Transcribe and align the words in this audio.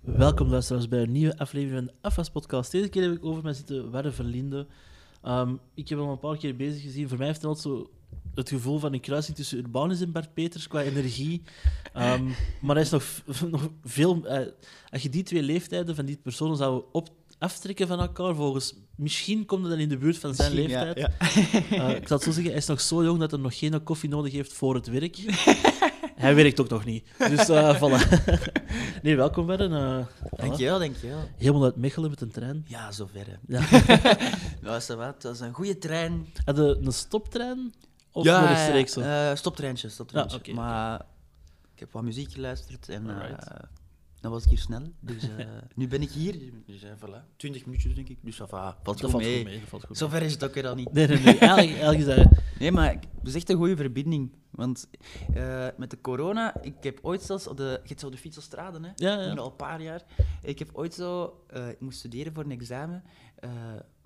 Welkom 0.00 0.48
luisteraars 0.48 0.88
bij 0.88 1.02
een 1.02 1.12
nieuwe 1.12 1.38
aflevering 1.38 1.76
van 1.76 1.86
de 1.86 2.08
AFAS 2.08 2.30
podcast. 2.30 2.70
Deze 2.70 2.88
keer 2.88 3.02
heb 3.02 3.12
ik 3.12 3.24
over 3.24 3.42
mij 3.42 3.52
zitten 3.52 3.90
Werre 3.90 4.10
Verlinde. 4.10 4.66
Um, 5.26 5.60
ik 5.74 5.88
heb 5.88 5.98
hem 5.98 6.06
al 6.06 6.12
een 6.12 6.18
paar 6.18 6.36
keer 6.36 6.56
bezig 6.56 6.82
gezien. 6.82 7.08
Voor 7.08 7.18
mij 7.18 7.26
heeft 7.26 7.40
hij 7.40 7.50
altijd 7.50 7.74
zo 7.74 7.90
het 8.34 8.48
gevoel 8.48 8.78
van 8.78 8.92
een 8.92 9.00
kruising 9.00 9.36
tussen 9.36 9.58
Urbanus 9.58 10.00
en 10.00 10.12
Bart 10.12 10.34
Peters 10.34 10.68
qua 10.68 10.82
energie. 10.82 11.42
Um, 11.96 12.34
maar 12.60 12.74
hij 12.74 12.84
is 12.84 12.90
nog, 12.90 13.04
nog 13.50 13.68
veel... 13.84 14.22
Uh, 14.24 14.38
als 14.90 15.02
je 15.02 15.08
die 15.08 15.22
twee 15.22 15.42
leeftijden 15.42 15.94
van 15.94 16.04
die 16.04 16.16
personen 16.16 16.56
zou 16.56 16.84
op, 16.92 17.08
aftrekken 17.38 17.86
van 17.86 18.00
elkaar, 18.00 18.34
volgens... 18.34 18.74
Misschien 18.94 19.46
komt 19.46 19.60
hij 19.60 19.70
dan 19.70 19.80
in 19.80 19.88
de 19.88 19.98
buurt 19.98 20.18
van 20.18 20.34
zijn 20.34 20.54
Misschien, 20.54 20.78
leeftijd. 20.84 20.98
ja, 20.98 21.10
ja. 21.76 21.90
Uh, 21.90 21.96
ik 21.96 22.06
zal 22.06 22.16
het 22.16 22.26
zo 22.26 22.32
zeggen, 22.32 22.50
hij 22.50 22.60
is 22.60 22.66
nog 22.66 22.80
zo 22.80 23.04
jong 23.04 23.18
dat 23.18 23.30
hij 23.30 23.40
nog 23.40 23.58
geen 23.58 23.82
koffie 23.82 24.08
nodig 24.08 24.32
heeft 24.32 24.52
voor 24.52 24.74
het 24.74 24.86
werk. 24.86 25.16
hij 26.20 26.34
werkt 26.34 26.60
ook 26.60 26.68
nog 26.68 26.84
niet. 26.84 27.04
Dus 27.18 27.48
uh, 27.48 27.74
voilà. 27.82 28.22
nee, 29.02 29.16
welkom 29.16 29.46
Werren. 29.46 29.70
Uh, 29.72 30.06
Dankjewel, 30.30 30.78
dankjewel. 30.78 31.28
Helemaal 31.36 31.64
uit 31.64 31.76
Mechelen 31.76 32.10
met 32.10 32.20
een 32.20 32.30
trein. 32.30 32.64
Ja, 32.68 32.92
zover. 32.92 33.26
hè. 33.26 33.58
Ja. 33.58 33.60
Dat 34.62 34.86
was 34.86 34.88
wat. 34.88 35.22
Dat 35.22 35.22
was 35.22 35.40
een 35.40 35.52
goede 35.52 35.78
trein. 35.78 36.26
Had 36.44 36.56
je 36.56 36.78
een 36.82 36.92
stoptrein? 36.92 37.72
Of 38.12 38.24
ja, 38.24 38.46
rechtstreeks 38.46 38.92
zo? 38.92 39.00
eh, 39.00 39.34
stoptreintje, 39.34 39.88
stoptreintje. 39.88 40.36
Ja, 40.36 40.42
oké, 40.42 40.52
maar 40.60 41.00
ik 41.74 41.80
heb 41.80 41.92
wat 41.92 42.02
muziek 42.02 42.32
geluisterd 42.32 42.88
en 42.88 43.10
eh. 43.10 43.36
Dan 44.20 44.30
was 44.30 44.42
ik 44.42 44.48
hier 44.48 44.58
snel. 44.58 44.82
Dus 45.00 45.22
eh, 45.22 45.46
nu 45.74 45.88
ben 45.88 46.02
ik 46.02 46.10
hier. 46.10 46.52
Dus 46.66 46.82
eh, 46.82 46.90
voilà. 46.96 47.36
20 47.36 47.64
minuutjes 47.64 47.94
denk 47.94 48.08
ik. 48.08 48.18
Dus 48.22 48.36
dat 48.36 48.48
valt 48.48 48.76
dat 48.82 49.00
goed 49.00 49.10
valt 49.10 49.22
mee. 49.22 49.36
goed 49.36 49.44
mee. 49.44 49.58
Valt 49.66 49.84
goed 49.84 49.88
mee. 49.88 49.98
Zover 49.98 50.22
is 50.22 50.32
het 50.32 50.44
ook 50.44 50.54
weer 50.54 50.68
al 50.68 50.74
niet. 50.74 50.92
Nee, 50.92 51.06
nee, 51.06 51.18
nee. 51.18 51.38
Eigenlijk, 51.48 51.80
eigenlijk 51.80 51.98
is 51.98 52.30
dat... 52.30 52.42
Nee, 52.58 52.72
maar 52.72 52.90
het 52.90 53.28
is 53.28 53.34
echt 53.34 53.48
een 53.48 53.56
goede 53.56 53.76
verbinding. 53.76 54.32
Want 54.50 54.88
eh, 55.34 55.66
met 55.76 55.90
de 55.90 56.00
corona, 56.00 56.62
ik 56.62 56.74
heb 56.80 56.98
ooit 57.02 57.22
zelfs 57.22 57.46
op 57.46 57.56
de, 57.56 57.80
je 57.82 57.88
hebt 57.88 58.00
zo 58.00 58.10
de 58.10 58.16
Fietselstraden, 58.16 58.84
hè? 58.84 58.90
Ja, 58.94 59.20
ja. 59.20 59.32
Nu 59.32 59.38
al 59.38 59.46
een 59.46 59.56
paar 59.56 59.82
jaar. 59.82 60.02
Ik 60.42 60.58
heb 60.58 60.70
ooit 60.72 60.94
zo, 60.94 61.42
eh, 61.46 61.68
ik 61.68 61.80
moest 61.80 61.98
studeren 61.98 62.32
voor 62.34 62.44
een 62.44 62.50
examen. 62.50 63.02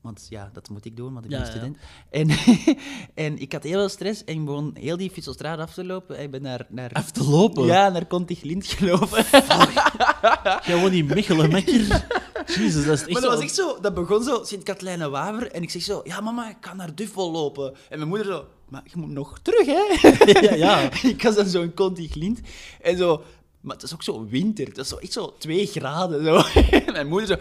Want 0.04 0.26
ja, 0.30 0.50
dat 0.52 0.68
moet 0.68 0.84
ik 0.84 0.96
doen, 0.96 1.12
want 1.12 1.24
ik 1.24 1.30
ben 1.30 1.38
Ja, 1.40 1.44
ja. 1.44 1.50
student. 1.50 1.76
En, 2.10 2.28
en 3.24 3.38
ik 3.38 3.52
had 3.52 3.62
heel 3.62 3.78
veel 3.78 3.88
stress 3.88 4.24
en 4.24 4.34
ik 4.34 4.44
begon 4.44 4.70
heel 4.80 4.96
die 4.96 5.10
Fietselstraat 5.10 5.58
af 5.58 5.74
te 5.74 5.84
lopen. 5.84 6.20
Ik 6.20 6.30
ben 6.30 6.42
naar... 6.42 6.66
naar 6.68 6.90
Af 6.92 7.10
te 7.10 7.24
lopen? 7.24 7.64
Ja, 7.66 7.88
naar 7.88 8.06
Contiglint 8.06 8.66
gelopen. 8.66 9.24
Jij 10.66 10.80
woont 10.80 10.92
in 10.92 11.06
Mechelen, 11.06 11.50
mekker. 11.50 12.06
Jezus, 12.46 12.84
dat 12.84 12.94
is 12.94 13.00
echt 13.00 13.10
Maar 13.12 13.22
dat 13.22 13.30
zo- 13.30 13.36
was 13.36 13.40
echt 13.40 13.54
zo, 13.54 13.80
dat 13.80 13.94
begon 13.94 14.22
zo, 14.22 14.44
Sint-Katlijne-Waver. 14.44 15.50
En 15.52 15.62
ik 15.62 15.70
zeg 15.70 15.82
zo, 15.82 16.00
ja 16.04 16.20
mama, 16.20 16.48
ik 16.50 16.56
ga 16.60 16.74
naar 16.74 16.94
Duffel 16.94 17.30
lopen. 17.30 17.74
En 17.88 17.96
mijn 17.98 18.08
moeder 18.08 18.26
zo, 18.26 18.44
maar 18.68 18.82
je 18.84 18.96
moet 18.96 19.10
nog 19.10 19.38
terug, 19.42 19.66
hè? 19.66 20.08
ja, 20.40 20.54
ja. 20.54 20.90
ik 21.14 21.22
was 21.22 21.34
dan 21.34 21.46
zo 21.46 21.62
in 21.62 21.74
Contiglint. 21.74 22.40
En 22.82 22.96
zo, 22.96 23.22
maar 23.60 23.74
het 23.74 23.84
is 23.84 23.94
ook 23.94 24.02
zo 24.02 24.26
winter. 24.26 24.66
Het 24.66 24.78
is 24.78 24.88
zo 24.88 24.96
echt 24.96 25.12
zo 25.12 25.34
twee 25.38 25.66
graden. 25.66 26.24
Zo. 26.24 26.60
En 26.70 26.92
mijn 26.92 27.06
moeder 27.08 27.28
zo, 27.28 27.36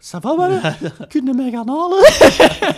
ça 0.00 0.18
va, 0.20 0.34
mama? 0.34 0.76
Kun 1.08 1.26
je 1.26 1.32
mij 1.34 1.50
gaan 1.50 1.68
halen? 1.68 2.02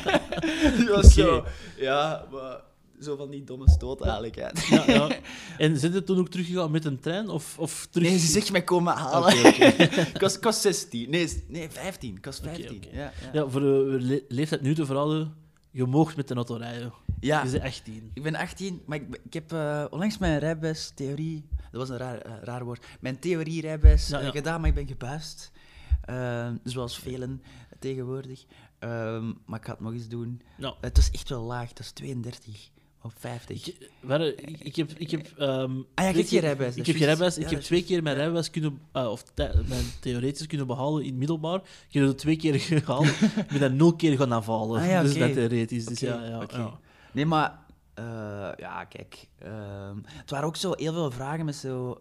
Die 0.78 0.88
was 0.88 1.14
zo, 1.14 1.44
ja, 1.76 2.24
maar 2.32 2.60
zo 3.00 3.16
van 3.16 3.30
die 3.30 3.44
domme 3.44 3.70
stoot 3.70 4.00
eigenlijk. 4.02 4.34
Ja. 4.34 4.50
ja, 4.70 4.84
ja. 4.86 5.08
En 5.64 5.78
zijn 5.78 5.92
ze 5.92 6.02
toen 6.04 6.18
ook 6.18 6.28
teruggegaan 6.28 6.70
met 6.70 6.84
een 6.84 7.00
trein? 7.00 7.28
Of, 7.28 7.58
of 7.58 7.86
terug... 7.90 8.08
Nee, 8.08 8.18
ze 8.18 8.26
zegt 8.26 8.52
mij 8.52 8.62
komen 8.64 8.94
halen. 8.94 9.38
Oké, 9.46 9.46
oké. 9.66 9.84
ik, 10.14 10.20
was, 10.20 10.36
ik 10.36 10.42
was 10.42 10.60
16. 10.60 11.10
Nee, 11.10 11.44
nee 11.48 11.70
15. 11.70 12.16
Ik 12.16 12.24
was 12.24 12.40
15. 12.42 12.76
oké. 12.76 12.88
Ja, 12.96 13.02
ja. 13.02 13.12
Ja, 13.32 13.48
voor 13.48 13.60
de 13.60 13.96
le- 14.00 14.22
leeftijd 14.28 14.60
nu 14.62 14.74
te 14.74 14.86
verhouden, 14.86 15.34
je 15.70 15.84
moogt 15.86 16.16
met 16.16 16.28
de 16.28 16.34
auto 16.34 16.54
rijden. 16.54 16.92
Ja. 17.20 17.42
Je 17.44 17.50
bent 17.50 17.62
18. 17.64 18.10
Ik 18.14 18.22
ben 18.22 18.34
18, 18.34 18.82
maar 18.86 18.98
ik, 18.98 19.20
ik 19.24 19.32
heb 19.32 19.52
eh, 19.52 19.84
onlangs 19.90 20.18
mijn 20.18 20.38
rijbewijs 20.38 20.92
theorie, 20.94 21.48
dat 21.70 21.80
was 21.80 21.88
een 21.88 21.96
raar, 21.96 22.18
eh, 22.18 22.32
raar 22.42 22.64
woord, 22.64 22.84
mijn 23.00 23.18
theorie 23.18 23.60
rijbewijs 23.60 24.08
Ja, 24.08 24.18
eh, 24.18 24.24
ja. 24.24 24.30
gedaan, 24.30 24.60
maar 24.60 24.68
ik 24.68 24.74
ben 24.74 24.86
gebuist. 24.86 25.50
Eh, 26.06 26.48
zoals 26.64 26.98
velen 26.98 27.42
tegenwoordig. 27.78 28.44
Ehm, 28.78 29.32
maar 29.46 29.58
ik 29.58 29.64
ga 29.64 29.70
het 29.72 29.80
nog 29.80 29.92
eens 29.92 30.08
doen. 30.08 30.40
Nou, 30.56 30.74
Het 30.80 30.96
was 30.96 31.10
echt 31.10 31.28
wel 31.28 31.42
laag, 31.42 31.68
dat 31.68 31.78
is 31.78 31.90
32 31.90 32.70
of 33.02 33.14
50. 33.18 33.66
ik, 33.68 33.76
ik, 34.40 34.60
ik 34.60 34.76
heb... 34.76 34.90
Ik 34.96 35.10
heb 35.10 35.26
ehm, 35.38 35.48
Ah 35.48 35.58
ja, 35.60 35.78
je 35.94 36.02
hebt 36.04 36.14
geen 36.16 36.24
keer- 36.26 36.40
rijbewijs, 36.40 36.70
Ik 36.70 36.76
dat 36.76 36.86
heb 36.86 36.94
is 36.96 37.02
rijbewijs. 37.04 37.34
Ja, 37.34 37.40
ik 37.40 37.46
heb 37.46 37.52
dat 37.54 37.60
is 37.62 37.66
twee 37.66 37.84
keer 37.84 38.02
mijn 38.02 38.16
rijbewijs 38.16 38.50
kunnen... 38.50 38.80
ah, 38.92 39.10
of 39.10 39.24
mijn 39.68 39.84
theoretisch 40.00 40.46
kunnen 40.46 40.66
behalen 40.66 41.02
in 41.02 41.08
het 41.08 41.18
middelbaar. 41.18 41.60
Ik 41.88 41.92
heb 41.94 42.06
het 42.06 42.18
twee 42.18 42.36
keer 42.36 42.58
gehaald. 42.84 43.06
Ik 43.06 43.46
ben 43.48 43.60
dat 43.60 43.72
nul 43.72 43.94
keer 43.96 44.16
gaan 44.16 44.32
aanvallen. 44.32 44.80
Ah 44.80 44.86
ja, 44.88 45.02
Dus 45.02 45.18
dat 45.18 45.32
theoretisch. 45.32 45.84
Dus 45.84 46.00
ja, 46.00 46.24
ja. 46.24 46.78
Nee, 47.12 47.26
maar 47.26 47.58
eh, 47.94 48.04
ja, 48.56 48.84
kijk. 48.84 49.28
ehm, 49.38 49.96
het 50.04 50.30
waren 50.30 50.46
ook 50.46 50.56
zo 50.56 50.72
heel 50.76 50.92
veel 50.92 51.10
vragen 51.10 51.44
met 51.44 51.54
zo. 51.56 52.00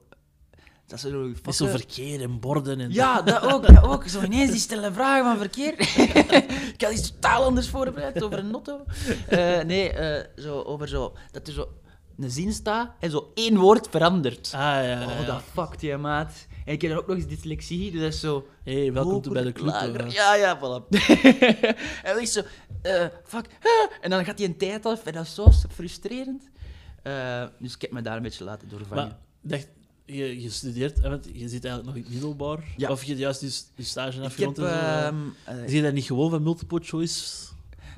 Dat 0.88 1.00
ze 1.00 1.09
zo, 1.09 1.31
Met 1.46 1.56
zo 1.56 1.68
verkeer 1.68 2.22
en 2.22 2.40
borden 2.40 2.79
en... 2.79 2.91
Ja, 2.94 3.22
dat 3.22 3.41
ook, 3.41 3.68
dat 3.73 3.84
ook. 3.84 4.07
Zo 4.07 4.22
ineens 4.22 4.51
die 4.51 4.59
stellen 4.59 4.94
vragen 4.94 5.25
van 5.25 5.38
verkeer. 5.38 5.73
ik 6.73 6.81
had 6.81 6.94
iets 6.94 7.12
totaal 7.12 7.44
anders 7.44 7.69
voorbereid 7.69 8.23
over 8.23 8.38
een 8.38 8.51
notto. 8.51 8.85
Eh, 9.28 9.62
nee, 9.62 9.90
eh, 9.90 10.25
zo 10.44 10.62
over 10.62 10.88
zo... 10.88 11.13
Dat 11.31 11.47
er 11.47 11.53
zo 11.53 11.68
een 12.18 12.31
zin 12.31 12.53
staat 12.53 12.91
en 13.00 13.12
zo 13.12 13.31
één 13.34 13.57
woord 13.57 13.88
verandert. 13.90 14.51
Ah, 14.53 14.59
ja, 14.59 14.81
ja, 14.81 15.06
Oh, 15.06 15.19
ja. 15.19 15.25
dat 15.25 15.41
fuckt 15.53 15.81
je, 15.81 15.97
maat. 15.97 16.47
En 16.66 16.74
ik 16.74 16.81
heb 16.81 16.91
dan 16.91 17.00
ook 17.00 17.07
nog 17.07 17.18
eens 17.18 17.28
dyslexie, 17.28 17.91
dus 17.91 18.01
dat 18.01 18.13
is 18.13 18.19
zo... 18.19 18.47
Hey, 18.63 18.94
welkom 18.94 19.34
bij 19.34 19.44
de 19.44 19.51
club. 19.51 20.06
Ja, 20.07 20.35
ja, 20.35 20.57
voilà. 20.59 20.88
en 22.03 22.13
dan 22.13 22.19
is 22.22 22.31
zo... 22.31 22.41
eh, 22.81 23.06
fuck. 23.24 23.45
En 24.01 24.09
dan 24.09 24.25
gaat 24.25 24.38
hij 24.38 24.47
een 24.47 24.57
tijd 24.57 24.85
af 24.85 25.06
en 25.06 25.13
dat 25.13 25.24
is 25.24 25.34
zo 25.35 25.51
frustrerend. 25.69 26.44
Dus 27.59 27.75
ik 27.75 27.81
heb 27.81 27.91
me 27.91 28.01
daar 28.01 28.16
een 28.18 28.24
beetje 28.24 28.44
laten 28.44 28.69
doorvangen. 28.69 29.07
Maar 29.07 29.18
dacht, 29.41 29.68
je, 30.05 30.41
je 30.41 30.49
studeert, 30.49 31.01
hè, 31.01 31.09
want 31.09 31.25
je 31.33 31.49
zit 31.49 31.66
eigenlijk 31.66 31.85
nog 31.85 31.95
in 31.95 32.01
het 32.01 32.11
middelbaar. 32.11 32.63
Ja. 32.77 32.89
Of 32.89 33.01
je 33.01 33.07
hebt 33.07 33.19
juist 33.19 33.41
je, 33.41 33.61
je 33.75 33.83
stage 33.83 34.07
ik 34.09 34.16
heb... 34.16 34.23
afgerond 34.25 34.57
en 34.57 34.63
zo. 34.63 34.69
ehm, 34.69 35.16
eh, 35.43 35.55
Zie 35.67 35.75
je 35.75 35.81
dat 35.81 35.93
niet 35.93 36.05
gewoon 36.05 36.29
van 36.29 36.43
multiple 36.43 36.79
choice? 36.83 37.45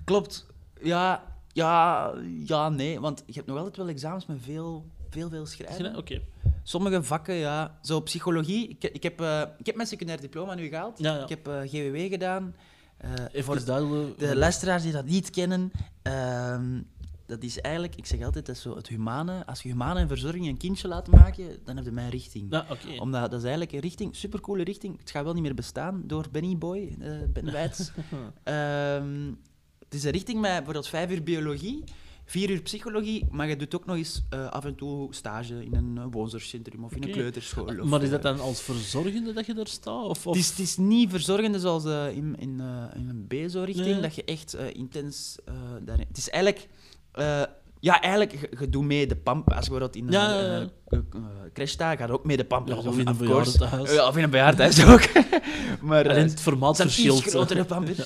Klopt. 0.03 0.45
Ja, 0.83 1.23
ja, 1.53 2.13
ja, 2.45 2.69
nee. 2.69 2.99
Want 2.99 3.23
je 3.25 3.33
hebt 3.33 3.47
nog 3.47 3.57
altijd 3.57 3.77
wel 3.77 3.87
examens 3.87 4.25
met 4.25 4.37
veel, 4.41 4.85
veel, 5.09 5.29
veel 5.29 5.45
schrijven. 5.45 5.95
Oké. 5.95 6.21
Sommige 6.63 7.03
vakken, 7.03 7.33
ja. 7.35 7.77
Zo 7.81 7.99
psychologie. 8.01 8.67
Ik, 8.67 8.83
ik, 8.83 9.03
heb, 9.03 9.21
eh, 9.21 9.41
ik 9.57 9.65
heb 9.65 9.75
mijn 9.75 9.87
secundair 9.87 10.21
diploma 10.21 10.53
nu 10.55 10.67
gehaald. 10.67 10.99
Ja, 10.99 11.15
ja. 11.15 11.23
Ik 11.23 11.29
heb 11.29 11.47
eh, 11.47 11.59
GWW 11.61 12.09
gedaan. 12.09 12.55
Eh, 12.97 13.11
Even 13.31 13.43
voor 13.43 13.65
duidelijk. 13.65 14.19
de 14.19 14.35
luisteraars 14.35 14.83
die 14.83 14.91
dat 14.91 15.05
niet 15.05 15.29
kennen, 15.29 15.71
ehm, 16.01 16.81
dat 17.27 17.43
is 17.43 17.61
eigenlijk, 17.61 17.95
ik 17.95 18.05
zeg 18.05 18.23
altijd, 18.23 18.45
dat 18.45 18.55
is 18.55 18.61
zo 18.61 18.75
het 18.75 18.87
humane. 18.87 19.45
Als 19.45 19.61
je 19.61 19.69
humane 19.69 19.99
en 19.99 20.07
verzorging 20.07 20.47
een 20.47 20.57
kindje 20.57 20.87
laat 20.87 21.07
maken, 21.07 21.59
dan 21.63 21.75
heb 21.75 21.85
je 21.85 21.91
mijn 21.91 22.09
richting. 22.09 22.47
Ja. 22.49 22.65
Omdat 22.99 23.21
dat 23.21 23.39
is 23.39 23.41
eigenlijk 23.41 23.71
een 23.71 23.79
richting, 23.79 24.15
supercoole 24.15 24.63
richting. 24.63 24.99
Het 24.99 25.11
gaat 25.11 25.23
wel 25.23 25.33
niet 25.33 25.41
meer 25.41 25.53
bestaan 25.53 26.03
door 26.05 26.25
Benny 26.31 26.57
Boy, 26.57 26.95
eh, 26.99 27.11
Ben 27.33 27.51
Wijts. 27.51 27.91
Ehm, 28.43 29.33
het 29.79 29.93
is 29.93 30.03
een 30.03 30.11
richting 30.11 30.39
met 30.41 30.51
bijvoorbeeld 30.51 30.87
vijf 30.87 31.11
uur 31.11 31.23
biologie, 31.23 31.83
vier 32.25 32.49
uur 32.49 32.61
psychologie, 32.61 33.25
maar 33.31 33.47
je 33.47 33.55
doet 33.55 33.75
ook 33.75 33.85
nog 33.85 33.95
eens 33.95 34.23
eh, 34.29 34.49
af 34.49 34.65
en 34.65 34.75
toe 34.75 35.13
stage 35.13 35.65
in 35.65 35.75
een 35.75 35.97
eh, 35.97 36.05
woonzorgcentrum 36.11 36.83
of 36.83 36.95
in 36.95 37.03
een 37.03 37.11
kleuterschool. 37.11 37.65
Of, 37.65 37.83
Maar 37.83 38.03
is 38.03 38.09
dat 38.09 38.21
dan 38.21 38.39
als 38.39 38.61
verzorgende 38.61 39.33
dat 39.33 39.45
je 39.45 39.53
daar 39.53 39.67
staat? 39.67 40.03
Of, 40.03 40.27
of... 40.27 40.33
het 40.35 40.43
is, 40.43 40.49
het 40.49 40.59
is 40.59 40.77
niet 40.77 41.09
verzorgende 41.09 41.59
zoals 41.59 41.85
in, 41.85 42.35
in, 42.39 42.61
in 42.95 43.09
een 43.09 43.25
BSO-richting, 43.27 43.87
Nee. 43.87 44.01
dat 44.01 44.15
je 44.15 44.23
echt 44.23 44.53
intens 44.53 45.37
daarin... 45.81 46.05
Het 46.07 46.17
is 46.17 46.29
eigenlijk... 46.29 46.67
eh, 47.17 47.43
ja, 47.79 48.01
eigenlijk, 48.01 48.59
je, 48.59 48.69
doet 48.69 48.83
mee 48.83 49.07
de 49.07 49.15
pamp. 49.15 49.47
Als 49.53 49.65
je 49.65 49.71
bijvoorbeeld 49.71 49.95
in 49.95 50.05
een 50.05 50.11
Ja, 50.11 50.29
ja, 50.33 50.41
ja. 50.41 50.67
eh, 50.87 50.99
eh, 50.99 51.21
crash 51.53 51.71
staat, 51.71 51.97
ga 51.97 52.05
je 52.05 52.11
ook 52.11 52.25
mee 52.25 52.37
de 52.37 52.45
pamp. 52.45 52.67
Ja, 52.67 52.75
of 52.75 52.97
in 52.97 53.07
een 53.07 53.17
bejaardentehuis. 53.17 53.93
Ja, 53.93 54.07
of 54.07 54.17
in 54.17 54.23
een 54.23 54.29
bejaardenhuis 54.29 54.85
ook. 54.85 55.09
maar, 55.81 56.09
Alleen 56.09 56.27
het 56.27 56.41
formaat 56.41 56.75
verschilt. 56.77 57.23
grotere 57.23 57.65
pampers. 57.75 57.99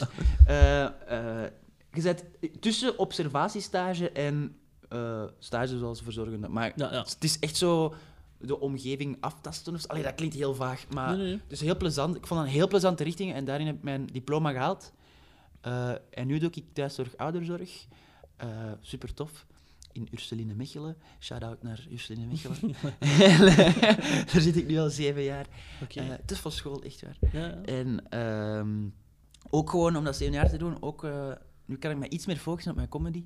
Eh, 0.45 0.88
je 1.94 2.01
zit 2.01 2.23
tussen 2.59 2.97
observatiestage 2.99 4.09
en 4.11 4.55
eh, 4.89 5.23
stage 5.39 5.78
zoals 5.78 6.01
verzorgende. 6.01 6.47
Maar 6.47 6.72
het 6.75 7.16
is 7.19 7.39
echt 7.39 7.57
zo 7.57 7.93
de 8.38 8.59
omgeving 8.59 9.17
aftasten. 9.19 9.73
Of. 9.73 9.88
Allee, 9.88 10.03
dat 10.03 10.16
klinkt 10.16 10.35
heel 10.35 10.55
vaag, 10.55 10.85
maar 10.93 11.17
Nee, 11.17 11.25
nee. 11.25 11.33
het 11.33 11.51
is 11.51 11.61
heel 11.61 11.78
plezant. 11.78 12.16
Ik 12.16 12.28
vond 12.28 12.40
dat 12.40 12.49
een 12.49 12.55
heel 12.55 12.67
plezante 12.67 13.03
richting 13.03 13.34
en 13.34 13.46
daarin 13.46 13.66
heb 13.66 13.75
ik 13.75 13.84
mijn 13.84 14.05
diploma 14.11 14.52
gehaald. 14.52 14.91
Eh, 15.61 15.90
en 16.09 16.28
nu 16.28 16.37
doe 16.40 16.49
ik 16.53 16.64
thuiszorg, 16.73 17.17
ouderzorg. 17.17 17.85
Eh 18.41 18.47
super 18.82 19.14
tof. 19.14 19.46
In 19.93 20.08
Ursuline 20.11 20.53
Mechelen. 20.53 20.96
Shout-out 21.20 21.64
naar 21.64 21.85
Ursuline 21.91 22.26
Mechelen. 22.26 22.59
Daar 24.32 24.41
zit 24.41 24.55
ik 24.58 24.67
nu 24.67 24.78
al 24.79 24.90
zeven 24.90 25.23
jaar. 25.23 25.46
Eh, 25.96 26.03
het 26.08 26.32
is 26.32 26.38
van 26.40 26.52
school, 26.52 26.82
echt 26.84 27.02
waar. 27.02 27.17
Ja, 27.34 27.40
ja. 27.47 27.61
En 27.66 28.03
ehm, 28.09 28.70
ook 29.49 29.70
gewoon 29.70 29.96
om 29.96 30.03
dat 30.03 30.16
zeven 30.17 30.34
jaar 30.34 30.49
te 30.49 30.58
doen, 30.58 30.82
ook, 30.82 31.03
eh, 31.03 31.32
nu 31.66 31.78
kan 31.78 31.91
ik 31.91 31.97
me 31.97 32.09
iets 32.09 32.26
meer 32.26 32.38
focussen 32.38 32.72
op 32.72 32.78
mijn 32.78 32.90
comedy. 32.90 33.23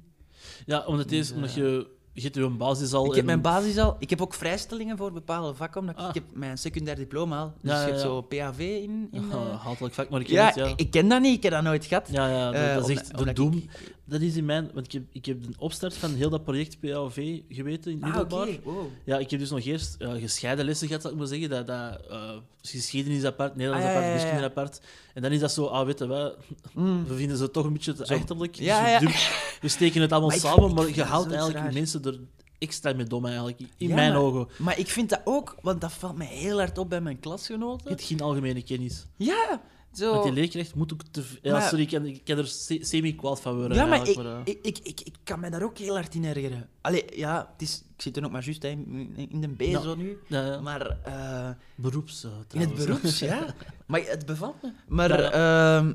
ja, 0.66 0.86
omdat, 0.86 1.04
het 1.04 1.12
is, 1.14 1.28
Dus, 1.28 1.36
omdat 1.36 1.54
je, 1.54 1.88
je 2.14 2.22
hebt 2.22 2.36
je 2.36 2.50
basis 2.50 2.94
al. 2.94 3.04
Ik 3.06 3.10
heb 3.12 3.20
en- 3.20 3.26
mijn 3.26 3.42
basis 3.42 3.78
al. 3.78 3.96
Ik 4.00 4.10
heb 4.10 4.22
ook 4.22 4.34
vrijstellingen 4.34 4.98
voor 4.98 5.12
bepaalde 5.12 5.54
vakken, 5.54 5.82
omdat 5.82 5.96
ik, 5.96 6.02
Ah. 6.02 6.08
ik 6.08 6.14
heb 6.14 6.24
mijn 6.34 6.58
secundair 6.58 6.96
diploma 6.98 7.40
al. 7.40 7.54
Dus 7.62 7.72
Ja, 7.72 7.78
je 7.80 7.82
ja, 7.82 7.86
hebt 7.88 8.02
ja. 8.02 8.08
zo 8.08 8.22
PAV 8.22 8.60
in... 8.60 9.08
in 9.12 9.28
Ja, 9.30 9.36
eh, 9.36 9.64
hatelijk 9.66 9.94
vak, 9.94 10.10
maar 10.10 10.20
ik 10.20 10.26
ken 10.26 10.36
ja, 10.36 10.46
het, 10.46 10.56
ja. 10.56 10.66
ik, 10.66 10.80
ik 10.80 10.92
ken 10.92 11.08
dat 11.08 11.22
niet, 11.22 11.36
ik 11.38 11.44
heb 11.44 11.52
dat 11.52 11.64
nooit 11.64 11.86
gehad. 11.86 12.08
Ja, 12.12 12.28
ja, 12.30 12.52
dat, 12.52 12.74
dat 12.82 12.90
is 12.90 12.98
echt 12.98 13.18
de 13.18 13.34
doem. 13.34 13.54
ik- 13.54 13.95
dat 14.06 14.22
is 14.22 14.36
in 14.36 14.46
mijn... 14.46 14.70
Want 14.74 14.86
ik 14.86 14.92
heb, 14.92 15.04
ik 15.12 15.26
heb 15.26 15.44
de 15.44 15.50
opstart 15.58 15.94
van 15.98 16.14
heel 16.14 16.30
dat 16.30 16.44
project 16.44 16.80
PAV 16.80 17.40
geweten 17.50 17.92
in 17.92 18.04
het 18.04 18.34
Ah. 18.34 18.48
Wow. 18.64 18.88
Ja, 19.04 19.18
ik 19.18 19.30
heb 19.32 19.40
dus 19.40 19.50
nog 19.50 19.66
eerst 19.66 19.96
gescheiden 20.00 20.66
lessen 20.66 20.88
gehad, 20.88 21.02
zou 21.02 21.14
ik 21.14 21.20
maar 21.20 21.30
zeggen. 21.30 21.50
Dat, 21.50 21.68
dat, 21.68 22.02
eh, 22.10 22.32
geschiedenis 22.62 23.24
apart, 23.24 23.56
Nederlands 23.56 23.86
Ah, 23.86 23.92
apart, 23.92 24.06
ja, 24.06 24.12
ja, 24.12 24.16
wiskunde 24.18 24.42
ja. 24.44 24.48
apart. 24.50 24.82
En 25.14 25.22
dan 25.22 25.32
is 25.32 25.40
dat 25.40 25.52
zo, 25.52 25.66
ah, 25.66 25.86
weet 25.86 26.00
je 26.00 26.08
wel, 26.08 26.36
Mm. 26.74 27.06
we 27.08 27.16
vinden 27.16 27.38
ze 27.38 27.52
toch 27.52 27.66
een 27.66 27.74
beetje 27.74 27.94
te 27.94 28.08
achterlijk. 28.16 28.56
Ja, 28.56 29.00
Dus 29.00 29.12
ja. 29.14 29.30
we, 29.30 29.58
we 29.62 29.68
steken 29.68 30.02
het 30.02 30.12
allemaal 30.12 30.30
Maar 30.30 30.40
samen, 30.40 30.70
ik 30.70 30.76
maar 30.76 30.88
je 30.96 31.04
haalt 31.04 31.28
eigenlijk 31.28 31.58
raar. 31.60 31.74
mensen 31.74 32.04
er 32.04 32.20
extra 32.58 32.94
mee 32.94 33.06
dom, 33.06 33.26
eigenlijk. 33.26 33.60
In 33.78 33.94
mijn 33.94 34.12
maar- 34.14 34.22
ogen. 34.22 34.48
Maar 34.58 34.80
ik 34.80 34.88
vind 34.88 35.10
dat 35.10 35.22
ook, 35.24 35.56
want 35.62 35.82
dat 35.82 35.92
valt 35.94 36.18
mij 36.18 36.28
heel 36.28 36.58
hard 36.58 36.78
op 36.78 36.90
bij 36.90 37.02
mijn 37.02 37.20
klasgenoten. 37.20 37.84
Je 37.84 37.90
hebt 37.90 38.04
geen 38.08 38.22
algemene 38.22 38.62
kennis. 38.64 39.06
Ja, 39.16 39.62
zo. 39.98 40.12
Want 40.12 40.24
die 40.24 40.34
leerkracht 40.34 40.76
moet 40.76 40.94
ook 40.94 41.02
te... 41.12 41.24
Ja, 41.42 41.52
Maar- 41.52 41.62
sorry, 41.62 41.84
ik 41.84 41.90
kan, 41.90 42.06
ik 42.06 42.22
kan 42.24 42.38
er 42.38 42.48
se- 42.48 42.80
semi-kwaad 42.84 43.42
van 43.42 43.56
worden. 43.56 43.78
Ja, 43.78 43.86
maar 43.86 43.98
ik, 44.00 44.04
eigenlijk, 44.06 44.30
maar, 44.36 44.46
eh, 44.46 44.54
ik, 44.54 44.60
ik, 44.66 44.80
ik, 44.84 45.02
ik 45.02 45.16
kan 45.24 45.40
me 45.40 45.50
daar 45.50 45.64
ook 45.64 45.78
heel 45.78 45.94
hard 45.94 46.16
in 46.16 46.26
ergeren. 46.26 46.70
Allee, 46.82 47.06
ja, 47.16 47.50
het 47.52 47.62
is, 47.62 47.84
ik 47.96 48.02
zit 48.02 48.16
er 48.16 48.22
nog 48.22 48.32
maar 48.32 48.44
juist 48.44 48.64
in, 48.64 49.14
in 49.30 49.42
de 49.42 49.48
B 49.48 49.64
zo 49.82 49.96
nu. 49.96 50.18
ja, 50.28 50.46
ja. 50.46 50.62
Maar 50.62 50.98
eh, 51.04 51.50
Beroeps, 51.76 52.24
eh, 52.24 52.32
in 52.52 52.60
het 52.60 52.76
beroeps, 52.76 53.20
ja. 53.20 53.46
Maar 53.88 54.02
het 54.06 54.26
bevalt 54.26 54.62
me. 54.62 54.72
Maar 54.88 55.12
ehm, 55.20 55.94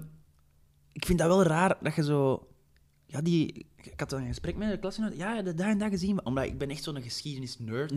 ik 0.92 1.04
vind 1.06 1.18
dat 1.18 1.28
wel 1.28 1.42
raar 1.42 1.76
dat 1.82 1.94
je 1.94 2.04
zo... 2.04 2.46
Ja, 3.06 3.20
die... 3.20 3.66
Ik 3.82 4.00
had 4.00 4.10
dan 4.10 4.20
een 4.20 4.26
gesprek 4.26 4.56
met 4.56 4.70
de 4.70 4.78
klasgenoot. 4.78 5.16
Ja, 5.16 5.42
dat 5.42 5.54
en 5.54 5.78
dat 5.78 5.88
gezien. 5.90 6.24
Omdat 6.24 6.44
ik 6.44 6.58
ben 6.58 6.70
echt 6.70 6.82
zo'n 6.82 7.02
geschiedenis-nerd. 7.02 7.90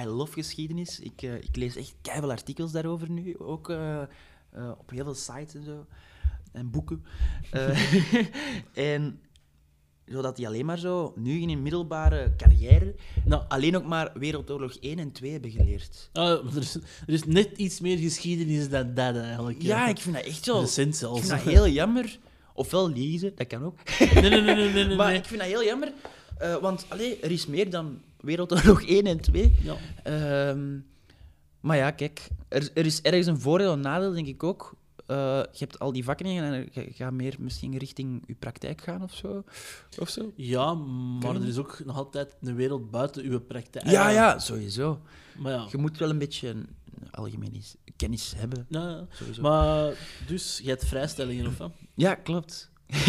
I 0.00 0.04
love 0.06 0.32
geschiedenis. 0.32 1.00
Ik, 1.00 1.22
ik 1.22 1.56
lees 1.56 1.76
echt 1.76 1.94
keiveel 2.02 2.30
artikels 2.30 2.72
daarover 2.72 3.10
nu. 3.10 3.38
Ook 3.38 3.68
eh, 4.52 4.70
op 4.78 4.90
heel 4.90 5.04
veel 5.04 5.14
sites 5.14 5.54
en 5.54 5.64
zo. 5.64 5.86
En 6.52 6.70
boeken. 6.70 7.04
Eh, 7.50 7.78
en 8.94 9.20
zodat 10.06 10.36
die 10.36 10.46
alleen 10.46 10.64
maar 10.66 10.78
zo, 10.78 11.12
nu 11.16 11.40
in 11.40 11.48
een 11.50 11.62
middelbare 11.62 12.32
carrière, 12.36 12.94
Nou, 13.24 13.42
alleen 13.48 13.76
ook 13.76 13.86
maar 13.86 14.10
Wereldoorlog 14.18 14.74
1 14.80 14.98
en 14.98 15.12
2 15.12 15.32
hebben 15.32 15.50
geleerd. 15.50 16.10
ah, 16.12 16.54
er, 16.54 16.60
is, 16.60 16.74
er 16.74 16.82
is 17.06 17.24
net 17.24 17.50
iets 17.56 17.80
meer 17.80 17.98
geschiedenis 17.98 18.68
dan 18.68 18.94
dat, 18.94 19.16
eigenlijk. 19.16 19.62
Ja, 19.62 19.88
ik 19.88 19.98
vind 19.98 20.14
dat 20.14 20.24
echt 20.24 20.44
zo... 20.44 20.54
Ik 20.56 20.60
Recent 20.60 20.96
zelfs. 20.96 21.18
vind 21.28 21.30
dat 21.44 21.52
heel 21.52 21.68
jammer. 21.68 22.18
Ofwel 22.54 22.90
lezen, 22.90 23.32
dat 23.34 23.46
kan 23.46 23.62
ook. 23.64 23.76
Nee, 23.98 24.30
nee, 24.30 24.40
nee, 24.40 24.54
nee, 24.70 24.84
nee, 24.84 24.96
maar 24.96 25.08
nee. 25.08 25.18
ik 25.18 25.24
vind 25.24 25.40
dat 25.40 25.48
heel 25.48 25.64
jammer. 25.64 25.92
eh, 26.38 26.56
want 26.56 26.86
allee, 26.88 27.20
er 27.20 27.30
is 27.30 27.46
meer 27.46 27.70
dan 27.70 28.00
Wereldoorlog 28.20 28.82
1 28.82 29.06
en 29.06 29.20
2. 29.20 29.54
Ja. 29.62 29.76
Ehm, 30.02 30.78
maar 31.62 31.76
ja, 31.76 31.90
kijk, 31.90 32.28
er, 32.48 32.70
er 32.74 32.86
is 32.86 33.02
ergens 33.02 33.26
een 33.26 33.40
voordeel 33.40 33.72
en 33.72 33.80
nadeel, 33.80 34.12
denk 34.12 34.26
ik 34.26 34.42
ook. 34.42 34.74
Eh, 35.06 35.16
je 35.52 35.58
hebt 35.58 35.78
al 35.78 35.92
die 35.92 36.04
vakken 36.04 36.26
en 36.26 36.68
je 36.72 36.90
gaat 36.92 37.12
meer 37.12 37.34
misschien 37.38 37.78
richting 37.78 38.22
je 38.26 38.34
praktijk 38.34 38.80
gaan 38.80 39.02
of 39.02 39.14
zo. 39.14 39.44
Of 39.98 40.08
zo. 40.08 40.32
ja, 40.36 40.74
maar 40.74 41.34
er 41.34 41.46
is 41.46 41.58
ook 41.58 41.82
nog 41.84 41.96
altijd 41.96 42.36
een 42.40 42.54
wereld 42.54 42.90
buiten 42.90 43.22
uw 43.24 43.40
praktijk. 43.40 43.86
Ja, 43.86 44.08
ja, 44.08 44.38
sowieso. 44.38 45.00
Maar 45.38 45.52
ja. 45.52 45.66
Je 45.70 45.76
moet 45.78 45.98
wel 45.98 46.10
een 46.10 46.18
beetje 46.18 46.54
is- 47.52 47.74
kennis 47.96 48.32
hebben. 48.36 48.66
Ja, 48.68 48.88
ja. 48.88 49.06
Sowieso. 49.10 49.42
Maar, 49.42 49.92
dus, 50.26 50.60
je 50.62 50.68
hebt 50.68 50.84
vrijstellingen, 50.84 51.46
of 51.46 51.58
wat? 51.58 51.72
Ja, 51.94 52.14
klopt. 52.14 52.70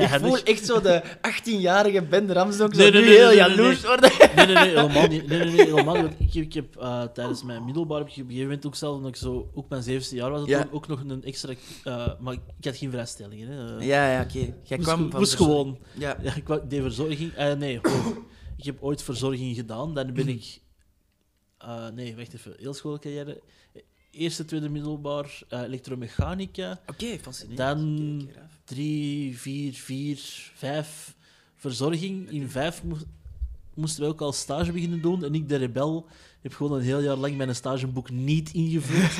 Ik 0.00 0.08
voel 0.20 0.42
echt 0.42 0.64
zo 0.66 0.80
de 0.80 1.02
18-jarige 1.04 2.02
Ben 2.02 2.32
Ramsdonk 2.32 2.74
zo 2.74 2.80
Nee, 2.80 2.90
nee, 2.90 3.00
nu 3.00 3.06
nee, 3.08 3.16
heel 3.16 3.32
jaloers 3.34 3.80
worden. 3.82 4.10
Nee, 4.36 4.46
nee, 4.46 4.54
nee, 4.54 4.68
helemaal 4.68 5.06
niet. 5.06 5.26
Nee, 5.26 5.38
nee, 5.38 5.50
nee, 5.54 5.64
helemaal 5.66 6.02
niet. 6.02 6.12
Ik, 6.18 6.32
heb- 6.34 6.44
ik 6.44 6.52
heb 6.54 6.76
eh, 6.76 7.02
tijdens 7.02 7.42
mijn 7.44 7.64
middelbaar, 7.64 7.98
heb 7.98 8.06
ik 8.08 8.12
op 8.12 8.18
een 8.18 8.24
gegeven 8.26 8.46
moment 8.46 8.66
ook 8.66 8.74
zelf, 8.74 8.96
omdat 8.96 9.10
ik 9.10 9.16
zo, 9.16 9.50
ook 9.54 9.68
mijn 9.68 9.82
zevende 9.82 10.16
jaar 10.16 10.30
was, 10.30 10.40
het 10.40 10.48
Ja. 10.48 10.68
ook, 10.70 10.86
nog 10.88 11.00
een 11.06 11.24
extra... 11.24 11.52
eh, 11.84 12.06
maar 12.20 12.32
ik 12.34 12.64
had 12.64 12.76
geen 12.76 12.90
vrijstellingen. 12.90 13.48
Hè. 13.48 13.78
Eh, 13.78 13.86
Ja, 13.86 14.12
ja, 14.12 14.20
oké. 14.22 14.38
Jij 14.62 14.76
moest, 14.76 14.82
kwam 14.88 15.08
moest 15.16 15.34
gewoon... 15.34 15.78
Ja. 15.98 16.16
Ja, 16.22 16.34
ik 16.34 16.48
wou- 16.48 16.60
deed 16.68 16.80
verzorging. 16.82 17.32
nee, 17.58 17.78
oh. 17.82 18.06
ik 18.56 18.64
heb 18.64 18.82
ooit 18.82 19.02
verzorging 19.02 19.56
gedaan. 19.56 19.94
Dan 19.94 20.12
ben 20.12 20.28
ik... 20.28 20.60
nee, 21.94 22.16
wacht 22.16 22.34
even. 22.34 22.54
Heel 22.58 22.74
schoolcarrière. 22.74 23.40
Eerste, 24.10 24.44
tweede 24.44 24.68
middelbaar, 24.68 25.42
elektromechanica. 25.48 26.80
Oké, 26.86 27.18
fascinerend. 27.22 27.58
Dan-. 27.80 28.28
Drie, 28.74 29.38
vier, 29.38 29.72
vier, 29.72 30.18
vijf 30.54 31.14
verzorging. 31.56 32.30
In 32.30 32.48
vijf 32.48 32.82
moest, 32.84 33.04
moesten 33.74 34.02
we 34.02 34.08
ook 34.08 34.20
al 34.20 34.32
stage 34.32 34.72
beginnen 34.72 35.00
doen. 35.02 35.24
En 35.24 35.34
ik, 35.34 35.48
de 35.48 35.56
rebel, 35.56 36.06
heb 36.42 36.54
gewoon 36.54 36.72
een 36.78 36.84
heel 36.84 37.00
jaar 37.00 37.16
lang 37.16 37.36
mijn 37.36 37.54
stageboek 37.54 38.10
niet 38.10 38.52
ingevuld. 38.52 39.10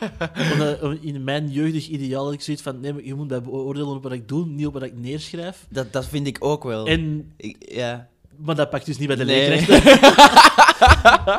Omdat, 0.52 0.80
eh, 0.82 0.90
in 1.00 1.24
mijn 1.24 1.50
jeugdig 1.50 1.88
ideaal 1.88 2.24
had 2.24 2.32
ik 2.32 2.40
zoiets 2.40 2.62
van... 2.62 2.80
Nee, 2.80 3.06
je 3.06 3.14
moet 3.14 3.28
bij 3.28 3.42
beoordelen 3.42 3.88
op 3.88 4.02
wat 4.02 4.12
ik 4.12 4.28
doe, 4.28 4.46
niet 4.46 4.66
op 4.66 4.72
wat 4.72 4.82
ik 4.82 4.98
neerschrijf. 4.98 5.66
Dat, 5.68 5.92
dat 5.92 6.06
vind 6.06 6.26
ik 6.26 6.36
ook 6.40 6.62
wel. 6.64 6.86
En 6.86 7.32
Ik- 7.36 7.72
ja. 7.72 8.08
Maar 8.36 8.54
dat 8.54 8.70
pakt 8.70 8.86
dus 8.86 8.98
niet 8.98 9.06
bij 9.08 9.16
de 9.16 9.24
Nee. 9.24 9.48
leerkrachten. 9.48 10.02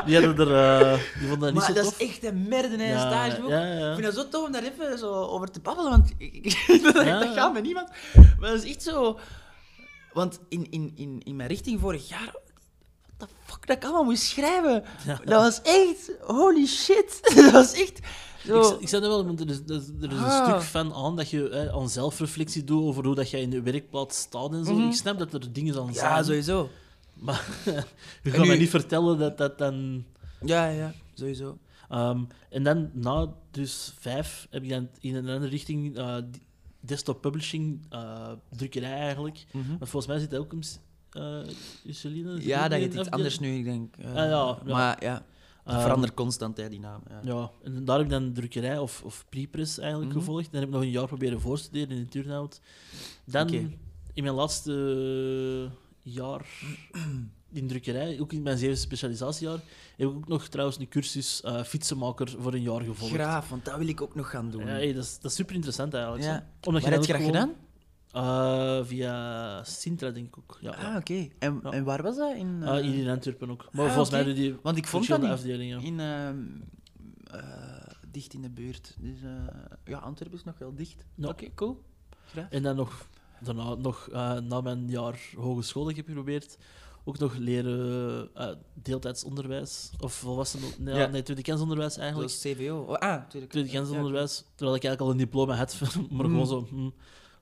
die, 0.06 0.24
hadden 0.24 0.48
er, 0.48 0.80
eh, 0.80 0.92
die 1.18 1.28
vonden 1.28 1.38
dat 1.40 1.40
niet 1.40 1.54
Maar 1.54 1.66
zo 1.66 1.72
dat 1.72 1.84
tof. 1.84 1.98
is 2.00 2.08
echt 2.08 2.24
een 2.24 2.48
merde, 2.48 2.68
hè, 2.68 2.74
een 2.84 2.88
Ja, 2.88 3.00
stageboek. 3.10 3.50
ja, 3.50 3.64
ja. 3.64 3.86
Ik 3.88 3.92
vind 3.94 4.06
dat 4.06 4.14
zo 4.24 4.28
tof 4.28 4.46
om 4.46 4.52
daar 4.52 4.62
even 4.62 4.98
zo 4.98 5.12
over 5.12 5.50
te 5.50 5.60
babbelen, 5.60 5.90
want 5.90 6.12
ik, 6.18 6.34
ik- 6.34 6.82
dat, 6.82 6.94
Ja, 7.04 7.18
dat 7.18 7.28
ja. 7.28 7.32
gaat 7.32 7.52
met 7.52 7.62
niemand. 7.62 7.88
Maar 8.38 8.50
dat 8.50 8.62
is 8.64 8.70
echt 8.70 8.82
zo... 8.82 9.18
Want 10.12 10.38
in, 10.48 10.66
in, 10.70 10.92
in, 10.94 11.20
in 11.24 11.36
mijn 11.36 11.48
richting 11.48 11.80
vorig 11.80 12.08
jaar... 12.08 12.34
What 13.16 13.28
the 13.28 13.34
fuck, 13.44 13.66
dat 13.66 13.76
ik 13.76 13.84
allemaal 13.84 14.04
moest 14.04 14.22
schrijven. 14.22 14.84
Ja. 15.06 15.20
Dat 15.24 15.42
was 15.42 15.60
echt... 15.62 16.10
Holy 16.26 16.66
shit. 16.66 17.20
Dat 17.36 17.50
was 17.52 17.72
echt... 17.72 17.98
Zo... 18.46 18.60
Ik, 18.74 18.80
ik 18.80 18.88
zei 18.88 19.02
dat 19.02 19.10
wel, 19.10 19.26
want 19.26 19.40
er 19.40 19.48
is, 19.48 19.56
er 19.66 19.74
is 19.76 19.88
er 20.00 20.10
is 20.12 20.18
een 20.18 20.24
Ah. 20.24 20.46
stuk 20.48 20.62
van 20.62 20.94
aan 20.94 21.16
dat 21.16 21.30
je 21.30 21.48
eh, 21.48 21.74
aan 21.74 21.88
zelfreflectie 21.88 22.64
doet 22.64 22.82
over 22.82 23.04
hoe 23.04 23.14
dat 23.14 23.30
je 23.30 23.40
in 23.40 23.50
de 23.50 23.62
werkplaats 23.62 24.18
staat 24.18 24.52
en 24.52 24.64
zo. 24.64 24.72
Mhm. 24.72 24.88
Ik 24.88 24.94
snap 24.94 25.18
dat 25.18 25.32
er 25.32 25.52
dingen 25.52 25.76
aan 25.78 25.86
ja, 25.86 25.92
zijn. 25.92 26.24
sowieso. 26.24 26.70
Maar 27.18 27.46
je 28.22 28.30
gaat 28.30 28.46
mij 28.46 28.54
nu- 28.54 28.58
niet 28.58 28.70
vertellen 28.70 29.18
dat 29.18 29.38
dat 29.38 29.58
dan... 29.58 30.04
Ja, 30.44 30.68
ja, 30.68 30.92
sowieso. 31.14 31.58
Ehm, 31.88 32.20
en 32.50 32.62
dan 32.62 32.90
na 32.92 33.34
dus 33.50 33.94
vijf 33.98 34.46
heb 34.50 34.62
ik 34.62 34.68
dan 34.68 34.88
in 35.00 35.14
een 35.14 35.28
andere 35.28 35.50
richting 35.50 35.96
eh, 35.96 36.16
desktop 36.80 37.20
publishing, 37.20 37.80
eh, 37.90 38.32
drukkerij 38.50 38.98
eigenlijk. 38.98 39.46
Maar 39.52 39.88
volgens 39.88 40.06
mij 40.06 40.18
zit 40.18 40.30
dat 40.30 40.40
ook 40.40 40.52
een... 40.52 40.62
Uh, 41.16 41.38
Celine, 41.88 42.40
Ja, 42.46 42.68
dat 42.68 42.78
is 42.80 42.94
iets 42.94 43.10
anders 43.10 43.38
nu, 43.38 43.56
ik 43.56 43.64
denk. 43.64 43.96
Eh, 43.96 44.08
Ah, 44.08 44.14
ja, 44.14 44.22
ja. 44.30 44.58
Maar 44.64 45.02
ja, 45.04 45.14
dat 45.64 45.74
Ehm, 45.74 45.82
verandert 45.82 46.14
constant, 46.14 46.56
hè, 46.56 46.68
die 46.68 46.80
naam. 46.80 47.02
Ja. 47.08 47.20
Ja, 47.24 47.50
en 47.64 47.84
daar 47.84 47.96
heb 47.96 48.04
ik 48.06 48.10
dan 48.12 48.32
drukkerij 48.32 48.78
of, 48.78 49.02
of 49.04 49.24
pre-press 49.28 49.78
eigenlijk 49.78 50.10
Mhm. 50.10 50.18
gevolgd. 50.18 50.44
Dan 50.52 50.60
heb 50.60 50.68
ik 50.68 50.74
nog 50.74 50.82
een 50.84 50.90
jaar 50.90 51.06
proberen 51.06 51.40
voorstuderen 51.40 51.96
in 51.96 52.02
de 52.02 52.08
turnhout. 52.08 52.60
Dan, 53.24 53.48
in 54.14 54.22
mijn 54.22 54.34
laatste 54.34 54.72
jaar 56.12 56.46
in 57.52 57.66
drukkerij, 57.68 58.20
ook 58.20 58.32
in 58.32 58.42
mijn 58.42 58.56
zevende 58.58 58.80
specialisatiejaar, 58.80 59.58
heb 59.96 60.08
ik 60.08 60.14
ook 60.16 60.28
nog 60.28 60.48
trouwens 60.48 60.78
een 60.78 60.88
cursus 60.88 61.40
eh, 61.42 61.62
fietsenmaker 61.62 62.34
voor 62.38 62.54
een 62.54 62.62
jaar 62.62 62.80
gevolgd. 62.80 63.14
Graaf, 63.14 63.48
want 63.48 63.64
dat 63.64 63.78
wil 63.78 63.88
ik 63.88 64.00
ook 64.00 64.14
nog 64.14 64.30
gaan 64.30 64.50
doen. 64.50 64.60
Ja, 64.60 64.66
hey, 64.66 64.92
dat, 64.92 65.04
is, 65.04 65.18
dat 65.20 65.30
is 65.30 65.36
super 65.36 65.54
interessant 65.54 65.94
eigenlijk. 65.94 66.24
Ja. 66.24 66.46
Omdat 66.62 66.82
Waar 66.82 66.92
heb 66.92 67.00
dan 67.06 67.16
je 67.16 67.22
dat 67.22 67.32
gedaan? 67.32 67.54
eh, 68.10 68.84
via 68.86 69.64
Sintra, 69.64 70.10
denk 70.10 70.26
ik 70.26 70.38
ook. 70.38 70.58
Ja, 70.60 70.74
ja. 70.80 70.90
Ah, 70.90 70.96
oké. 70.96 71.28
En, 71.38 71.60
Ja. 71.62 71.70
en 71.70 71.84
waar 71.84 72.02
was 72.02 72.16
dat? 72.16 72.36
In, 72.36 72.62
Ah, 72.64 72.78
eh, 72.78 72.98
in 72.98 73.08
Antwerpen 73.08 73.50
ook. 73.50 73.68
Maar 73.72 73.84
ah, 73.86 73.90
volgens 73.90 74.10
mij 74.10 74.20
oké. 74.20 74.28
doen 74.34 74.42
die 74.42 74.56
Want 74.62 74.76
ik 74.76 74.86
vond 74.86 75.06
dat 75.08 75.20
niet. 75.20 75.30
afdelingen. 75.30 75.82
In, 75.82 76.00
ehm, 76.00 76.36
eh, 77.24 77.86
dicht 78.10 78.34
in 78.34 78.42
de 78.42 78.50
buurt. 78.50 78.96
Dus 79.00 79.18
ja, 79.84 79.98
Antwerpen 79.98 80.38
is 80.38 80.44
nog 80.44 80.58
wel 80.58 80.74
dicht. 80.74 81.04
Oké, 81.22 81.54
cool. 81.54 81.82
Graag. 82.26 82.50
En 82.50 82.62
dan 82.62 82.76
nog, 82.76 83.06
daarna, 83.40 83.74
nog 83.74 84.08
eh, 84.12 84.38
na 84.38 84.60
mijn 84.60 84.88
jaar 84.88 85.20
hogeschool 85.36 85.82
dat 85.82 85.90
ik 85.90 85.96
heb 85.96 86.06
geprobeerd, 86.06 86.58
ook 87.04 87.18
nog 87.18 87.36
leren 87.36 88.28
eh 88.34 88.48
deeltijdsonderwijs. 88.74 89.90
Of 90.00 90.12
volwassen... 90.14 90.60
Nee, 90.78 90.94
Ja. 90.94 91.06
nee 91.06 91.22
tweedekansonderwijs 91.22 91.94
Dat 91.94 92.02
eigenlijk. 92.02 92.30
is 92.32 92.40
CVO. 92.40 92.78
Oh, 92.88 92.94
ah, 92.94 93.28
tweede 93.28 93.48
Tweedekansonderwijs. 93.48 94.44
Terwijl 94.54 94.76
ik 94.76 94.84
eigenlijk 94.84 95.00
al 95.00 95.10
een 95.10 95.16
diploma 95.26 95.54
had, 95.54 95.80
maar 96.10 96.26
Mm. 96.28 96.30
gewoon 96.30 96.46
zo... 96.46 96.66
hm, 96.70 96.90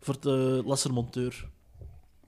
voor 0.01 0.21
de 0.21 0.63
lassermonteur. 0.65 1.49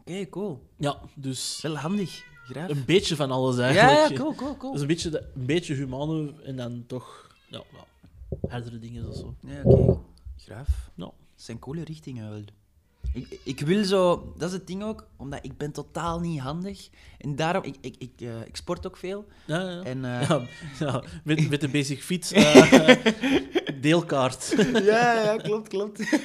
Oké, 0.00 0.28
cool. 0.28 0.62
Ja, 0.76 1.00
dus 1.14 1.60
Wel 1.62 1.76
handig. 1.76 2.24
Graag. 2.44 2.70
een 2.70 2.84
beetje 2.84 3.16
van 3.16 3.30
alles 3.30 3.58
eigenlijk. 3.58 4.08
ja, 4.10 4.16
cool, 4.16 4.34
cool, 4.34 4.56
cool. 4.56 4.72
Dus 4.72 4.80
een 4.80 4.86
beetje, 4.86 5.10
de- 5.10 5.30
een 5.34 5.46
beetje 5.46 5.74
humane 5.74 6.32
en 6.42 6.56
dan 6.56 6.84
toch... 6.86 7.34
Ja, 7.48 7.62
ja, 7.72 7.84
hardere 8.48 8.78
dingen 8.78 9.08
of 9.08 9.16
zo. 9.16 9.34
Ja, 9.46 9.60
oké. 9.64 9.98
Graaf. 10.36 10.90
Ja. 10.94 11.04
Dat 11.04 11.14
zijn 11.34 11.58
coole 11.58 11.84
richtingen 11.84 12.30
wel. 12.30 12.42
Ik, 13.12 13.40
ik 13.42 13.60
wil 13.60 13.84
zo... 13.84 14.32
Dat 14.36 14.48
is 14.48 14.54
het 14.54 14.66
ding 14.66 14.82
ook, 14.82 15.06
omdat 15.16 15.38
ik 15.42 15.56
ben 15.56 15.72
totaal 15.72 16.20
niet 16.20 16.40
handig. 16.40 16.88
En 17.18 17.36
daarom... 17.36 17.62
Ik, 17.62 17.76
ik, 17.80 17.94
ik, 17.98 18.10
eh, 18.20 18.40
ik 18.46 18.56
sport 18.56 18.86
ook 18.86 18.96
veel. 18.96 19.26
Ja, 19.44 19.70
ja. 19.70 19.82
En, 19.82 20.04
eh, 20.04 20.28
Ja, 20.28 20.42
ja, 20.78 21.02
met, 21.24 21.48
met 21.48 21.60
de 21.60 21.68
basic 21.68 22.02
fit 22.02 22.32
eh, 22.32 22.96
deelkaart. 23.80 24.54
ja, 24.72 25.22
ja, 25.22 25.36
klopt, 25.36 25.68
klopt. 25.68 26.02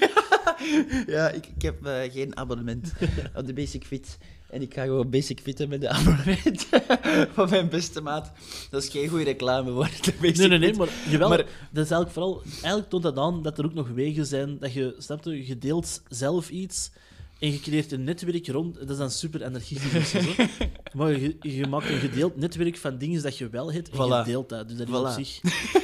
ja, 1.15 1.29
ik, 1.29 1.45
ik 1.55 1.61
heb 1.61 1.77
geen 2.11 2.38
abonnement 2.38 2.93
op 3.35 3.47
de 3.47 3.53
Basic 3.53 3.85
Fit. 3.85 4.17
En 4.51 4.62
ik 4.62 4.74
ga 4.74 4.84
gewoon 4.84 5.10
Basic 5.10 5.39
Fitten 5.39 5.70
met 5.70 5.81
de 5.81 5.89
abonnement 5.89 6.67
van 7.36 7.50
mijn 7.50 7.70
beste 7.70 8.01
maat. 8.01 8.31
Dat 8.70 8.84
is 8.84 8.89
geen 8.89 9.08
goede 9.08 9.24
reclame 9.24 9.72
voor 9.72 9.89
de 10.01 10.13
Basic 10.22 10.38
Nee, 10.38 10.48
nee, 10.48 10.58
nee, 10.60 10.74
maar, 10.75 10.89
jawel, 11.10 11.29
Maar- 11.29 11.38
dat 11.72 11.86
is 11.86 11.91
eigenlijk 11.91 12.12
vooral... 12.12 12.41
Eigenlijk 12.62 12.89
toont 12.89 13.03
dat 13.03 13.17
aan 13.17 13.41
dat 13.43 13.58
er 13.58 13.65
ook 13.65 13.74
nog 13.74 13.89
wegen 13.89 14.25
zijn 14.25 14.58
dat 14.60 14.74
je, 14.74 14.96
snap 14.98 15.24
je, 15.24 15.48
je 15.48 15.58
deelt 15.58 16.01
zelf 16.10 16.50
iets 16.50 16.91
En 17.39 17.51
je 17.51 17.60
creëert 17.60 17.91
een 17.91 18.03
netwerk 18.03 18.48
rond, 18.48 18.75
dat 18.79 18.89
is 18.89 18.98
dan 18.98 19.12
super 19.12 19.62
zo. 20.05 20.20
Maar 20.98 21.20
je, 21.20 21.36
je 21.41 21.67
maakt 21.67 21.89
een 21.89 22.00
gedeeld 22.00 22.36
netwerk 22.36 22.77
van 22.77 22.98
dingen 22.98 23.22
dat 23.22 23.38
je 23.38 23.50
wel 23.50 23.72
hebt 23.74 23.89
en 23.89 24.05
je 24.08 24.24
deelt 24.25 24.50
dat. 24.50 24.67
Dus 24.67 24.77
dat 24.77 24.88
is 24.88 24.93
Voilà. 24.93 24.98
op 24.98 25.10
zich 25.25 25.39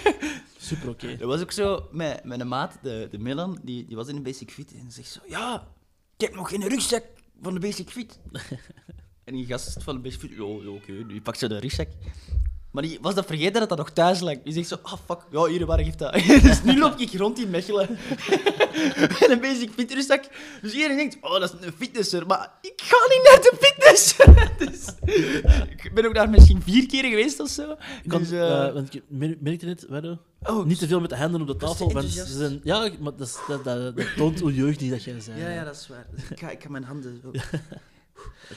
super 0.70 0.90
oké. 0.90 1.18
Dat 1.18 1.28
was 1.28 1.42
ook 1.42 1.52
zo 1.52 1.88
met 1.92 2.24
mijn 2.24 2.48
maat, 2.48 2.78
de, 2.82 3.08
de 3.12 3.18
Milan, 3.20 3.60
die, 3.64 3.86
die 3.86 3.96
was 3.96 4.08
in 4.08 4.16
de 4.16 4.22
Basic 4.22 4.52
Fit 4.52 4.72
en 4.74 4.92
zegt 4.92 5.12
zo: 5.12 5.20
Ja, 5.28 5.68
ik 6.18 6.26
heb 6.26 6.36
nog 6.36 6.50
geen 6.50 6.68
rugzak 6.68 7.04
van 7.42 7.54
de 7.54 7.60
Basic 7.60 7.90
Fit. 7.90 8.20
en 9.28 9.34
die 9.34 9.46
gast 9.46 9.84
van 9.84 9.96
de 9.96 10.02
Basic 10.02 10.20
Fit, 10.20 10.32
ja, 10.32 10.46
ja 10.46 10.70
oké, 10.70 11.06
die 11.08 11.22
pakt 11.22 11.38
zo 11.38 11.48
de 11.48 11.60
rugzak. 11.60 11.90
Maar 12.78 12.86
die 12.86 12.98
was 13.02 13.16
dat 13.16 13.26
vergeten 13.26 13.60
dat 13.60 13.70
dat 13.70 13.78
nog 13.78 13.90
thuis 13.90 14.20
lag. 14.20 14.36
Die 14.44 14.54
zegt 14.54 14.68
zo: 14.68 14.78
Ah, 14.82 14.94
fuck, 15.06 15.20
ja, 15.32 15.46
hier, 15.46 15.66
waar 15.66 15.80
geeft 15.80 16.00
dat? 16.00 16.14
dus 16.48 16.64
nu 16.64 16.80
loop 16.80 17.00
ik 17.00 17.14
rond 17.14 17.40
in 17.40 17.50
Mechelen 17.50 17.88
met 19.20 19.28
een 19.30 19.40
Basic 19.40 19.72
Fit 19.76 19.94
rugzak. 19.94 20.24
Dus 20.62 20.74
iedereen 20.74 20.98
denkt: 20.98 21.18
Oh, 21.22 21.40
dat 21.40 21.54
is 21.54 21.66
een 21.66 21.74
fitnesser. 21.78 22.26
Maar 22.28 22.52
ik 22.62 22.82
ga 22.84 22.98
niet 23.10 23.30
naar 23.30 23.42
de 23.42 23.58
fitness. 23.60 24.16
dus, 24.72 24.86
ik 25.84 25.92
ben 25.94 26.06
ook 26.06 26.14
daar 26.14 26.30
misschien 26.30 26.62
vier 26.62 26.86
keer 26.86 27.04
geweest 27.04 27.40
of 27.40 27.50
zo. 27.50 27.76
Kan, 28.08 28.20
Dus, 28.22 28.32
eh, 28.32 28.66
eh, 28.68 28.74
want 28.74 28.94
ik 28.94 29.04
mer- 29.08 29.38
merkte 29.40 29.66
net, 29.66 29.86
Wedde, 29.90 30.18
oh, 30.44 30.66
niet 30.66 30.80
te 30.80 30.88
veel 30.88 31.00
met 31.00 31.10
de 31.10 31.16
handen 31.18 31.42
op 31.42 31.48
de 31.48 31.56
tafel. 31.56 31.92
Want 31.92 32.10
ze 32.10 32.20
enthousiast. 32.20 32.38
zijn, 32.38 32.60
ja, 32.64 32.90
maar 33.00 33.16
dat, 33.16 33.40
dat, 33.48 33.64
dat, 33.64 33.96
dat 33.98 34.06
toont 34.16 34.40
hoe 34.40 34.54
jeugdig 34.54 34.90
dat 34.90 35.04
jij 35.04 35.14
bent. 35.14 35.30
Ja, 35.38 35.50
ja, 35.50 35.64
dat 35.64 35.76
is 35.76 35.88
waar. 35.88 36.06
Dus 36.16 36.30
ik, 36.30 36.40
ga, 36.40 36.50
ik 36.50 36.64
ga 36.64 36.70
mijn 36.70 36.84
handen... 36.84 37.22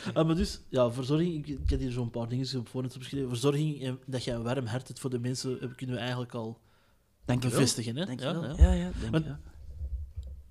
zo- 0.04 0.10
Ah, 0.12 0.26
maar 0.26 0.34
dus, 0.36 0.60
ja, 0.68 0.90
verzorging, 0.90 1.34
ik, 1.46 1.60
ik 1.60 1.70
heb 1.70 1.80
hier 1.80 1.90
zo'n 1.90 2.10
paar 2.10 2.28
dingen 2.28 2.58
op 2.58 2.68
voorhand 2.68 2.94
opgeschreven. 2.94 3.28
Verzorging 3.28 3.82
en 3.82 3.98
dat 4.06 4.24
je 4.24 4.32
een 4.32 4.42
warm 4.42 4.66
hart 4.66 4.86
hebt 4.88 5.00
voor 5.00 5.10
de 5.10 5.18
mensen, 5.18 5.60
eh, 5.60 5.68
kunnen 5.76 5.94
we 5.96 6.00
eigenlijk 6.02 6.34
al 6.34 6.58
Dank 7.24 7.42
je 7.42 7.48
wel. 7.48 7.58
bevestigen. 7.58 7.96
Hè? 7.96 8.04
Dank 8.06 8.20
Ja, 8.20 8.40
wel. 8.40 8.56
ja. 8.56 8.72
Ja, 8.72 8.72
ja, 8.72 8.90
Want- 9.10 9.24
je. 9.24 9.34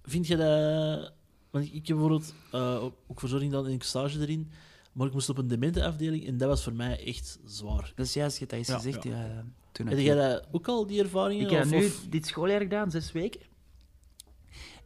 Vind 0.04 0.28
je 0.28 0.36
dat... 0.38 1.14
Want 1.50 1.66
ik 1.66 1.74
heb 1.74 1.86
bijvoorbeeld 1.86 2.34
eh, 2.52 2.84
ook- 3.08 3.20
verzorging 3.20 3.52
dan 3.52 3.68
in 3.68 3.74
een 3.74 3.82
stage 3.82 4.20
erin, 4.20 4.50
maar 4.94 5.08
ik 5.08 5.14
moest 5.14 5.30
op 5.30 5.38
een 5.38 5.48
dementenafdeling 5.48 6.26
en 6.28 6.38
dat 6.38 6.48
was 6.48 6.64
voor 6.64 6.74
mij 6.74 7.06
echt 7.06 7.40
zwaar. 7.46 7.92
Dat 7.96 8.06
is 8.06 8.14
juist, 8.14 8.38
je 8.40 8.46
dat 8.46 8.58
eens 8.58 8.68
Ja, 8.68 8.76
gezegd. 8.76 9.04
ja. 9.04 9.26
Ja. 9.26 9.46
toen 9.72 9.88
Heb 9.88 10.00
jij 10.00 10.16
dat 10.16 10.48
ook 10.52 10.68
al, 10.68 10.86
die 10.88 11.02
ervaringen? 11.02 11.46
Ik 11.46 11.52
heb 11.52 11.64
of- 11.64 11.70
nu 11.72 11.86
of- 11.86 12.06
dit 12.10 12.28
schooljaar 12.28 12.62
gedaan, 12.62 12.92
zes 12.92 13.12
weken. 13.12 13.42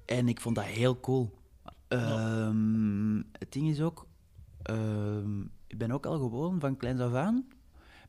En 0.05 0.27
ik 0.27 0.41
vond 0.41 0.55
dat 0.55 0.65
heel 0.65 0.99
cool. 0.99 1.33
Ehm, 1.87 3.15
het 3.17 3.51
ding 3.51 3.69
is 3.69 3.81
ook... 3.81 4.07
ehm, 4.63 5.41
ik 5.67 5.77
ben 5.77 5.91
ook 5.91 6.05
al 6.05 6.17
gewoon 6.17 6.59
van 6.59 6.77
kleins 6.77 7.01
af 7.01 7.13
aan. 7.13 7.45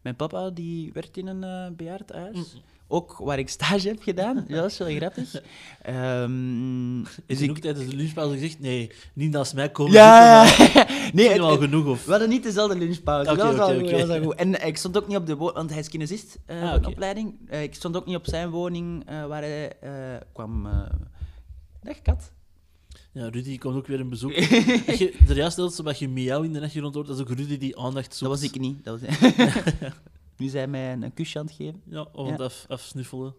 Mijn 0.02 0.16
papa 0.16 0.50
die 0.50 0.92
werkt 0.92 1.16
in 1.16 1.26
een 1.26 1.44
eh 1.44 1.76
bejaardenhuis. 1.76 2.37
Mm. 2.54 2.61
Ook 2.88 3.16
waar 3.16 3.38
ik 3.38 3.49
stage 3.49 3.88
heb 3.88 4.02
gedaan. 4.02 4.44
Ja, 4.49 4.54
dat 4.56 4.70
is 4.70 4.78
wel 4.78 4.88
grappig. 4.96 5.34
Ehm, 5.82 7.00
Is 7.00 7.06
dus 7.26 7.40
ik, 7.40 7.50
ook 7.50 7.58
tijdens 7.58 7.87
de 7.90 7.96
lunchpauze 7.96 8.34
gezegd, 8.34 8.61
nee, 8.61 8.90
niet 9.14 9.30
naast 9.30 9.54
mij 9.54 9.70
komen 9.70 9.92
Ja, 9.92 10.46
zitten, 10.46 10.64
ja. 10.66 10.73
maar 10.87 11.11
nee, 11.14 11.26
is 11.26 11.32
het, 11.32 11.40
al 11.40 11.56
genoeg, 11.56 11.87
of... 11.87 12.04
we 12.04 12.11
hadden 12.11 12.28
niet 12.28 12.42
dezelfde 12.42 12.78
lunchpauze. 12.78 13.34
Dat, 13.34 13.37
was 13.37 13.58
al 13.58 13.68
oké, 13.68 13.75
goed, 13.78 13.82
oké. 13.88 13.99
dat 13.99 14.06
was 14.08 14.16
al 14.18 14.23
goed. 14.25 14.34
En 14.34 14.61
eh, 14.61 14.66
ik 14.68 14.76
stond 14.76 14.96
ook 14.96 15.06
niet 15.06 15.16
op 15.16 15.26
de 15.26 15.37
woning, 15.37 15.56
want 15.56 15.70
hij 15.70 15.78
is 15.78 15.88
kinesist 15.88 16.38
eh, 16.46 16.73
Ah, 16.73 16.87
opleiding. 16.87 17.50
Eh, 17.50 17.62
ik 17.62 17.75
stond 17.75 17.96
ook 17.96 18.06
niet 18.06 18.16
op 18.16 18.26
zijn 18.26 18.50
woning 18.50 19.02
eh, 19.06 19.26
waar 19.26 19.42
hij 19.42 19.78
eh, 19.80 19.90
kwam. 20.32 20.68
dag, 21.82 22.02
kat. 22.02 22.32
Ja, 23.14 23.28
Rudy 23.28 23.59
komt 23.59 23.76
ook 23.76 23.87
weer 23.87 24.00
een 24.00 24.09
bezoek. 24.09 24.33
Als 24.88 24.99
je 24.99 25.18
er 25.28 25.37
juist 25.37 25.52
stelt, 25.52 25.75
zodat 25.75 25.99
je 25.99 26.09
miauw 26.09 26.42
in 26.42 26.52
de 26.52 26.61
achtergrond 26.62 26.94
hoort, 26.94 27.06
dat 27.06 27.16
is 27.16 27.23
ook 27.23 27.28
Rudy 27.28 27.59
die 27.59 27.78
aandacht 27.78 28.14
zoekt. 28.14 28.21
Dat 28.33 28.40
was 28.40 28.50
ik 28.52 28.61
niet. 28.61 28.85
Dat 28.85 29.00
was 29.00 29.18
nu 30.37 30.49
zijn 30.49 30.71
mij 30.71 30.92
een, 30.92 31.02
een 31.02 31.14
kusje 31.14 31.38
aan 31.38 31.47
het 31.47 31.54
geven. 31.54 31.83
Ja, 31.87 32.02
of 32.12 32.26
Ja. 32.26 32.33
het 32.33 32.40
af, 32.40 32.64
afsnuffelen. 32.68 33.35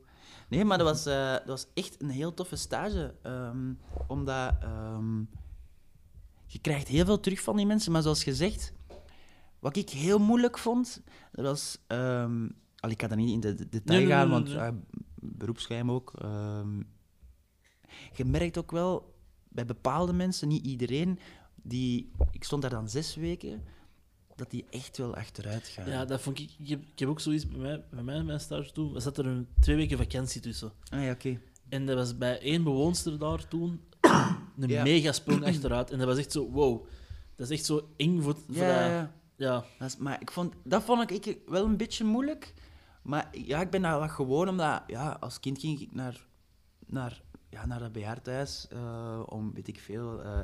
Nee, 0.50 0.65
maar 0.65 0.77
dat 0.77 0.88
was, 0.88 1.05
eh, 1.05 1.32
dat 1.32 1.46
was 1.48 1.67
echt 1.74 2.01
een 2.01 2.10
heel 2.10 2.34
toffe 2.34 2.55
stage. 2.55 3.13
ehm, 3.22 3.74
omdat 4.08 4.53
ehm, 4.62 5.20
je 6.46 6.60
krijgt 6.62 6.88
heel 6.88 7.05
veel 7.05 7.20
terug 7.20 7.41
van 7.41 7.55
die 7.58 7.65
mensen. 7.65 7.91
Maar 7.91 8.01
zoals 8.01 8.24
gezegd, 8.24 8.74
wat 9.60 9.75
ik 9.77 9.89
heel 9.89 10.20
moeilijk 10.20 10.58
vond, 10.58 11.01
dat 11.32 11.46
was... 11.46 11.77
ehm, 11.88 12.48
al, 12.79 12.89
ik 12.89 12.98
kan 12.98 13.10
daar 13.10 13.17
niet 13.17 13.32
in 13.34 13.39
de, 13.39 13.53
de 13.55 13.70
detail 13.70 14.00
Nee, 14.00 14.08
gaan, 14.10 14.27
nee, 14.29 14.38
want 14.38 14.50
ja, 14.51 14.74
beroepsgeheim 15.15 15.91
ook. 15.91 16.12
je 18.13 18.25
merkt 18.25 18.58
ook 18.58 18.72
wel 18.72 19.14
bij 19.55 19.65
bepaalde 19.65 20.13
mensen, 20.13 20.47
niet 20.47 20.65
iedereen, 20.65 21.19
die... 21.55 22.12
Ik 22.31 22.43
stond 22.43 22.62
daar 22.62 22.71
dan 22.71 22.89
zes 22.89 23.15
weken, 23.15 23.63
dat 24.35 24.51
die 24.51 24.65
echt 24.69 24.97
wel 24.97 25.15
achteruit 25.15 25.67
gaan. 25.67 25.89
Ja, 25.89 26.05
dat 26.05 26.21
vond 26.21 26.39
ik... 26.39 26.50
Ik 26.59 26.67
heb, 26.67 26.81
ik 26.93 27.00
heb 27.00 27.09
ook 27.09 27.19
zoiets 27.19 27.47
bij 27.47 27.57
mij, 27.59 27.83
bij 27.91 28.03
mij 28.03 28.24
mijn 28.24 28.39
stage 28.39 28.71
toen. 28.71 28.95
Er 28.95 29.01
zat 29.01 29.17
er 29.17 29.25
een 29.25 29.47
twee 29.59 29.75
weken 29.75 29.97
vakantie 29.97 30.41
tussen. 30.41 30.71
Ah 30.89 31.03
ja, 31.03 31.12
oké. 31.12 31.39
En 31.69 31.85
dat 31.85 31.95
was 31.95 32.17
bij 32.17 32.39
één 32.39 32.63
bewoonster 32.63 33.19
daar 33.19 33.47
toen 33.47 33.81
een 34.59 34.69
Ja. 34.69 34.83
mega 34.83 35.12
sprong 35.12 35.43
achteruit. 35.51 35.91
En 35.91 35.97
dat 35.97 36.07
was 36.07 36.17
echt 36.17 36.31
zo, 36.31 36.50
wow. 36.51 36.88
Dat 37.35 37.50
is 37.50 37.57
echt 37.57 37.65
zo 37.65 37.89
eng 37.97 38.21
voor... 38.21 38.35
voor 38.47 38.55
Ja, 38.55 38.79
dat- 38.81 38.89
ja. 38.89 39.12
ja. 39.35 39.65
Dat, 39.79 39.88
is, 39.88 39.97
maar 39.97 40.21
ik 40.21 40.31
vond, 40.31 40.53
dat 40.63 40.83
vond 40.83 41.12
ik, 41.12 41.25
ik 41.25 41.39
wel 41.47 41.65
een 41.65 41.77
beetje 41.77 42.03
moeilijk. 42.03 42.53
Maar 43.03 43.29
ja, 43.38 43.62
ik 43.62 43.69
ben 43.69 43.81
daar 43.81 44.00
wat 44.00 44.12
gewoon, 44.12 44.50
omdat 44.50 44.83
ja, 44.88 45.17
als 45.19 45.39
kind 45.39 45.59
ging 45.59 45.79
ik 45.81 45.93
naar, 45.93 46.25
naar, 46.85 47.21
ja, 47.55 47.65
naar 47.65 47.79
dat 47.79 47.91
bejaardhuis 47.91 48.67
eh, 48.69 49.21
om, 49.25 49.53
weet 49.53 49.67
ik 49.67 49.79
veel, 49.79 50.24
eh, 50.24 50.39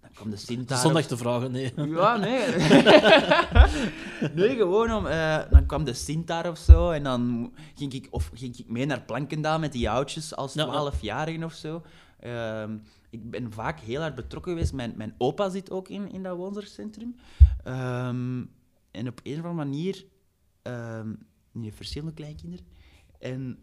dan 0.00 0.10
kwam 0.14 0.30
de 0.30 0.36
Sint 0.36 0.68
daar. 0.68 0.78
Zondag 0.78 1.06
te 1.06 1.16
vragen, 1.16 1.50
nee. 1.50 1.72
Ja, 1.76 2.16
nee. 2.16 2.46
nee, 4.40 4.56
gewoon 4.56 4.92
om... 4.92 5.06
eh, 5.06 5.38
dan 5.50 5.66
kwam 5.66 5.84
de 5.84 5.92
Sint 5.94 6.26
daar 6.26 6.50
of 6.50 6.58
zo, 6.58 6.90
en 6.90 7.02
dan 7.02 7.52
ging 7.74 7.92
ik, 7.92 8.08
of 8.10 8.30
ging 8.34 8.58
ik 8.58 8.68
mee 8.68 8.86
naar 8.86 9.02
Plankendaal 9.02 9.58
met 9.58 9.72
die 9.72 9.90
oudjes 9.90 10.36
als 10.36 10.54
Ja, 10.54 10.64
ja. 10.64 10.92
12-jarigen 10.92 11.44
of 11.44 11.52
zo. 11.52 11.82
Ehm, 12.20 12.78
ik 13.10 13.30
ben 13.30 13.52
vaak 13.52 13.80
heel 13.80 14.00
hard 14.00 14.14
betrokken 14.14 14.52
geweest. 14.52 14.72
Mijn, 14.72 14.92
mijn 14.96 15.14
opa 15.18 15.48
zit 15.48 15.70
ook 15.70 15.88
in, 15.88 16.12
in 16.12 16.22
dat 16.22 16.36
woonzorgcentrum. 16.36 17.16
Ehm, 17.64 18.44
en 18.90 19.08
op 19.08 19.20
een 19.22 19.38
of 19.38 19.44
andere 19.44 19.54
manier... 19.54 20.04
ehm 20.62 21.12
die 21.52 21.62
heeft 21.62 21.76
verschillende 21.76 22.14
kleinkinderen. 22.14 22.66
En 23.18 23.58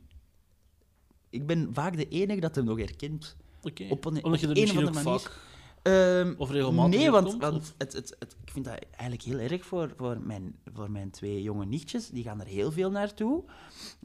ik 1.30 1.46
ben 1.46 1.70
vaak 1.74 1.98
de 1.98 2.08
enige 2.08 2.40
dat 2.40 2.56
hem 2.56 2.66
nog 2.66 2.78
herkent. 2.78 3.36
Oké. 3.64 3.86
Op 3.90 4.06
een- 4.06 4.24
Omdat 4.24 4.40
je 4.40 4.48
er 4.48 4.52
een 4.52 4.58
of 4.58 4.62
misschien 4.62 4.80
ook 4.82 4.88
andere 4.88 5.04
manier. 5.06 5.20
vaak... 5.20 5.46
Ehm, 5.82 6.34
Of 6.38 6.52
regelmatig 6.52 7.00
Nee, 7.00 7.12
want, 7.12 7.28
komt, 7.28 7.42
want 7.42 7.74
het, 7.78 7.94
het, 7.94 8.16
het, 8.20 8.36
ik 8.46 8.52
vind 8.52 8.66
dat 8.66 8.80
eigenlijk 8.92 9.22
heel 9.22 9.38
erg 9.40 9.66
voor, 9.66 9.94
voor, 9.98 10.20
mijn, 10.22 10.56
voor 10.74 10.92
mijn 10.92 11.10
twee 11.12 11.42
jonge 11.42 11.66
nichtjes. 11.66 12.10
Die 12.10 12.24
gaan 12.24 12.40
er 12.42 12.48
heel 12.48 12.72
veel 12.72 12.92
naartoe. 12.92 13.44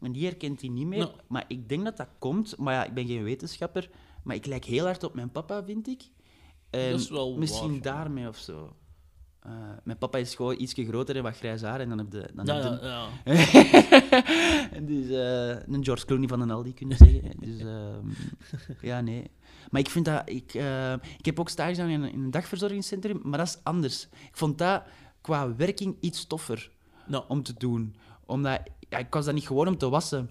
En 0.00 0.12
die 0.12 0.24
herkent 0.24 0.60
hij 0.60 0.70
niet 0.70 0.86
meer. 0.86 0.98
Ja. 0.98 1.10
Maar 1.28 1.44
ik 1.48 1.68
denk 1.68 1.84
dat 1.84 1.96
dat 1.96 2.08
komt. 2.18 2.56
Maar 2.58 2.74
ja, 2.74 2.84
ik 2.84 2.94
ben 2.94 3.06
geen 3.06 3.22
wetenschapper. 3.22 3.90
Maar 4.24 4.36
ik 4.36 4.46
lijk 4.46 4.64
heel 4.64 4.84
hard 4.84 5.02
op 5.04 5.14
mijn 5.14 5.30
papa, 5.30 5.64
vind 5.64 5.88
ik. 5.88 6.02
Dat 6.70 6.80
is 6.80 7.10
wel 7.10 7.36
misschien 7.38 7.70
waar. 7.72 7.80
daarmee 7.82 8.28
of 8.28 8.36
zo. 8.36 8.76
Eh, 9.42 9.50
mijn 9.84 9.98
papa 9.98 10.18
is 10.18 10.34
gewoon 10.34 10.54
ietsje 10.58 10.84
groter 10.84 11.16
en 11.16 11.22
wat 11.22 11.36
grijs 11.36 11.62
haar. 11.62 11.80
En 11.80 11.88
dan 11.88 11.98
heb 11.98 12.12
je... 12.12 12.28
Dan 12.34 12.46
Ja, 12.46 12.54
heb 12.54 12.80
je- 12.80 12.86
ja, 12.86 13.08
ja. 13.24 14.68
en 14.76 14.86
dus 14.86 15.06
een 15.66 15.84
George 15.84 16.06
Clooney 16.06 16.28
van 16.28 16.40
een 16.40 16.50
Aldi 16.50 16.74
kunnen 16.74 16.96
zeggen. 16.96 17.30
Dus 17.46 17.60
ehm, 17.60 18.06
ja, 18.80 19.00
nee. 19.00 19.30
Maar 19.70 19.80
ik 19.80 19.88
vind 19.90 20.04
dat... 20.04 20.22
Ik, 20.28 20.54
eh, 20.54 20.92
ik 21.18 21.24
heb 21.24 21.40
ook 21.40 21.48
stage 21.48 21.74
gedaan 21.74 21.88
in, 21.88 22.02
een- 22.02 22.12
in 22.12 22.20
een 22.22 22.30
dagverzorgingscentrum, 22.30 23.20
maar 23.22 23.38
dat 23.38 23.46
is 23.48 23.58
anders. 23.62 24.02
Ik 24.12 24.36
vond 24.36 24.58
dat 24.58 24.82
qua 25.20 25.56
werking 25.56 25.96
iets 26.00 26.26
toffer 26.26 26.70
om 27.28 27.42
te 27.42 27.54
doen. 27.58 27.94
Omdat... 28.26 28.60
Ja, 28.88 28.98
ik 28.98 29.14
was 29.14 29.24
dat 29.24 29.34
niet 29.34 29.46
gewoon 29.46 29.68
om 29.68 29.78
te 29.78 29.88
wassen. 29.88 30.30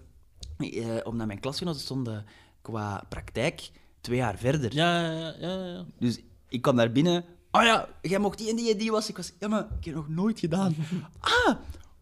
Omdat 1.03 1.27
mijn 1.27 1.39
klasgenoten 1.39 1.81
stonden 1.81 2.25
qua 2.61 3.03
praktijk 3.09 3.71
twee 4.01 4.17
jaar 4.17 4.37
verder. 4.37 4.73
ja, 4.75 5.11
ja, 5.11 5.33
ja, 5.39 5.65
ja. 5.65 5.85
Dus 5.99 6.19
ik 6.49 6.61
kwam 6.61 6.75
daar 6.75 6.91
binnen. 6.91 7.23
Oh 7.51 7.63
ja, 7.63 7.87
jij 8.01 8.19
mocht 8.19 8.37
die 8.37 8.49
en 8.49 8.55
die 8.55 8.71
en 8.71 8.77
die 8.77 8.91
wassen. 8.91 9.11
Ik 9.11 9.17
was... 9.17 9.33
Ja, 9.39 9.47
maar 9.47 9.67
ik 9.79 9.85
heb 9.85 9.95
nog 9.95 10.09
nooit 10.09 10.39
gedaan. 10.39 10.75
Ah, 11.19 11.55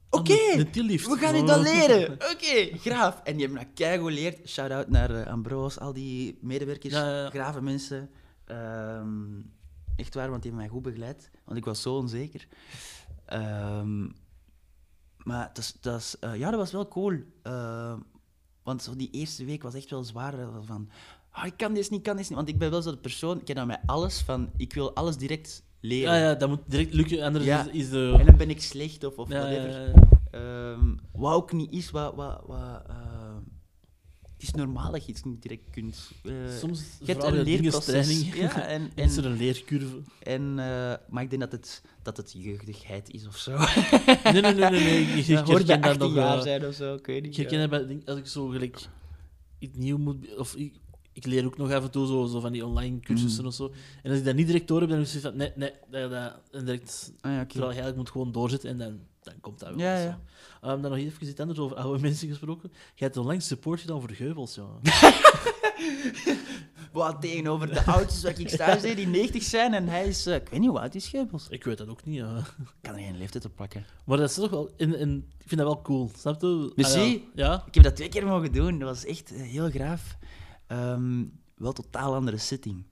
oké. 0.10 0.34
We 0.72 1.18
gaan 1.20 1.36
u 1.36 1.46
dat 1.46 1.62
leren. 1.62 2.12
Oké, 2.34 2.78
graaf. 2.78 3.22
En 3.24 3.34
die 3.38 3.46
hebben 3.46 3.64
dat 3.64 3.74
keigoed 3.74 4.08
geleerd. 4.08 4.50
Shout-out 4.50 4.90
naar 4.90 5.16
eh, 5.16 5.32
Ambroos, 5.32 5.80
al 5.80 5.94
die 5.94 6.38
medewerkers, 6.42 6.94
Ja, 6.94 7.10
ja, 7.10 7.22
ja. 7.24 7.30
grave 7.30 7.62
mensen. 7.62 8.10
Ehm, 8.46 9.40
echt 9.96 10.14
waar, 10.14 10.30
want 10.30 10.42
die 10.42 10.52
hebben 10.52 10.68
mij 10.68 10.68
goed 10.68 10.82
begeleid. 10.94 11.30
Want 11.46 11.58
ik 11.58 11.66
was 11.66 11.82
zo 11.82 11.96
onzeker. 11.96 12.48
Ehm, 13.26 14.08
maar 15.24 15.52
dat 15.82 16.18
eh, 16.20 16.36
ja, 16.36 16.50
dat 16.50 16.60
was 16.60 16.72
wel 16.72 16.88
cool. 16.88 17.18
Ehm, 17.44 18.00
want 18.64 18.84
zo 18.84 18.96
die 18.96 19.10
eerste 19.12 19.46
week 19.46 19.64
was 19.64 19.74
echt 19.74 19.90
wel 19.90 20.04
zwaar. 20.04 20.40
eh, 20.40 20.48
Van, 20.62 20.90
ah, 21.40 21.46
ik 21.46 21.58
kan 21.58 21.74
dit 21.74 21.90
niet, 21.90 22.00
ik 22.00 22.06
kan 22.06 22.16
dit 22.18 22.26
niet. 22.28 22.38
Want 22.38 22.50
ik 22.50 22.58
ben 22.58 22.72
wel 22.72 22.82
zo 22.82 22.92
de 22.92 22.98
persoon, 22.98 23.40
ik 23.42 23.48
heb 23.48 23.58
aan 23.58 23.68
mij 23.68 23.82
alles 23.86 24.22
van, 24.22 24.50
ik 24.58 24.74
wil 24.74 24.96
alles 24.96 25.18
direct 25.18 25.64
leren. 25.80 26.14
Ja, 26.14 26.20
ja, 26.30 26.36
dat 26.36 26.50
moet 26.50 26.60
direct 26.68 26.94
lukken, 26.94 27.22
anders 27.24 27.46
Ja. 27.46 27.66
is, 27.72 27.84
is 27.84 27.90
de... 27.90 28.16
En 28.20 28.26
dan 28.26 28.38
ben 28.38 28.50
ik 28.50 28.62
slecht 28.62 29.04
of, 29.04 29.18
of 29.18 29.30
Ja, 29.30 29.40
whatever. 29.40 29.94
Ehm, 30.32 30.96
wat 31.12 31.34
ook 31.34 31.52
niet 31.52 31.72
is, 31.72 31.92
wat... 31.92 32.16
wat, 32.16 32.42
wat 32.48 32.84
eh, 32.88 33.36
het 34.34 34.48
is 34.48 34.54
normaal 34.54 34.92
dat 34.92 35.06
je 35.06 35.12
iets 35.12 35.24
niet 35.24 35.42
direct 35.42 35.70
kunt. 35.70 36.12
Eh, 36.24 36.32
Soms 36.60 36.84
je 37.00 37.06
hebt 37.12 37.24
een 37.24 37.42
leerproces. 37.42 38.34
Ja, 38.34 38.62
en, 38.68 38.92
En 38.96 39.04
is 39.04 39.18
er 39.18 39.26
een 39.26 39.38
leercurve? 39.38 40.02
en, 40.24 40.42
eh, 40.60 40.94
maar 41.10 41.24
ik 41.24 41.30
denk 41.30 41.42
dat 41.42 41.52
het, 41.52 41.82
dat 42.02 42.18
het 42.18 42.34
jeugdigheid 42.38 43.10
is 43.10 43.28
of 43.28 43.38
zo. 43.38 43.58
Nee, 43.58 44.32
nee, 44.32 44.42
nee, 44.42 44.54
nee. 44.54 44.70
nee. 44.70 45.02
Ik, 45.02 45.16
ik 45.28 45.36
Dat 45.36 45.48
hoort 45.48 45.66
bij 45.66 45.76
herken 45.76 45.82
dat 45.82 45.90
18 45.92 46.08
nog... 46.08 46.16
jaar 46.16 46.38
eh, 46.38 46.42
zijn 46.44 46.66
of 46.66 46.74
zo, 46.74 46.96
ik 46.96 47.06
weet 47.06 47.22
niet. 47.22 47.32
Ik 47.32 47.38
herken 47.38 47.60
dat 47.60 47.70
bij, 47.70 47.88
denk- 47.88 48.08
als 48.10 48.18
ik 48.18 48.28
zo 48.28 48.48
gelijk 48.48 48.88
iets 49.60 49.78
nieuw 49.78 49.98
moet... 49.98 50.36
Of 50.38 50.56
ik, 50.56 50.74
ik 51.14 51.26
leer 51.26 51.46
ook 51.46 51.58
nog 51.58 51.72
af 51.72 51.84
en 51.84 51.92
toe 51.92 52.08
zo, 52.08 52.26
zo 52.26 52.40
van 52.40 52.52
die 52.52 52.66
online 52.66 53.00
cursussen 53.00 53.42
Mm. 53.42 53.48
of 53.48 53.54
zo. 53.54 53.72
En 54.04 54.10
als 54.10 54.20
ik 54.20 54.26
dat 54.26 54.36
niet 54.36 54.46
direct 54.48 54.68
door 54.68 54.80
heb, 54.80 54.90
dan 54.90 55.00
is 55.00 55.14
het 55.14 55.22
van, 55.22 55.36
nee, 55.38 55.52
nee, 55.56 55.72
dat, 55.92 56.12
dat, 56.12 56.34
en 56.52 56.66
direct, 56.66 57.14
Ah, 57.22 57.32
ja, 57.32 57.38
oké. 57.42 57.48
terwijl 57.48 57.72
je 57.72 57.80
eigenlijk 57.80 57.96
moet 57.98 58.10
gewoon 58.10 58.32
doorzetten 58.32 58.70
en 58.70 58.78
dan, 58.78 59.00
dan 59.24 59.34
komt 59.42 59.60
dat 59.60 59.70
wel. 59.70 59.78
Ja, 59.80 59.98
ja. 59.98 60.20
Ehm, 60.62 60.82
dan 60.82 60.92
nog 60.92 61.00
even 61.00 61.28
iets 61.28 61.40
anders 61.40 61.60
over 61.60 61.78
oude 61.78 62.02
mensen 62.08 62.28
gesproken. 62.28 62.70
Jij 62.72 63.08
hebt 63.08 63.18
onlangs 63.18 63.48
support 63.48 63.80
gedaan 63.80 64.00
voor 64.00 64.10
Geubels, 64.12 64.56
ja. 64.56 64.68
Wat 66.92 67.22
tegenover 67.22 67.68
de 67.74 67.86
ouders 67.86 68.24
waar 68.24 68.40
ik 68.40 68.50
sta, 68.50 68.76
die 68.76 69.08
90 69.08 69.44
zijn 69.44 69.74
en 69.74 69.88
hij 69.88 70.08
is... 70.08 70.26
eh, 70.26 70.36
ik 70.36 70.50
weet 70.50 70.60
niet 70.60 70.70
hoe 70.70 70.80
oud 70.80 70.96
is 70.96 71.08
Geubels. 71.08 71.48
Ik 71.50 71.64
weet 71.64 71.78
dat 71.78 71.88
ook 71.88 72.06
niet, 72.06 72.16
ja. 72.16 72.38
Ik 72.38 72.66
kan 72.82 72.94
er 72.96 73.00
geen 73.00 73.18
leeftijd 73.18 73.46
op 73.46 73.56
plakken. 73.56 73.86
Maar 74.06 74.18
dat 74.18 74.30
is 74.30 74.36
toch 74.36 74.50
wel... 74.50 74.70
En, 74.78 74.96
en 75.00 75.16
ik 75.40 75.46
vind 75.48 75.62
dat 75.62 75.70
wel 75.74 75.82
cool, 75.82 76.12
snap 76.18 76.42
je? 76.42 76.72
Merci. 76.76 77.00
Ah, 77.00 77.06
ja. 77.12 77.22
ja. 77.34 77.64
Ik 77.68 77.74
heb 77.74 77.84
dat 77.84 77.96
twee 77.96 78.10
keer 78.10 78.26
mogen 78.26 78.52
doen. 78.52 78.80
Dat 78.80 78.90
was 78.90 79.06
echt 79.06 79.34
eh, 79.34 79.42
heel 79.42 79.70
graaf. 79.70 80.18
Ehm, 80.70 81.26
wel 81.56 81.74
totaal 81.74 82.16
andere 82.16 82.38
setting. 82.38 82.86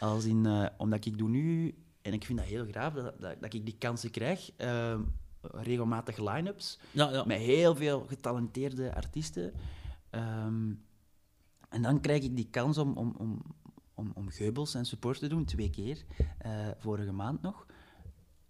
Als 0.00 0.24
in, 0.24 0.46
eh, 0.46 0.66
omdat 0.76 1.04
ik 1.04 1.18
doe 1.18 1.28
nu, 1.28 1.74
en 2.02 2.12
ik 2.12 2.24
vind 2.24 2.38
dat 2.38 2.46
heel 2.46 2.64
graaf 2.64 2.92
dat, 2.94 3.20
dat, 3.20 3.40
dat 3.40 3.54
ik 3.54 3.64
die 3.64 3.76
kansen 3.78 4.10
krijg, 4.10 4.50
ehm, 4.56 5.02
regelmatig 5.40 6.18
line-ups 6.18 6.78
Ja, 6.90 7.10
ja. 7.10 7.24
met 7.24 7.38
heel 7.38 7.76
veel 7.76 8.06
getalenteerde 8.06 8.94
artiesten. 8.94 9.52
Ehm, 10.10 10.72
en 11.68 11.82
dan 11.82 12.00
krijg 12.00 12.22
ik 12.22 12.36
die 12.36 12.48
kans 12.50 12.78
om, 12.78 12.96
om, 12.96 13.14
om, 13.18 13.42
om, 13.94 14.12
om 14.14 14.28
Geubels 14.28 14.74
en 14.74 14.84
support 14.84 15.18
te 15.18 15.28
doen, 15.28 15.44
twee 15.44 15.70
keer, 15.70 16.04
eh, 16.38 16.68
vorige 16.78 17.12
maand 17.12 17.42
nog. 17.42 17.66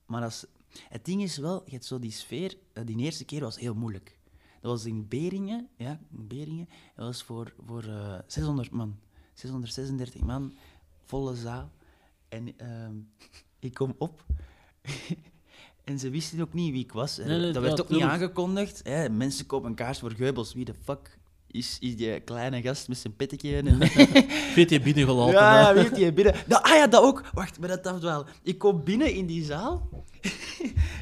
Maar 0.07 0.27
is, 0.27 0.45
het 0.89 1.05
ding 1.05 1.23
is 1.23 1.37
wel, 1.37 1.63
je 1.65 1.71
hebt 1.71 1.85
zo 1.85 1.99
die 1.99 2.11
sfeer, 2.11 2.57
eh, 2.73 2.87
die 2.87 2.97
eerste 2.97 3.25
keer 3.25 3.41
was 3.41 3.59
heel 3.59 3.75
moeilijk. 3.75 4.18
Dat 4.61 4.71
was 4.71 4.85
in 4.85 5.09
Beringen, 5.09 5.69
ja, 5.77 6.01
in 6.11 6.27
Beringen. 6.27 6.69
Dat 6.97 7.07
was 7.07 7.23
voor, 7.23 7.55
voor 7.67 7.83
eh, 7.83 8.19
600 8.27 8.71
man. 8.71 8.97
636 9.35 10.21
man, 10.21 10.53
volle 11.05 11.37
zaal. 11.37 11.71
En 12.29 12.59
ehm, 12.59 12.95
ik 13.59 13.75
kom 13.75 13.95
op. 13.99 14.25
en 15.85 15.99
ze 15.99 16.11
wisten 16.11 16.41
ook 16.41 16.53
niet 16.53 16.73
wie 16.73 16.85
ik 16.85 16.93
was. 16.93 17.17
Nee, 17.17 17.27
nee, 17.27 17.41
dat 17.41 17.55
ja, 17.55 17.61
werd 17.61 17.81
ook 17.81 17.89
niet 17.89 18.03
aangekondigd. 18.03 18.81
Hè. 18.85 19.09
Mensen 19.09 19.47
kopen 19.47 19.75
kaars 19.75 19.99
voor 19.99 20.13
Geubels. 20.13 20.55
Wie 20.55 20.65
de 20.65 20.75
fuck 20.83 21.19
is, 21.47 21.77
is 21.81 21.97
die 21.97 22.21
kleine 22.21 22.63
gast 22.63 22.89
met 22.89 22.99
zijn 22.99 23.17
pittetje? 23.17 23.57
En, 23.57 23.79
Weet 24.57 24.71
je 24.71 24.81
binnengelopen? 24.81 25.35
ja, 25.35 25.53
hè? 25.53 25.61
ja, 25.61 25.75
weet 25.75 25.97
je, 25.97 26.13
binnen. 26.13 26.35
Nou, 26.47 26.63
ah 26.63 26.77
ja, 26.77 26.87
dat 26.87 27.03
ook. 27.03 27.31
Wacht, 27.33 27.59
maar 27.59 27.69
dat 27.69 27.87
afdwaal. 27.87 28.27
Ik 28.43 28.59
kom 28.59 28.85
binnen 28.85 29.13
in 29.15 29.27
die 29.27 29.45
zaal. 29.45 29.89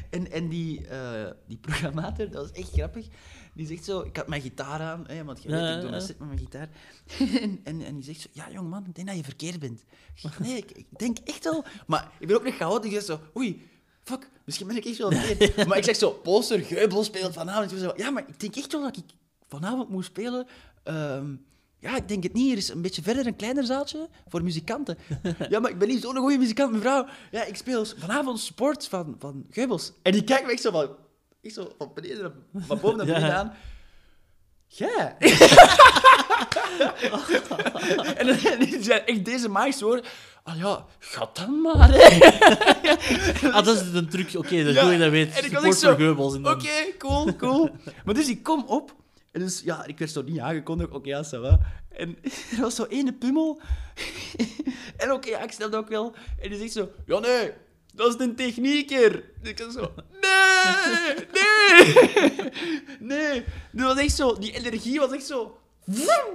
en 0.09 0.31
en 0.31 0.49
die, 0.49 0.87
eh, 0.87 1.31
die 1.47 1.57
programmator, 1.57 2.29
dat 2.29 2.41
was 2.41 2.51
echt 2.51 2.71
grappig. 2.71 3.07
Die 3.57 3.67
zegt 3.67 3.83
zo... 3.83 4.01
Ik 4.01 4.15
had 4.17 4.27
mijn 4.27 4.41
gitaar 4.41 4.81
aan, 4.81 5.03
hè, 5.07 5.23
want 5.23 5.43
je 5.43 5.49
weet, 5.49 5.75
ik 5.75 5.81
doe 5.81 5.91
een 5.91 6.01
set 6.01 6.19
met 6.19 6.27
mijn 6.27 6.39
gitaar. 6.39 6.69
en, 7.41 7.59
en, 7.63 7.81
en 7.81 7.95
die 7.95 8.03
zegt 8.03 8.21
zo... 8.21 8.27
Ja, 8.31 8.51
jongeman, 8.51 8.85
ik 8.85 8.95
denk 8.95 9.07
dat 9.07 9.15
je 9.17 9.23
verkeerd 9.23 9.59
bent. 9.59 9.83
Nee, 10.39 10.57
ik, 10.57 10.71
ik 10.71 10.85
denk 10.97 11.17
echt 11.23 11.43
wel... 11.43 11.63
Maar 11.87 12.11
ik 12.19 12.27
ben 12.27 12.35
ook 12.35 12.43
nog 12.43 12.55
chaotisch. 12.55 12.91
Ik 12.91 12.95
zeg 12.95 13.03
zo... 13.03 13.19
Oei, 13.37 13.67
fuck, 14.03 14.29
misschien 14.45 14.67
ben 14.67 14.75
ik 14.75 14.85
echt 14.85 14.97
wel 14.97 15.11
verkeerd. 15.11 15.55
maar 15.67 15.77
ik 15.77 15.83
zeg 15.83 15.95
zo... 15.95 16.11
Poster, 16.11 16.59
Geubel 16.59 17.03
speelt 17.03 17.33
vanavond. 17.33 17.71
Zo, 17.71 17.93
ja, 17.95 18.09
maar 18.09 18.27
ik 18.27 18.39
denk 18.39 18.55
echt 18.55 18.71
wel 18.71 18.81
dat 18.81 18.97
ik 18.97 19.05
vanavond 19.47 19.89
moet 19.89 20.05
spelen... 20.05 20.47
Ehm, 20.83 21.35
ja, 21.79 21.95
ik 21.95 22.07
denk 22.07 22.23
het 22.23 22.33
niet. 22.33 22.51
Er 22.51 22.57
is 22.57 22.69
een 22.69 22.81
beetje 22.81 23.01
verder 23.01 23.27
een 23.27 23.35
kleiner 23.35 23.63
zaaltje 23.63 24.09
voor 24.27 24.43
muzikanten. 24.43 24.97
Ja, 25.49 25.59
maar 25.59 25.71
ik 25.71 25.77
ben 25.77 25.87
niet 25.87 26.01
zo'n 26.01 26.15
goede 26.15 26.37
muzikant, 26.37 26.71
mevrouw. 26.71 27.05
Ja, 27.31 27.43
ik 27.43 27.55
speel 27.55 27.85
vanavond 27.85 28.39
sport 28.39 28.87
van, 28.87 29.15
van 29.19 29.45
Geubels. 29.49 29.91
En 30.01 30.11
die 30.11 30.23
kijkt 30.23 30.45
me 30.45 30.51
echt 30.51 30.61
zo 30.61 30.71
van... 30.71 30.89
Ik 31.47 31.53
zo 31.53 31.73
van 31.77 31.91
beneden 31.93 32.33
van 32.57 32.79
boven 32.79 32.97
naar 32.97 33.05
beneden 33.15 33.35
aan. 33.35 33.53
Jij? 34.67 35.15
en 38.17 38.27
dan 38.27 38.37
zijn 38.83 39.05
echt 39.05 39.25
deze 39.25 39.49
maagste 39.49 39.85
woorden. 39.85 40.05
Ah 40.43 40.57
ja, 40.57 40.85
ga 40.99 41.29
dan 41.33 41.61
maar. 41.61 41.89
hè." 41.91 42.17
Ah, 43.55 43.65
dat 43.65 43.75
is 43.81 43.93
een 43.93 44.09
truc. 44.09 44.33
Oké, 44.35 44.63
dat 44.63 44.73
Ja, 44.73 44.81
doe 44.81 44.91
je 44.91 44.97
dat 44.97 45.09
weet. 45.09 45.39
en 45.39 45.45
ik 45.45 45.51
was 45.51 45.63
echt 45.63 45.77
zo, 45.79 45.91
Oké, 45.91 46.97
cool, 46.97 47.35
cool. 47.35 47.69
maar 48.05 48.13
dus 48.13 48.29
ik 48.29 48.43
kom 48.43 48.63
op. 48.67 48.95
En 49.31 49.39
dus, 49.39 49.61
ja, 49.65 49.85
ik 49.85 49.97
werd 49.99 50.11
zo 50.11 50.21
niet 50.21 50.39
aangekondigd. 50.39 50.91
Oké, 50.91 51.09
ja, 51.09 51.23
ça 51.25 51.39
va. 51.41 51.59
En 51.89 52.17
er 52.55 52.61
was 52.61 52.75
zo 52.75 52.85
ene 52.89 53.13
pummel. 53.13 53.61
en 54.97 55.11
oké, 55.11 55.29
ja, 55.29 55.41
ik 55.43 55.51
snapte 55.51 55.77
ook 55.77 55.87
wel. 55.89 56.15
En 56.41 56.49
die 56.49 56.57
zegt 56.59 56.71
zo, 56.71 56.89
ja 57.05 57.19
nee, 57.19 57.51
dat 57.97 58.07
is 58.15 58.25
een 58.25 58.35
technieker. 58.35 59.23
Ik 59.43 59.57
was 59.59 59.73
zo, 59.73 59.91
nee, 60.21 61.15
nee, 61.33 62.51
nee. 63.17 63.43
Dat 63.71 63.93
was 63.95 64.03
echt 64.03 64.15
zo, 64.15 64.37
die 64.39 64.51
energie 64.51 64.99
was 64.99 65.11
echt 65.11 65.25
zo... 65.25 65.57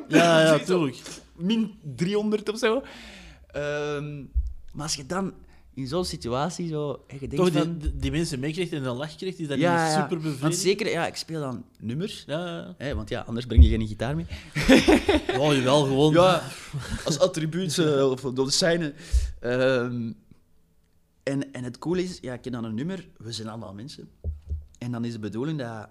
Ja, 0.09 0.41
ja, 0.41 0.59
tuurlijk. 0.67 0.97
Min 1.37 1.75
300 1.97 2.49
of 2.53 2.59
zo. 2.59 2.83
Ehm, 3.51 4.17
maar 4.73 4.83
als 4.83 4.95
je 4.95 5.07
dan 5.07 5.33
in 5.75 5.87
zo'n 5.87 6.05
situatie 6.05 6.69
zo... 6.69 7.05
En 7.07 7.17
je 7.21 7.29
denkt 7.29 7.37
Toch, 7.37 7.51
die, 7.51 7.59
van, 7.63 7.79
die- 7.79 7.97
die 7.97 8.11
mensen 8.11 8.41
meekrijgt 8.41 8.73
en 8.73 8.85
een 8.85 8.97
lach 8.97 9.17
krijgt, 9.17 9.39
is 9.39 9.49
dat 9.49 9.59
ja, 9.59 9.71
niet 9.85 9.93
ja. 9.95 10.01
super 10.01 10.09
Want 10.11 10.23
bevredigend? 10.23 10.57
zeker, 10.57 10.91
ja, 10.91 11.07
ik 11.07 11.17
speel 11.17 11.41
dan 11.41 11.65
nummers. 11.79 12.25
Ja, 12.27 12.47
ja. 12.47 12.75
Hè, 12.79 12.95
want 12.95 13.09
ja, 13.09 13.21
anders 13.27 13.47
breng 13.47 13.65
je 13.65 13.69
geen 13.71 13.87
gitaar 13.87 14.17
mee. 14.17 14.27
Oh, 15.39 15.55
jawel, 15.55 15.83
gewoon... 15.85 16.13
Ja, 16.13 16.43
als 17.05 17.19
attribuut 17.19 17.79
eh, 17.79 18.11
of 18.11 18.21
door 18.21 18.47
de 18.47 18.51
scène. 18.53 18.95
Ehm, 19.41 20.13
en, 21.23 21.53
en 21.53 21.65
het 21.65 21.79
coole 21.79 22.03
is, 22.03 22.19
ja, 22.21 22.33
ik 22.33 22.41
ken 22.41 22.53
dan 22.53 22.65
een 22.65 22.75
nummer, 22.75 23.09
we 23.17 23.33
zijn 23.33 23.49
allemaal 23.49 23.75
mensen. 23.75 24.11
En 24.79 24.93
dan 24.93 25.05
is 25.05 25.13
de 25.13 25.19
bedoeling 25.19 25.59
dat 25.59 25.89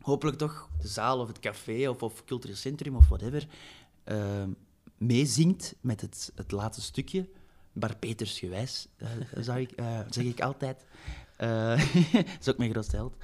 hopelijk 0.00 0.38
toch 0.38 0.68
de 0.80 0.88
zaal 0.88 1.20
of 1.20 1.28
het 1.28 1.38
café 1.38 1.88
of, 1.88 2.02
of 2.02 2.24
cultureel 2.24 2.56
centrum 2.56 2.96
of 2.96 3.08
whatever 3.08 3.46
ehm, 4.04 4.50
meezingt 4.96 5.74
met 5.80 6.00
het, 6.00 6.32
het 6.34 6.50
laatste 6.50 6.82
stukje. 6.82 7.28
Bar 7.72 7.96
Peters 7.96 8.38
gewijs, 8.38 8.88
eh, 8.96 9.08
zou 9.38 9.60
ik, 9.60 9.70
eh, 9.70 10.00
zeg 10.10 10.24
ik 10.24 10.40
altijd. 10.40 10.86
Eh, 11.36 11.92
dat 12.12 12.36
is 12.40 12.48
ook 12.48 12.58
mijn 12.58 12.70
grootste 12.70 12.96
held. 12.96 13.16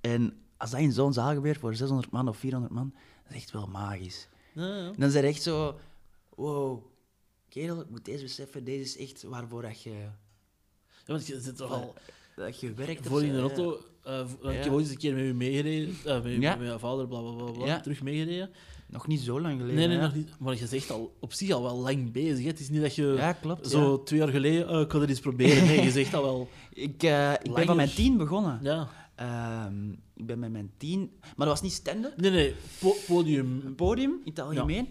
En 0.00 0.38
als 0.56 0.70
dat 0.70 0.80
in 0.80 0.92
zo'n 0.92 1.12
zaal 1.12 1.34
gebeurt 1.34 1.58
voor 1.58 1.74
600 1.74 2.10
man 2.10 2.28
of 2.28 2.36
400 2.36 2.72
man, 2.74 2.94
dat 3.22 3.32
is 3.32 3.36
echt 3.36 3.50
wel 3.50 3.66
magisch. 3.66 4.28
Ja, 4.54 4.76
ja. 4.76 4.92
Dan 4.96 5.08
is 5.08 5.14
er 5.14 5.24
echt 5.24 5.42
zo... 5.42 5.78
Wow, 6.34 6.84
kerel, 7.48 7.80
ik 7.80 7.90
moet 7.90 8.04
deze 8.04 8.22
beseffen, 8.22 8.64
deze 8.64 8.82
is 8.82 8.96
echt 8.96 9.22
waarvoor 9.22 9.62
dat 9.62 9.82
je, 9.82 10.08
want 11.10 11.26
je 11.26 11.40
zit 11.40 11.56
toch 11.56 11.72
al... 11.72 11.94
dat 12.36 12.60
je 12.60 12.72
werkt. 12.72 13.06
Voor 13.06 13.24
in 13.24 13.32
de 13.32 13.40
auto... 13.40 13.78
eh, 14.04 14.20
Ik 14.42 14.62
heb 14.64 14.72
ooit 14.72 14.84
eens 14.84 14.90
een 14.90 14.98
keer 14.98 15.14
met 15.14 15.24
u 15.24 15.34
meegereden. 15.34 15.94
eh, 16.04 16.22
met, 16.22 16.32
Ja. 16.40 16.56
met 16.56 16.66
mijn 16.66 16.78
vader, 16.78 17.06
bla, 17.08 17.20
bla, 17.20 17.32
bla, 17.32 17.50
bla. 17.50 17.66
Ja. 17.66 17.80
Terug 17.80 18.02
meegereden. 18.02 18.50
Nog 18.86 19.06
niet 19.06 19.20
zo 19.20 19.40
lang 19.40 19.54
geleden. 19.60 19.76
Nee, 19.76 19.86
nee, 19.86 19.96
hè? 19.96 20.02
nog 20.02 20.14
niet. 20.14 20.28
Maar 20.38 20.56
je 20.58 20.66
zegt 20.66 20.90
al 20.90 21.16
op 21.20 21.32
zich 21.32 21.50
al 21.50 21.62
wel 21.62 21.76
lang 21.78 22.12
bezig. 22.12 22.42
Hè. 22.44 22.50
Het 22.50 22.60
is 22.60 22.68
niet 22.70 22.80
dat 22.80 22.94
je 22.94 23.34
klopt. 23.40 23.68
zo 23.70 24.02
twee 24.02 24.18
jaar 24.18 24.28
geleden... 24.28 24.68
eh, 24.68 24.80
ik 24.80 24.90
ga 24.92 24.98
het 25.00 25.08
eens 25.08 25.20
proberen. 25.20 25.66
Nee, 25.66 25.82
je 25.82 25.90
zegt 25.90 26.14
al 26.14 26.22
wel... 26.22 26.48
Ik, 26.72 27.02
eh, 27.02 27.32
ik 27.42 27.54
ben 27.54 27.66
van 27.66 27.76
mijn 27.76 27.90
tien 27.94 28.16
begonnen. 28.16 28.58
Ja. 28.62 28.88
Ehm, 29.14 29.90
ik 30.16 30.26
ben 30.26 30.38
met 30.38 30.52
mijn 30.52 30.70
tien... 30.76 31.10
Maar 31.20 31.46
dat 31.46 31.48
was 31.48 31.62
niet 31.62 31.72
stand-up. 31.72 32.16
Nee, 32.16 32.30
nee. 32.30 32.54
po- 32.80 32.96
podium. 33.06 33.62
Een 33.64 33.74
podium, 33.74 34.10
in 34.10 34.30
het 34.30 34.40
algemeen. 34.40 34.88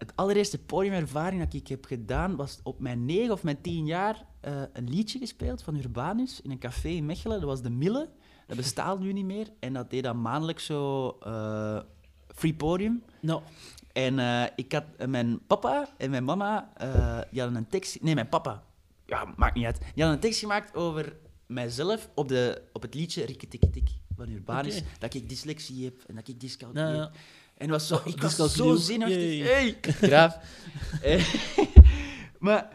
Het 0.00 0.12
allereerste 0.14 0.58
podiumervaring 0.58 1.42
dat 1.44 1.54
ik 1.54 1.68
heb 1.68 1.84
gedaan, 1.84 2.36
was 2.36 2.60
op 2.62 2.80
mijn 2.80 3.04
negen 3.04 3.32
of 3.32 3.42
mijn 3.42 3.60
tien 3.60 3.86
jaar 3.86 4.24
eh, 4.40 4.62
een 4.72 4.90
liedje 4.90 5.18
gespeeld 5.18 5.62
van 5.62 5.76
Urbanus 5.76 6.40
in 6.40 6.50
een 6.50 6.58
café 6.58 6.88
in 6.88 7.06
Mechelen. 7.06 7.40
Dat 7.40 7.48
was 7.48 7.62
De 7.62 7.70
Mille. 7.70 8.08
Dat 8.46 8.56
bestaat 8.56 9.00
nu 9.00 9.12
niet 9.12 9.24
meer. 9.24 9.48
En 9.58 9.72
dat 9.72 9.90
deed 9.90 10.02
dan 10.02 10.20
maandelijks 10.20 10.64
zo 10.64 11.08
eh, 11.22 11.80
free 12.34 12.54
podium. 12.54 13.02
En 13.92 14.18
eh, 14.18 14.44
ik 14.56 14.72
had 14.72 14.84
mijn 15.06 15.46
papa 15.46 15.88
en 15.96 16.10
mijn 16.10 16.24
mama, 16.24 16.72
die 17.30 17.40
hadden 17.40 17.58
een 17.58 17.68
tekst... 17.68 18.02
Nee, 18.02 18.14
mijn 18.14 18.28
papa. 18.28 18.62
Ja, 19.06 19.34
maakt 19.36 19.54
niet 19.54 19.64
uit. 19.64 19.78
Die 19.78 19.88
hadden 19.88 20.12
een 20.12 20.20
tekst 20.20 20.40
gemaakt 20.40 20.74
over 20.74 21.16
mijzelf 21.46 22.10
op, 22.14 22.28
de, 22.28 22.62
op 22.72 22.82
het 22.82 22.94
liedje 22.94 23.24
Rikketikketik 23.24 23.90
van 24.16 24.28
Urbanus. 24.28 24.82
Dat 24.98 25.14
ik 25.14 25.28
dyslexie 25.28 25.84
heb 25.84 26.02
en 26.06 26.14
dat 26.14 26.28
ik 26.28 26.40
dyscalculie 26.40 26.94
ja, 26.94 27.00
heb. 27.00 27.12
En 27.60 27.70
was 27.70 27.86
zo, 27.86 28.00
ik 28.04 28.22
was 28.22 28.36
zo 28.36 28.74
zenuwachtig. 28.74 29.46
Hey, 29.46 29.78
graaf. 29.82 30.38
Maar 32.38 32.68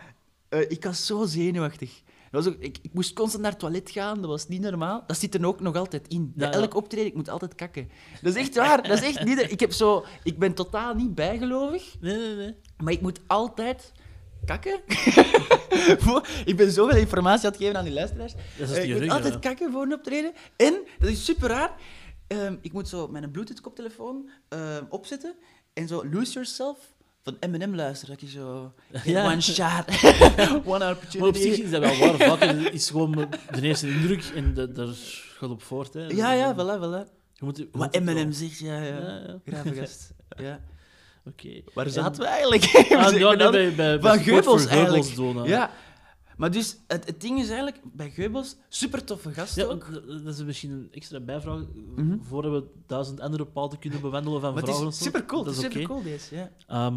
ik 0.68 0.84
was 0.84 1.06
zo 1.06 1.26
zenuwachtig. 1.26 2.02
Dat 2.32 2.44
was 2.44 2.54
ook, 2.54 2.60
ik, 2.60 2.78
ik 2.82 2.94
moest 2.94 3.14
constant 3.14 3.42
naar 3.44 3.52
het 3.52 3.60
toilet 3.60 3.90
gaan, 3.90 4.22
dat 4.22 4.30
was 4.30 4.48
niet 4.48 4.62
normaal. 4.62 5.04
Dat 5.08 5.18
zit 5.18 5.36
er 5.36 5.46
ook 5.46 5.60
nog 5.60 5.76
altijd 5.76 6.08
in. 6.08 6.32
Bij 6.36 6.48
Ja, 6.48 6.54
ja. 6.54 6.60
elk 6.62 6.76
optreden, 6.76 7.08
ik 7.08 7.16
moet 7.16 7.30
altijd 7.30 7.56
kakken. 7.56 7.90
Dat 8.22 8.36
is 8.36 8.42
echt 8.42 8.56
waar, 8.56 8.84
dat 8.88 9.02
is 9.02 9.04
echt 9.04 9.24
niet... 9.24 9.52
Ik, 9.52 9.60
heb 9.60 9.72
zo, 9.72 10.06
ik 10.24 10.40
ben 10.40 10.54
totaal 10.54 10.94
niet 10.94 11.16
bijgelovig, 11.16 11.96
Nee, 12.00 12.18
nee, 12.18 12.36
nee. 12.36 12.56
maar 12.78 12.94
ik 12.94 13.02
moet 13.02 13.20
altijd 13.28 13.92
kakken. 14.46 14.80
Ik 16.46 16.56
ben 16.58 16.72
zoveel 16.72 16.98
informatie 16.98 17.46
aan 17.46 17.52
het 17.52 17.62
geven 17.62 17.78
aan 17.78 17.84
die 17.84 17.94
luisteraars. 17.94 18.34
Dat 18.58 18.70
is 18.70 18.78
Eh, 18.78 18.90
ik 18.90 19.02
moet 19.02 19.10
altijd 19.10 19.34
ja. 19.34 19.40
kakken 19.40 19.72
voor 19.72 19.82
een 19.82 19.94
optreden. 19.94 20.34
En, 20.56 20.80
dat 21.00 21.10
is 21.10 21.26
super 21.26 21.50
raar, 21.50 21.72
ehm, 22.28 22.56
ik 22.62 22.74
moet 22.74 22.88
zo 22.90 23.08
mijn 23.08 23.32
Bluetooth-koptelefoon 23.32 24.30
ehm, 24.50 24.84
opzetten 24.90 25.36
en 25.74 25.88
zo 25.88 26.04
Lose 26.12 26.32
Yourself 26.32 26.78
van 27.24 27.38
Eminem 27.40 27.76
luisteren. 27.76 28.18
Dat 28.20 28.30
je 28.30 28.38
zo... 28.38 28.74
Ja. 29.04 29.26
One 29.32 29.42
shot, 29.42 29.86
one 30.66 30.90
opportunity. 30.92 31.18
Maar 31.18 31.28
op 31.28 31.36
zich 31.36 31.58
is 31.58 31.70
dat 31.72 31.82
wel 31.82 31.98
waar. 31.98 32.38
Vaak 32.38 32.42
is- 32.42 32.70
is 32.70 32.90
gewoon 32.90 33.12
de 33.52 33.62
eerste 33.62 33.90
indruk 33.90 34.24
en 34.36 34.54
de- 34.54 34.72
daar 34.72 34.88
gaat 35.38 35.50
op 35.50 35.62
voort. 35.64 35.94
Hè. 35.94 36.06
Ja, 36.08 36.32
ja, 36.34 36.54
voilà, 36.54 36.80
voilà. 36.80 37.12
Je 37.34 37.46
moet, 37.46 37.58
je 37.58 37.68
Wat 37.72 37.82
moet 37.82 37.96
Eminem 37.96 38.32
zegt, 38.32 38.60
ja, 38.60 38.82
ja. 38.82 38.98
Ja, 39.00 39.38
ja. 39.64 39.72
Gast. 39.74 40.14
Ja. 40.38 40.60
Oké. 41.26 41.62
Waar 41.74 41.86
En- 41.86 41.92
zaten 41.92 42.22
we 42.22 42.28
eigenlijk? 42.28 42.64
Ah, 42.64 43.08
zijn 43.08 43.22
nee, 43.38 43.38
bij, 43.38 43.50
bij, 43.52 43.76
bij 43.76 44.00
van 44.00 44.20
Geubels 44.20 44.66
eigenlijk. 44.66 45.06
Geubels. 45.06 45.48
Ja. 45.48 45.72
Maar 46.38 46.52
dus, 46.52 46.78
het, 46.88 47.06
het 47.06 47.22
ding 47.22 47.40
is 47.40 47.48
eigenlijk, 47.48 47.82
bij 47.84 48.10
Geubels, 48.10 48.56
super 48.70 49.04
toffe 49.04 49.34
gast 49.34 49.56
Ja, 49.56 49.64
ook. 49.66 49.88
dat 50.24 50.34
is 50.34 50.44
misschien 50.44 50.72
een 50.72 50.88
extra 50.92 51.20
bijvraag. 51.20 51.62
Mhm. 51.96 52.18
Voor 52.22 52.52
we 52.52 52.64
duizend 52.88 53.20
andere 53.20 53.46
paden 53.46 53.80
kunnen 53.80 54.02
bewandelen 54.02 54.42
van 54.42 54.54
Maar 54.54 54.62
het 54.62 54.72
vragen 54.72 54.88
is 54.88 54.98
super 54.98 55.26
cool, 55.26 55.44
Dat 55.44 55.56
het 55.56 55.66
is 55.66 55.72
super 55.72 55.88
cool 55.88 56.04
deze, 56.04 56.36
ja. 56.36 56.52
Ehm, 56.68 56.96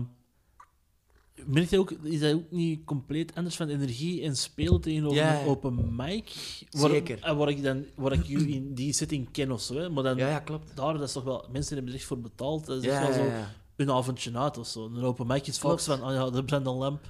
merk 1.46 1.70
je 1.70 1.78
ook, 1.78 1.90
is 1.90 2.20
dat 2.20 2.34
ook 2.34 2.50
niet 2.50 2.84
compleet 2.84 3.34
anders 3.34 3.56
van 3.56 3.68
energie 3.68 4.22
en 4.22 4.36
spelen 4.36 4.80
tegenover 4.80 5.16
Ja, 5.16 5.32
ja. 5.32 5.40
een 5.40 5.46
open 5.46 5.96
mic? 5.96 6.32
Waar, 6.70 6.90
Zeker. 6.90 7.22
En 7.22 7.36
waar 7.36 7.48
ik, 7.48 7.62
dan, 7.62 7.84
waar 7.94 8.12
ik 8.12 8.24
jullie 8.24 8.54
in 8.54 8.74
die 8.74 8.92
setting 8.92 9.30
ken 9.30 9.52
of 9.52 9.60
zo. 9.60 9.74
Hè? 9.76 9.88
Maar 9.90 10.02
dan, 10.02 10.16
Ja, 10.16 10.28
ja, 10.28 10.38
klopt. 10.40 10.76
daar, 10.76 10.92
dat 10.92 11.02
is 11.02 11.12
toch 11.12 11.24
wel, 11.24 11.48
mensen 11.52 11.74
hebben 11.74 11.92
er 11.92 11.98
echt 11.98 12.08
voor 12.08 12.20
betaald. 12.20 12.66
Dat 12.66 12.82
is 12.84 12.88
wel 12.98 13.12
zo 13.12 13.30
een 13.76 13.90
avondje 13.90 14.38
uit 14.38 14.58
of 14.58 14.66
zo. 14.66 14.84
Een 14.84 15.02
open 15.04 15.26
mic 15.26 15.46
is 15.46 15.58
vaak 15.58 15.78
zo 15.80 15.96
van, 15.96 16.08
oh 16.08 16.12
ja, 16.14 16.36
er 16.36 16.44
brandt 16.44 16.66
een 16.66 16.74
lamp. 16.74 17.00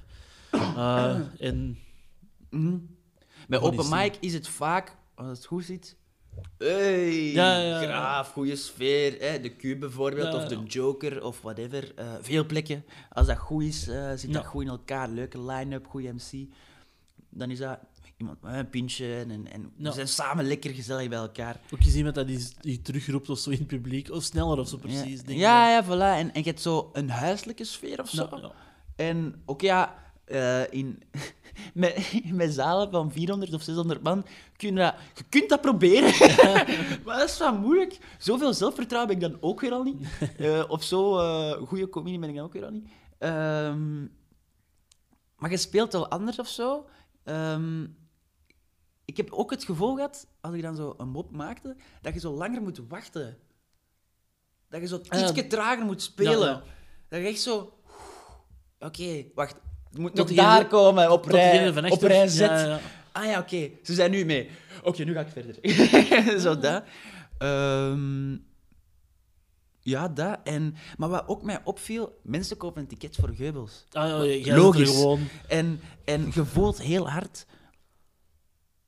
Eh, 0.75 1.19
en 1.39 1.77
Mhm. 2.49 2.77
Bij 3.47 3.59
open 3.59 3.85
niet 3.85 3.89
mic 3.93 4.17
is 4.19 4.33
het 4.33 4.47
vaak, 4.47 4.95
als 5.15 5.27
het 5.37 5.45
goed 5.45 5.65
zit... 5.65 5.97
Hey, 6.57 7.31
Ja, 7.31 7.57
ja, 7.61 7.81
ja. 7.81 7.87
graaf, 7.87 8.31
goede 8.31 8.55
sfeer. 8.55 9.15
Hè? 9.19 9.39
De 9.39 9.55
Cube 9.55 9.79
bijvoorbeeld, 9.79 10.33
Ja, 10.33 10.43
of 10.43 10.47
de. 10.47 10.63
Joker, 10.63 11.23
of 11.23 11.41
whatever. 11.41 11.91
Eh, 11.95 12.13
veel 12.21 12.45
plekken. 12.45 12.85
Als 13.09 13.27
dat 13.27 13.37
goed 13.37 13.63
is, 13.63 13.87
eh, 13.87 14.11
zit 14.15 14.33
dat 14.33 14.45
goed 14.45 14.61
in 14.63 14.67
elkaar. 14.69 15.09
Leuke 15.09 15.41
line-up, 15.41 15.85
goede 15.87 16.13
MC. 16.13 16.47
Dan 17.29 17.51
is 17.51 17.59
dat 17.59 17.79
iemand 18.17 18.41
met 18.41 18.53
een 18.53 18.69
pintje 18.69 19.15
en, 19.15 19.31
en 19.51 19.71
Ja. 19.77 19.89
we 19.89 19.91
zijn 19.95 20.07
samen 20.07 20.45
lekker 20.47 20.73
gezellig 20.73 21.09
bij 21.09 21.17
elkaar. 21.17 21.59
ook 21.73 21.79
eens 21.83 21.95
iemand 21.95 22.15
dat 22.15 22.27
die, 22.27 22.47
die 22.61 22.81
terugroept 22.81 23.29
of 23.29 23.39
zo 23.39 23.49
in 23.49 23.57
het 23.57 23.67
publiek. 23.67 24.11
Of 24.11 24.23
sneller 24.23 24.57
of 24.59 24.67
zo 24.67 24.77
precies. 24.77 25.21
ja, 25.25 25.33
ja, 25.35 25.69
ja, 25.69 25.83
voilà. 25.85 26.17
En, 26.19 26.33
en 26.33 26.41
je 26.41 26.49
hebt 26.49 26.61
zo 26.61 26.89
een 26.93 27.09
huiselijke 27.09 27.63
sfeer 27.63 27.99
of 28.01 28.09
zo. 28.09 28.27
dan. 28.27 28.39
Ja, 28.39 28.45
ja. 28.47 28.53
En 28.95 29.41
ook 29.45 29.61
ja, 29.61 30.08
eh, 30.29 30.73
in, 30.73 31.03
met, 31.73 32.21
met 32.31 32.53
zalen 32.53 32.91
van 32.91 33.11
400 33.11 33.53
of 33.53 33.61
600 33.61 34.03
man, 34.03 34.25
kun 34.57 34.69
je, 34.69 34.75
dat, 34.75 34.95
je 35.15 35.23
kunt 35.29 35.49
dat 35.49 35.61
proberen. 35.61 36.13
maar 37.05 37.17
dat 37.17 37.29
is 37.29 37.37
wel 37.37 37.57
moeilijk. 37.57 37.97
Zoveel 38.17 38.53
zelfvertrouwen 38.53 39.19
ben 39.19 39.27
ik 39.27 39.31
dan 39.31 39.41
ook 39.41 39.61
weer 39.61 39.71
al 39.71 39.83
niet. 39.83 40.07
Of 40.67 40.83
zo 40.83 41.13
goede 41.65 41.89
comedie 41.89 42.19
ben 42.19 42.29
ik 42.29 42.35
dan 42.35 42.45
ook 42.45 42.53
weer 42.53 42.65
al 42.65 42.71
niet. 42.71 42.89
Maar 45.39 45.49
je 45.49 45.57
speelt 45.57 45.93
wel 45.93 46.09
anders 46.09 46.39
of 46.39 46.47
zo. 46.47 46.85
Ehm, 47.23 47.83
ik 49.05 49.17
heb 49.17 49.31
ook 49.31 49.51
het 49.51 49.63
gevoel 49.63 49.95
gehad, 49.95 50.27
als 50.41 50.53
ik 50.53 50.61
dan 50.61 50.75
zo 50.75 50.93
een 50.97 51.09
mop 51.09 51.31
maakte, 51.31 51.75
dat 52.01 52.13
je 52.13 52.19
zo 52.19 52.31
langer 52.31 52.61
moet 52.61 52.81
wachten. 52.87 53.37
Dat 54.69 54.81
je 54.81 54.87
zo 54.87 55.01
Ah, 55.07 55.19
ietsje 55.19 55.47
trager 55.47 55.85
moet 55.85 56.01
spelen. 56.01 56.39
Ja, 56.39 56.45
ja. 56.45 56.63
Dat 57.07 57.19
je 57.19 57.27
echt 57.27 57.41
zo... 57.41 57.73
Oké, 58.79 59.25
wacht. 59.35 59.55
Het 59.89 59.97
moet 59.97 60.15
Tot 60.15 60.27
nog 60.27 60.35
daar 60.35 60.67
komen, 60.67 61.11
op 61.11 61.25
rij, 61.25 61.89
op 61.89 62.01
rij 62.01 62.27
Z. 62.27 62.39
Ja, 62.39 62.65
ja. 62.65 62.79
Ah 63.11 63.25
ja, 63.25 63.39
oké. 63.39 63.69
Ze 63.83 63.93
zijn 63.93 64.11
nu 64.11 64.25
mee. 64.25 64.49
Oké, 64.83 65.03
nu 65.03 65.13
ga 65.13 65.19
ik 65.19 65.27
verder. 65.27 65.55
Zo 66.45 66.59
dat. 66.59 66.83
Ehm, 67.37 68.31
ja, 69.79 70.07
dat. 70.07 70.39
En, 70.43 70.75
maar 70.97 71.09
wat 71.09 71.27
ook 71.27 71.43
mij 71.43 71.61
opviel, 71.63 72.19
mensen 72.23 72.57
kopen 72.57 72.87
tickets 72.87 73.17
voor 73.17 73.33
geubels. 73.35 73.85
Ah, 73.91 74.43
ja, 74.43 74.55
Logisch. 74.55 74.89
gewoon. 74.89 75.27
En, 75.47 75.81
en 76.05 76.31
je 76.33 76.45
voelt 76.45 76.81
heel 76.81 77.09
hard 77.09 77.45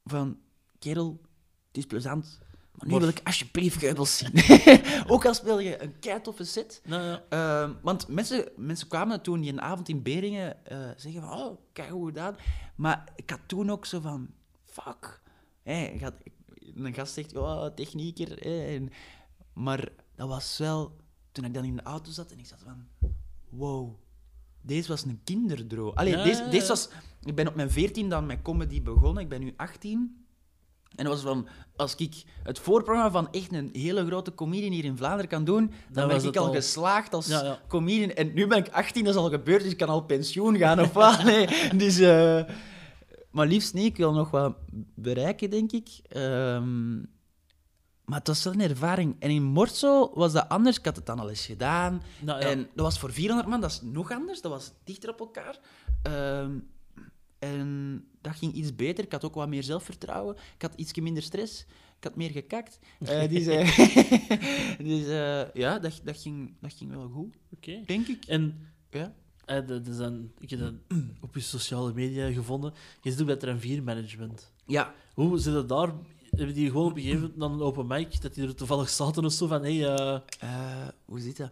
van, 0.04 0.38
kerel, 0.80 1.22
het 1.68 1.78
is 1.78 1.86
plezant, 1.86 2.40
maar 2.72 2.88
nu 2.88 3.00
wil 3.00 3.08
ik 3.08 3.22
alsjeblieft 3.24 3.78
geubels 3.78 4.18
zien. 4.18 4.32
ook 5.14 5.26
al 5.26 5.34
speel 5.34 5.60
je 5.60 5.82
een 5.84 6.00
keitoffe 6.00 6.44
set. 6.44 6.82
Nou, 6.86 7.04
ja. 7.04 7.24
Ehm, 7.30 7.74
want 7.82 8.08
mensen, 8.08 8.50
mensen 8.56 8.88
kwamen 8.88 9.22
toen 9.22 9.40
die 9.42 9.52
een 9.52 9.62
avond 9.62 9.90
in 9.90 10.02
Beringen 10.02 10.66
eh, 10.66 10.90
zeggen 10.98 11.22
van, 11.22 11.32
oh, 11.40 11.58
kijk 11.74 11.90
hoe 11.90 12.06
gedaan. 12.06 12.36
Maar 12.76 13.08
ik 13.16 13.30
had 13.30 13.40
toen 13.46 13.70
ook 13.72 13.86
zo 13.86 14.00
van, 14.00 14.30
fuck. 14.66 15.22
Hé, 15.64 15.84
ik 15.86 16.02
had- 16.02 16.14
een 16.76 16.94
gast 16.94 17.14
zegt, 17.14 17.36
oh, 17.36 17.66
technieker. 17.66 18.42
en, 18.46 18.90
maar 19.54 19.90
dat 20.16 20.28
was 20.28 20.58
wel, 20.58 20.96
toen 21.32 21.46
ik 21.46 21.54
dan 21.54 21.64
in 21.64 21.76
de 21.76 21.82
auto 21.84 22.12
zat 22.12 22.32
en 22.32 22.40
ik 22.40 22.46
zat 22.46 22.62
van, 22.64 22.88
wow, 23.50 23.96
deze 24.62 24.88
was 24.88 25.04
een 25.04 25.22
kinderdroom. 25.24 25.94
Allee, 25.96 26.18
Ja, 26.18 26.24
deze, 26.24 26.48
deze 26.50 26.68
was, 26.68 26.90
ik 27.24 27.36
ben 27.36 27.48
op 27.48 27.56
mijn 27.56 27.72
14 27.72 28.10
dan 28.10 28.26
met 28.26 28.42
comedy 28.42 28.82
begonnen, 28.82 29.24
ik 29.24 29.30
ben 29.30 29.40
nu 29.42 29.54
18. 29.58 30.21
En 30.96 31.06
dat 31.06 31.14
was 31.14 31.22
van, 31.24 31.48
als 31.76 31.96
ik 31.96 32.24
het 32.44 32.60
voorprogramma 32.60 33.12
van 33.12 33.32
echt 33.32 33.54
een 33.54 33.70
hele 33.74 34.06
grote 34.06 34.34
comedian 34.34 34.72
hier 34.72 34.84
in 34.86 34.98
Vlaanderen 34.98 35.28
kan 35.30 35.44
doen, 35.44 35.66
dan 35.68 36.08
Dan 36.08 36.18
ben 36.18 36.28
ik 36.28 36.36
al, 36.36 36.46
al- 36.46 36.54
geslaagd 36.54 37.14
als 37.14 37.28
Ja, 37.28 37.44
ja. 37.44 37.60
comedian. 37.68 38.10
En 38.10 38.34
nu 38.34 38.48
ben 38.48 38.58
ik 38.58 38.70
18, 38.70 39.04
dat 39.04 39.14
is 39.14 39.20
al 39.20 39.30
gebeurd, 39.30 39.62
dus 39.64 39.72
ik 39.72 39.78
kan 39.78 39.88
al 39.90 40.02
pensioen 40.04 40.58
gaan 40.58 40.80
of 40.80 40.94
wat. 40.94 41.24
Nee, 41.32 41.48
dus, 41.78 42.00
eh, 42.00 42.44
maar 43.32 43.48
liefst 43.48 43.74
niet, 43.74 43.86
ik 43.86 43.98
wil 43.98 44.14
nog 44.14 44.32
wat 44.32 44.56
bereiken, 44.96 45.50
denk 45.50 45.72
ik. 45.72 45.88
Ehm, 46.08 46.96
maar 48.06 48.20
het 48.20 48.28
was 48.28 48.44
wel 48.44 48.54
een 48.54 48.62
ervaring. 48.62 49.16
En 49.20 49.30
in 49.30 49.44
Mortsel 49.44 50.12
was 50.14 50.32
dat 50.32 50.50
anders. 50.50 50.78
Ik 50.78 50.86
had 50.86 50.96
het 50.96 51.06
dan 51.06 51.20
al 51.20 51.30
eens 51.30 51.46
gedaan. 51.46 52.02
Nou, 52.20 52.40
ja. 52.42 52.48
En 52.50 52.60
dat 52.76 52.86
was 52.86 53.00
voor 53.00 53.12
400 53.14 53.50
man, 53.50 53.62
dat 53.62 53.72
is 53.72 53.82
nog 53.84 54.12
anders. 54.12 54.42
Dat 54.42 54.52
was 54.52 54.72
dichter 54.84 55.10
op 55.10 55.20
elkaar. 55.20 55.60
Ehm, 56.04 56.52
en 57.40 58.06
dat 58.22 58.36
ging 58.36 58.54
iets 58.54 58.76
beter. 58.76 59.04
Ik 59.04 59.12
had 59.12 59.26
ook 59.26 59.34
wat 59.36 59.48
meer 59.48 59.64
zelfvertrouwen. 59.64 60.36
Ik 60.56 60.62
had 60.62 60.74
iets 60.76 60.94
minder 60.94 61.24
stress. 61.24 61.66
Ik 61.98 62.04
had 62.08 62.16
meer 62.16 62.30
gekakt. 62.32 62.80
Eh, 63.00 63.30
dus 63.30 63.46
dus 64.90 65.08
eh, 65.08 65.42
ja, 65.54 65.80
dat, 65.80 66.02
dat, 66.04 66.18
ging, 66.22 66.54
dat 66.60 66.74
ging 66.74 66.92
wel 66.92 67.10
goed, 67.10 67.36
Oké. 67.56 67.82
denk 67.86 68.08
ik. 68.08 68.26
En 68.26 68.68
Ja. 68.90 69.14
eh, 69.46 69.68
dat 69.68 69.88
is 69.88 69.98
dan, 69.98 70.32
ik 70.40 70.50
heb 70.50 70.60
dat 70.60 70.74
op 71.22 71.36
je 71.36 71.42
sociale 71.42 71.94
media 71.94 72.32
gevonden. 72.32 72.74
Je 73.02 73.12
zit 73.12 73.20
ook 73.22 73.26
bij 73.28 73.36
Tranvier 73.36 73.84
Management. 73.84 74.52
Ja, 74.66 74.94
Hoe 75.14 75.38
zit 75.40 75.54
het 75.54 75.70
daar? 75.70 75.94
Hebben 76.32 76.56
die 76.56 76.68
gewoon 76.70 76.86
op 76.92 76.96
een 76.96 77.02
gegeven 77.02 77.22
moment 77.22 77.40
dan 77.40 77.52
een 77.54 77.62
open 77.62 77.88
mic, 77.88 78.22
dat 78.22 78.34
die 78.34 78.44
er 78.48 78.56
toevallig 78.56 78.90
zaten 78.90 79.26
of 79.26 79.32
zo 79.32 79.48
van, 79.48 79.64
hé, 79.64 79.76
hey, 79.78 79.96
eh, 79.96 80.20
eh, 80.40 80.88
hoe 81.06 81.20
zit 81.20 81.38
dat? 81.38 81.52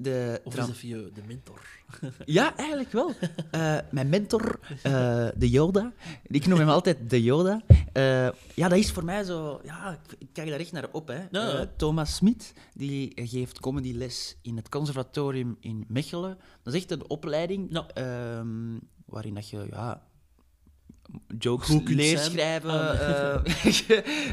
De 0.00 0.40
of 0.44 0.56
is 0.56 0.66
dat 0.66 0.76
via 0.76 0.96
de 0.96 1.22
mentor? 1.26 1.60
Ja, 2.24 2.56
eigenlijk 2.56 2.92
wel. 2.92 3.12
Eh, 3.50 3.78
mijn 3.90 4.08
mentor, 4.08 4.58
eh, 4.82 5.28
de 5.36 5.50
Yoda. 5.50 5.92
Ik 6.22 6.46
noem 6.46 6.58
hem 6.58 6.68
altijd 6.68 7.10
de 7.10 7.22
Yoda. 7.22 7.62
Eh, 7.92 8.28
ja, 8.54 8.68
dat 8.68 8.78
is 8.78 8.92
voor 8.92 9.04
mij 9.04 9.24
zo... 9.24 9.60
Ja, 9.64 9.98
ik, 10.18 10.28
kijk 10.32 10.48
daar 10.48 10.58
echt 10.58 10.72
naar 10.72 10.88
op. 10.92 11.08
Hè. 11.08 11.26
Ja. 11.30 11.66
Thomas 11.76 12.14
Smit, 12.14 12.52
die 12.74 13.12
geeft 13.14 13.60
comedyles 13.60 14.36
in 14.42 14.56
het 14.56 14.68
conservatorium 14.68 15.56
in 15.60 15.84
Mechelen. 15.88 16.38
Dat 16.62 16.74
is 16.74 16.80
echt 16.80 16.90
een 16.90 17.10
opleiding 17.10 17.66
Ja. 17.70 17.86
ehm, 17.94 18.78
waarin 19.04 19.34
dat 19.34 19.48
je... 19.48 19.66
Ja, 19.70 20.02
jokes 21.38 21.68
Goed 21.68 21.82
kunt 21.82 21.96
leert 21.96 22.18
zijn. 22.18 22.30
schrijven, 22.30 23.00
eh, 23.00 23.38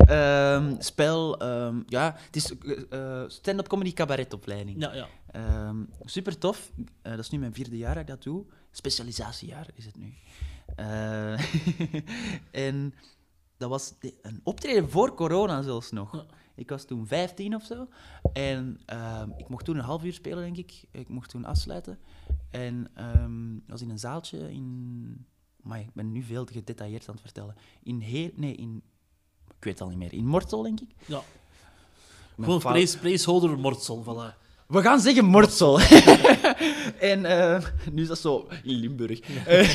ehm, 0.56 0.76
spel. 0.80 1.40
ehm, 1.40 1.82
ja, 1.88 2.16
het 2.26 2.36
is 2.36 2.52
eh, 2.90 3.24
stand-up 3.28 3.68
comedy 3.68 3.94
cabaretopleiding. 3.94 4.82
Ja, 4.82 4.94
ja. 4.94 5.08
Ehm, 5.32 5.84
super 6.04 6.38
tof. 6.38 6.72
Dat 7.02 7.20
is 7.20 7.30
nu 7.30 7.40
mijn 7.40 7.54
vierde 7.54 7.78
jaar 7.78 7.94
dat 7.94 8.02
ik 8.02 8.10
dat 8.10 8.24
doe. 8.24 8.46
Specialisatiejaar 8.72 9.68
is 9.74 9.86
het 9.86 9.98
nu. 9.98 10.14
En 12.52 12.94
dat 13.58 13.70
was 13.70 13.94
een 14.22 14.42
optreden 14.44 14.90
voor 14.90 15.14
corona 15.14 15.62
zelfs 15.62 15.92
nog. 15.92 16.14
Ja. 16.14 16.26
Ik 16.56 16.70
was 16.70 16.86
toen 16.86 17.08
15 17.08 17.56
of 17.56 17.64
zo. 17.64 17.88
En 18.34 18.80
ik 19.38 19.48
mocht 19.50 19.66
toen 19.66 19.78
een 19.78 19.84
half 19.84 20.04
uur 20.04 20.14
spelen, 20.14 20.44
denk 20.44 20.58
ik. 20.58 20.84
Ik 20.92 21.10
mocht 21.10 21.30
toen 21.30 21.46
afsluiten. 21.46 22.00
En 22.50 22.92
dat 22.94 23.68
was 23.68 23.82
in 23.82 23.90
een 23.90 24.00
zaaltje 24.00 24.52
in... 24.52 25.26
Maar 25.66 25.80
ik 25.80 25.94
ben 25.94 26.12
nu 26.12 26.24
veel 26.24 26.46
te 26.46 26.54
gedetailleerd 26.54 27.08
aan 27.08 27.14
het 27.14 27.24
vertellen. 27.24 27.56
In 27.84 28.00
Heer... 28.00 28.32
Nee, 28.36 28.56
in... 28.56 28.82
Ik 29.48 29.64
weet 29.64 29.74
het 29.74 29.82
al 29.82 29.90
niet 29.90 29.98
meer. 29.98 30.14
In 30.14 30.26
Mortel, 30.26 30.62
denk 30.62 30.80
ik. 30.80 30.90
ja. 31.06 31.24
Mijn 32.36 32.62
Gewoon 32.62 32.88
placeholder 33.02 33.60
Mortsel, 33.60 34.04
voilà. 34.04 34.44
We 34.68 34.82
gaan 34.82 35.00
zeggen 35.00 35.26
Mortsel. 35.26 35.80
en 37.14 37.26
eh, 37.26 37.66
nu 37.92 38.02
is 38.02 38.08
dat 38.08 38.20
zo 38.20 38.48
in 38.64 38.76
Limburg. 38.76 39.20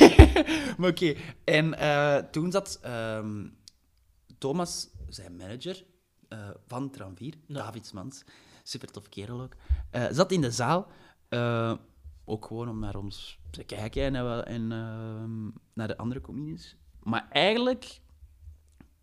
Maar 0.77 0.89
oké. 0.89 1.15
En 1.43 1.73
eh, 1.73 2.17
toen 2.17 2.51
zat 2.51 2.79
ehm, 2.81 3.47
Thomas, 4.37 4.89
zijn 5.09 5.35
manager 5.35 5.85
eh, 6.27 6.49
van 6.67 6.89
Tranvier, 6.89 7.33
Ja. 7.47 7.55
David 7.55 7.93
Mans, 7.93 8.23
super 8.63 8.91
tof 8.91 9.09
kerel 9.09 9.41
ook, 9.41 9.55
zat 10.11 10.31
in 10.31 10.41
de 10.41 10.51
zaal. 10.51 10.87
Ook 12.25 12.45
gewoon 12.45 12.69
om 12.69 12.79
naar 12.79 12.95
ons 12.95 13.39
te 13.49 13.63
kijken 13.63 14.03
en, 14.03 14.15
eh, 14.15 14.53
en 14.53 14.67
naar 15.73 15.87
de 15.87 15.97
andere 15.97 16.21
comedians. 16.21 16.75
Maar 17.03 17.27
eigenlijk, 17.29 18.01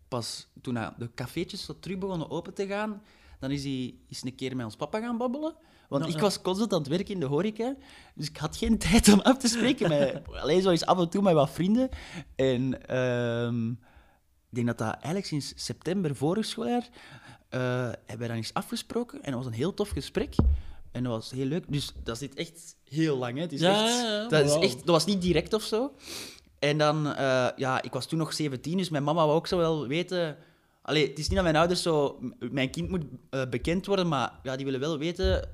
pas 0.07 0.47
toen 0.61 0.73
de 0.73 1.13
cafeetjes 1.15 1.65
zo 1.65 1.79
terug 1.79 1.97
begonnen 1.97 2.29
open 2.29 2.53
te 2.53 2.67
gaan, 2.67 3.01
dan 3.39 3.51
is 3.51 3.63
hij 3.63 3.95
eens 4.07 4.23
een 4.23 4.35
keer 4.35 4.55
met 4.55 4.65
ons 4.65 4.75
papa 4.75 4.99
gaan 4.99 5.17
babbelen. 5.17 5.55
Want 5.89 6.05
Ja, 6.05 6.13
ik 6.13 6.19
was 6.19 6.41
constant 6.41 6.73
aan 6.73 6.79
het 6.79 6.87
werken 6.87 7.13
in 7.13 7.19
de 7.19 7.25
horeca, 7.25 7.75
dus 8.15 8.29
ik 8.29 8.37
had 8.37 8.57
geen 8.57 8.77
tijd 8.89 9.07
om 9.13 9.19
af 9.19 9.37
te 9.37 9.47
spreken 9.47 9.89
met... 9.89 10.21
Alleen 10.27 10.61
zo 10.61 10.69
eens 10.69 10.85
af 10.85 10.99
en 10.99 11.09
toe 11.09 11.21
met 11.21 11.33
wat 11.33 11.49
vrienden. 11.49 11.89
En 12.35 12.87
ehm, 12.87 13.69
ik 13.69 14.55
denk 14.55 14.67
dat 14.67 14.77
dat 14.77 14.93
eigenlijk 14.93 15.25
sinds 15.25 15.53
september 15.55 16.15
vorig 16.15 16.45
schooljaar... 16.45 16.89
eh 17.49 17.59
hebben 17.89 18.17
wij 18.17 18.27
dan 18.27 18.37
eens 18.37 18.53
afgesproken 18.53 19.23
en 19.23 19.31
dat 19.31 19.43
was 19.43 19.49
een 19.49 19.57
heel 19.57 19.73
tof 19.73 19.89
gesprek. 19.89 20.35
En 20.99 21.05
dat 21.05 21.13
was 21.13 21.31
heel 21.31 21.45
leuk. 21.45 21.63
Dus 21.67 21.93
dat 22.03 22.17
zit 22.17 22.33
echt 22.35 22.75
heel 22.89 23.17
lang, 23.17 23.35
hè. 23.35 23.41
Het 23.41 23.51
is 23.53 23.59
Ja, 23.59 23.85
echt, 23.85 24.01
ja, 24.01 24.27
dat, 24.27 24.45
is 24.45 24.55
echt, 24.55 24.75
dat 24.77 24.85
was 24.85 25.05
niet 25.05 25.21
direct 25.21 25.53
of 25.53 25.63
zo. 25.63 25.91
En 26.59 26.77
dan, 26.77 27.13
eh, 27.15 27.47
ja, 27.55 27.81
ik 27.81 27.93
was 27.93 28.05
toen 28.05 28.19
nog 28.19 28.33
17, 28.33 28.77
dus 28.77 28.89
mijn 28.89 29.03
mama 29.03 29.25
wou 29.25 29.35
ook 29.35 29.47
zo 29.47 29.57
wel 29.57 29.87
weten... 29.87 30.37
Allee, 30.81 31.07
het 31.07 31.19
is 31.19 31.25
niet 31.27 31.35
dat 31.35 31.43
mijn 31.43 31.55
ouders 31.55 31.81
zo... 31.81 32.19
Mijn 32.51 32.69
kind 32.69 32.89
moet 32.89 33.03
eh, 33.29 33.41
bekend 33.49 33.85
worden, 33.85 34.07
maar 34.07 34.39
ja, 34.43 34.55
die 34.55 34.65
willen 34.65 34.79
wel 34.79 34.97
weten... 34.97 35.49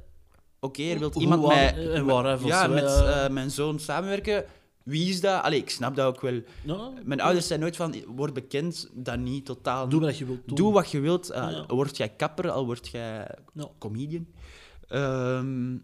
Oké, 0.59 0.83
er 0.83 0.99
wil 0.99 1.11
Hoe- 1.11 1.21
iemand 1.21 1.39
hoe 1.41 1.47
mij... 1.53 2.03
waar, 2.03 2.45
ja, 2.45 2.65
zo, 2.65 2.71
met 2.73 2.83
ja. 2.83 3.23
eh, 3.25 3.29
mijn 3.31 3.51
zoon 3.51 3.79
samenwerken. 3.79 4.45
Wie 4.83 5.09
is 5.09 5.21
dat? 5.21 5.41
Allee, 5.43 5.59
ik 5.59 5.69
snap 5.69 5.95
dat 5.95 6.05
ook 6.05 6.21
wel. 6.21 6.41
Ja, 6.63 6.91
Mijn 7.03 7.21
ouders 7.21 7.47
zijn 7.47 7.59
nooit 7.59 7.75
van, 7.75 7.95
word 8.07 8.33
bekend, 8.33 8.89
dat 8.93 9.17
niet, 9.19 9.45
totaal 9.45 9.89
Doe 9.89 10.01
wat 10.01 10.17
je 10.17 10.25
wilt 10.25 10.39
doen. 10.47 10.55
Doe 10.55 10.73
wat 10.73 10.91
je 10.91 10.99
wilt. 10.99 11.29
eh, 11.29 11.47
Ja. 11.51 11.65
Word 11.75 11.97
jij 11.97 12.09
kapper, 12.09 12.49
al 12.49 12.65
word 12.65 12.87
jij 12.87 13.27
comedian. 13.79 14.27
Ehm, 14.87 15.77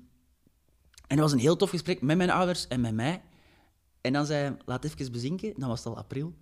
en 1.07 1.17
dat 1.17 1.19
was 1.19 1.31
een 1.31 1.39
heel 1.39 1.55
tof 1.55 1.69
gesprek 1.69 2.01
met 2.01 2.17
mijn 2.17 2.29
ouders 2.29 2.67
en 2.67 2.81
met 2.81 2.93
mij. 2.93 3.21
En 4.01 4.13
dan 4.13 4.25
zei 4.25 4.43
hij, 4.43 4.57
laat 4.65 4.83
even 4.83 5.11
bezinken. 5.11 5.53
Dan 5.57 5.69
was 5.69 5.79
het 5.83 5.87
al 5.87 5.97
april. 5.97 6.33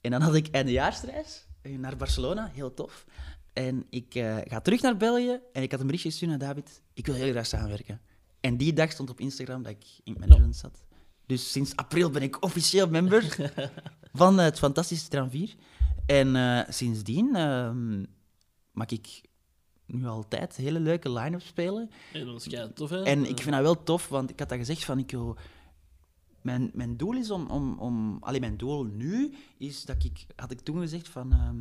En 0.00 0.10
dan 0.10 0.20
had 0.20 0.34
ik 0.34 0.48
eindejaarsreis 0.48 1.46
eh, 1.62 1.78
naar 1.78 1.96
Barcelona, 1.96 2.50
heel 2.52 2.74
tof. 2.74 3.04
En 3.52 3.86
ik 3.90 4.14
eh, 4.14 4.36
ga 4.44 4.60
terug 4.60 4.80
naar 4.80 4.96
België 4.96 5.40
en 5.52 5.62
ik 5.62 5.70
had 5.70 5.80
een 5.80 5.86
berichtje 5.86 6.10
gestuurd 6.10 6.30
naar 6.30 6.40
David. 6.40 6.82
Ik 6.94 7.06
wil 7.06 7.14
heel 7.14 7.30
graag 7.30 7.46
samenwerken. 7.46 8.00
En 8.40 8.56
die 8.56 8.72
dag 8.72 8.92
stond 8.92 9.10
op 9.10 9.20
Instagram 9.20 9.62
dat 9.62 9.72
ik 9.72 9.84
in 10.04 10.16
management 10.18 10.56
zat. 10.56 10.84
Dus 11.26 11.52
sinds 11.52 11.76
april 11.76 12.10
ben 12.10 12.22
ik 12.22 12.44
officieel 12.44 12.88
member 12.88 13.52
van 14.12 14.38
het 14.38 14.58
fantastische 14.58 15.08
Tram 15.08 15.30
4. 15.30 15.54
En 16.06 16.36
eh, 16.36 16.60
sindsdien 16.68 17.36
ehm, 17.36 18.04
mag 18.72 18.86
ik 18.86 19.22
nu 19.92 20.06
altijd 20.06 20.56
hele 20.56 20.80
leuke 20.80 21.10
line-ups 21.12 21.46
spelen. 21.46 21.90
Ja, 22.12 22.24
dat 22.24 22.46
kei 22.48 22.72
tof, 22.72 22.90
hè? 22.90 23.02
En 23.02 23.20
ik 23.28 23.40
vind 23.40 23.54
dat 23.54 23.62
wel 23.62 23.82
tof, 23.82 24.08
want 24.08 24.30
ik 24.30 24.38
had 24.38 24.48
dat 24.48 24.58
gezegd 24.58 24.84
van 24.84 24.98
ik 24.98 25.10
wil... 25.10 25.36
Mijn, 26.42 26.70
mijn 26.74 26.96
doel 26.96 27.12
is 27.16 27.30
om... 27.30 27.46
om, 27.50 27.78
om 27.78 28.16
allee, 28.20 28.40
mijn 28.40 28.56
doel 28.56 28.84
nu 28.84 29.34
is 29.58 29.84
dat 29.84 30.04
ik... 30.04 30.26
Had 30.36 30.50
ik 30.50 30.60
toen 30.60 30.80
gezegd 30.80 31.08
van... 31.08 31.32
ehm 31.32 31.56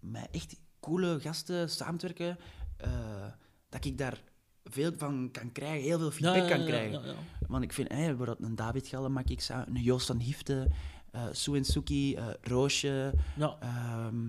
met 0.00 0.28
echt 0.30 0.56
coole 0.80 1.20
gasten 1.20 1.70
samen 1.70 1.98
te 1.98 2.06
werken. 2.06 2.38
eh, 2.76 3.26
dat 3.68 3.84
ik 3.84 3.98
daar 3.98 4.22
veel 4.64 4.92
van 4.96 5.28
kan 5.32 5.52
krijgen, 5.52 5.82
heel 5.82 5.98
veel 5.98 6.10
feedback 6.10 6.36
Ja, 6.42 6.48
kan 6.48 6.60
ja, 6.60 6.66
krijgen. 6.66 7.06
ja. 7.06 7.14
Want 7.48 7.64
ik 7.64 7.72
vind, 7.72 7.88
hey, 7.88 8.06
bijvoorbeeld 8.06 8.42
een 8.42 8.54
David 8.56 8.86
Gallen 8.86 9.12
maak 9.12 9.28
ik 9.28 9.40
samen, 9.40 9.76
een 9.76 9.82
Joost 9.82 10.06
van 10.06 10.18
Hifte, 10.18 10.68
eh 11.10 11.26
Sue 11.32 11.56
en 11.56 11.64
Suki, 11.64 12.14
eh, 12.14 12.26
Roosje. 12.40 13.12
Ehm, 13.60 14.28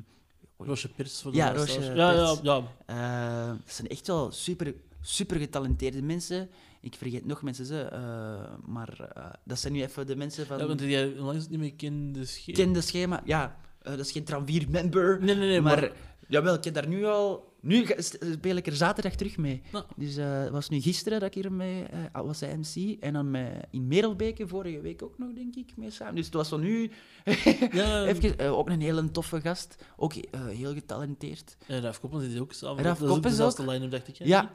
Roosje 0.65 0.89
Pirs 0.89 1.21
voor 1.21 1.31
de 1.31 1.37
Ja. 1.37 1.53
Roosje 1.53 1.81
ja, 1.81 2.11
ja, 2.11 2.25
Pirs. 2.35 2.39
ja. 2.43 2.63
eh, 2.85 3.47
dat 3.65 3.73
zijn 3.73 3.87
echt 3.87 4.07
wel 4.07 4.31
super, 4.31 4.73
super 5.01 5.37
getalenteerde 5.39 6.01
mensen. 6.01 6.49
Ik 6.81 6.95
vergeet 6.95 7.25
nog 7.25 7.41
mensen, 7.41 7.65
ze, 7.65 7.81
eh, 7.81 8.53
maar 8.65 9.11
eh, 9.15 9.25
dat 9.43 9.59
zijn 9.59 9.73
nu 9.73 9.81
even 9.81 10.07
de 10.07 10.15
mensen 10.15 10.45
van... 10.45 10.57
Ja, 10.57 10.65
want 10.67 10.79
jij 10.79 11.15
langs 11.15 11.47
niet 11.49 11.59
meer 11.59 11.73
kende 11.73 12.25
scheep. 12.25 12.55
ken 12.55 12.73
de 12.73 12.81
schema. 12.81 13.21
Ja, 13.25 13.57
eh, 13.81 13.91
dat 13.91 14.05
is 14.05 14.11
geen 14.11 14.23
Tramvier 14.23 14.65
member. 14.69 15.17
Nee, 15.21 15.35
nee, 15.35 15.47
nee, 15.47 15.61
maar, 15.61 15.79
maar- 15.79 15.91
jawel, 16.27 16.53
ik 16.53 16.63
heb 16.63 16.73
daar 16.73 16.87
nu 16.87 17.05
al... 17.05 17.52
Nu 17.63 17.85
speel 17.97 18.55
ik 18.55 18.67
er 18.67 18.75
zaterdag 18.75 19.15
terug 19.15 19.37
mee. 19.37 19.61
Nou. 19.71 19.85
Dus 19.95 20.17
eh, 20.17 20.41
het 20.41 20.49
was 20.49 20.69
nu 20.69 20.81
gisteren 20.81 21.19
dat 21.19 21.35
ik 21.35 21.41
hier 21.41 21.51
mee 21.51 21.83
eh, 21.83 22.21
was 22.21 22.39
hij 22.39 22.57
MC. 22.57 22.99
En 22.99 23.13
dan 23.13 23.31
met, 23.31 23.67
in 23.71 23.87
Merelbeke 23.87 24.47
vorige 24.47 24.81
week 24.81 25.03
ook 25.03 25.17
nog, 25.17 25.33
denk 25.33 25.55
ik, 25.55 25.77
mee 25.77 25.89
samen. 25.89 26.15
Dus 26.15 26.25
het 26.25 26.33
was 26.33 26.49
zo 26.49 26.57
nu... 26.57 26.91
Ja, 27.71 28.05
Even, 28.05 28.37
eh, 28.37 28.53
ook 28.57 28.69
een 28.69 28.81
hele 28.81 29.11
toffe 29.11 29.41
gast. 29.41 29.75
Ook 29.97 30.13
heel 30.35 30.73
getalenteerd. 30.73 31.57
En 31.67 31.81
Raf 31.81 31.99
Koppen 31.99 32.21
zit 32.21 32.39
ook 32.39 32.53
samen. 32.53 32.83
Raf 32.83 33.01
ook 33.01 33.07
Koppens 33.07 33.39
ook? 33.39 33.57
line-up, 33.57 33.91
dacht 33.91 34.07
ik. 34.07 34.15
Ja. 34.15 34.51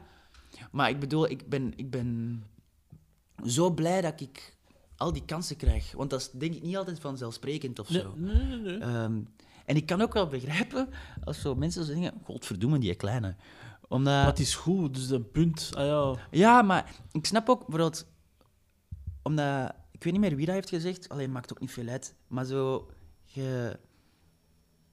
Maar 0.71 0.89
ik 0.89 0.99
bedoel, 0.99 1.29
ik 1.29 1.49
ben, 1.49 1.73
ik 1.75 1.89
ben 1.89 2.43
zo 3.45 3.71
blij 3.71 4.01
dat 4.01 4.21
ik 4.21 4.57
al 4.95 5.13
die 5.13 5.25
kansen 5.25 5.55
krijg. 5.55 5.91
Want 5.91 6.09
dat 6.09 6.19
is 6.19 6.29
denk 6.31 6.53
ik 6.53 6.61
niet 6.61 6.77
altijd 6.77 6.99
vanzelfsprekend 6.99 7.79
of 7.79 7.87
zo. 7.87 8.13
nee, 8.15 8.35
nee. 8.35 8.57
nee. 8.57 8.77
Ehm, 8.77 9.19
en 9.69 9.75
ik 9.75 9.85
kan 9.85 10.01
ook 10.01 10.13
wel 10.13 10.27
begrijpen 10.27 10.89
als 11.23 11.41
zo 11.41 11.55
mensen 11.55 11.85
zo 11.85 11.93
zeggen: 11.93 12.21
Godverdomme, 12.23 12.79
die 12.79 12.95
kleine. 12.95 13.35
Omdat, 13.87 14.13
Maar 14.13 14.25
het 14.25 14.39
is 14.39 14.55
goed, 14.55 14.93
dus 14.93 15.07
dat 15.07 15.31
punt. 15.31 15.71
Ah 15.73 15.85
ja. 15.85 16.27
Ja, 16.31 16.61
maar 16.61 16.95
ik 17.11 17.25
snap 17.25 17.49
ook 17.49 17.59
bijvoorbeeld, 17.59 18.05
omdat 19.23 19.71
ik 19.91 20.03
weet 20.03 20.13
niet 20.13 20.21
meer 20.21 20.35
wie 20.35 20.45
dat 20.45 20.55
heeft 20.55 20.69
gezegd, 20.69 21.09
alleen 21.09 21.31
maakt 21.31 21.51
ook 21.51 21.59
niet 21.59 21.71
veel 21.71 21.87
uit. 21.87 22.15
Maar 22.27 22.45
zo, 22.45 22.89
je, 23.23 23.79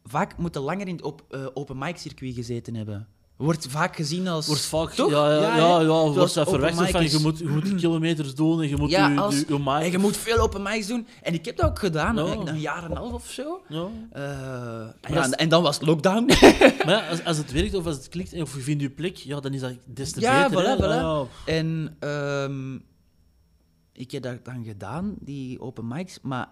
vaak 0.03 0.37
moet 0.37 0.55
je 0.55 0.61
langer 0.61 0.89
in 0.89 0.97
het 0.97 1.05
op, 1.05 1.25
eh, 1.29 1.47
open 1.55 1.79
mic 1.79 1.97
circuit 1.97 2.35
gezeten 2.35 2.75
hebben. 2.75 3.09
Wordt 3.37 3.67
vaak 3.69 3.97
gezien 3.97 4.29
als. 4.29 4.47
Wordt 4.47 4.63
vaak. 4.63 4.91
Toch? 4.93 5.11
Ja, 5.11 5.31
ja, 5.35 5.41
Ja, 5.41 5.57
ja, 5.57 5.81
ja, 5.81 5.87
wordt 5.87 6.35
dat 6.35 6.51
mic 6.61 6.91
van 6.91 7.11
je 7.11 7.19
moet, 7.23 7.39
je 7.39 7.49
moet 7.49 7.75
kilometers 7.83 8.35
doen 8.35 8.63
en 8.63 8.69
je 8.69 8.77
moet 8.77 8.91
Ja, 8.91 9.09
je, 9.09 9.21
als- 9.21 9.35
je, 9.39 9.45
je 9.49 9.71
En 9.71 9.91
je 9.91 9.99
moet 9.99 10.17
veel 10.17 10.39
open 10.39 10.63
mics 10.63 10.87
doen. 10.87 11.07
En 11.23 11.35
ik 11.35 11.45
heb 11.45 11.57
dat 11.57 11.67
ook 11.71 11.79
gedaan, 11.79 12.19
eigenlijk 12.19 12.49
een 12.51 12.61
jaar 12.61 12.85
en 12.85 12.91
een 12.91 12.97
half 12.97 13.13
of 13.13 13.31
zo. 13.31 13.63
Ja. 13.69 13.89
Eh, 14.13 15.13
ja, 15.15 15.23
dat 15.23 15.35
en, 15.35 15.49
dan 15.49 15.63
was 15.63 15.79
het 15.79 15.87
lockdown. 15.87 16.27
Maar 16.87 17.09
als, 17.11 17.25
als 17.25 17.37
het 17.37 17.53
werkt 17.53 17.75
of 17.75 17.87
als 17.87 17.97
het 17.97 18.09
klikt 18.09 18.33
of 18.41 18.55
je 18.55 18.61
vindt 18.61 18.83
je 18.83 18.91
plek, 18.91 19.17
ja, 19.17 19.41
dan 19.41 19.53
is 19.55 19.61
dat 19.61 19.73
des 19.85 20.13
te 20.13 20.21
Ja, 20.21 20.49
beter. 20.49 20.65
voilà, 20.77 20.79
voilà. 20.81 20.83
Ja, 20.85 21.25
En 21.45 21.97
ehm, 21.99 22.75
ik 23.93 24.11
heb 24.11 24.23
dat 24.23 24.45
dan 24.45 24.65
gedaan, 24.65 25.15
die 25.21 25.61
open 25.61 25.89
mics, 25.89 26.19
maar 26.23 26.49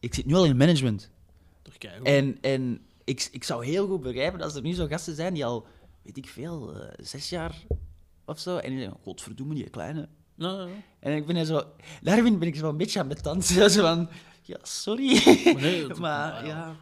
ik 0.00 0.14
zit 0.14 0.26
nu 0.26 0.34
al 0.34 0.44
in 0.44 0.56
management. 0.56 1.10
toch. 1.62 1.74
En, 2.02 2.38
en 2.40 2.80
ik, 3.04 3.28
ik 3.32 3.44
zou 3.44 3.64
heel 3.64 3.86
goed 3.86 4.00
begrijpen 4.00 4.40
als 4.40 4.54
er 4.54 4.62
nu 4.62 4.72
zo 4.72 4.86
gasten 4.86 5.14
zijn 5.14 5.34
die 5.34 5.44
al, 5.44 5.66
weet 6.02 6.16
ik 6.16 6.28
veel, 6.28 6.74
eh, 6.80 6.88
zes 7.04 7.28
jaar 7.28 7.62
of 8.24 8.38
zo, 8.38 8.56
en 8.56 8.70
die 8.70 8.78
zeggen, 8.80 8.98
godverdomme, 9.02 9.54
die 9.54 9.70
kleine. 9.70 10.08
Ja, 10.36 10.50
ja. 10.60 10.68
En 11.00 11.16
ik 11.16 11.26
ben 11.26 11.36
er 11.36 11.44
zo, 11.46 11.62
daarin 12.02 12.38
ben 12.38 12.48
ik 12.48 12.56
zo 12.56 12.68
een 12.68 12.76
beetje 12.76 13.00
aan 13.00 13.06
mijn 13.06 13.22
tand. 13.22 13.44
Zo 13.70 13.80
van, 13.80 14.08
ja, 14.42 14.58
sorry. 14.62 15.22
Maar 15.52 15.62
nee, 15.62 15.86
maar 15.86 16.00
maar 16.00 16.46
ja. 16.46 16.48
ja, 16.48 16.76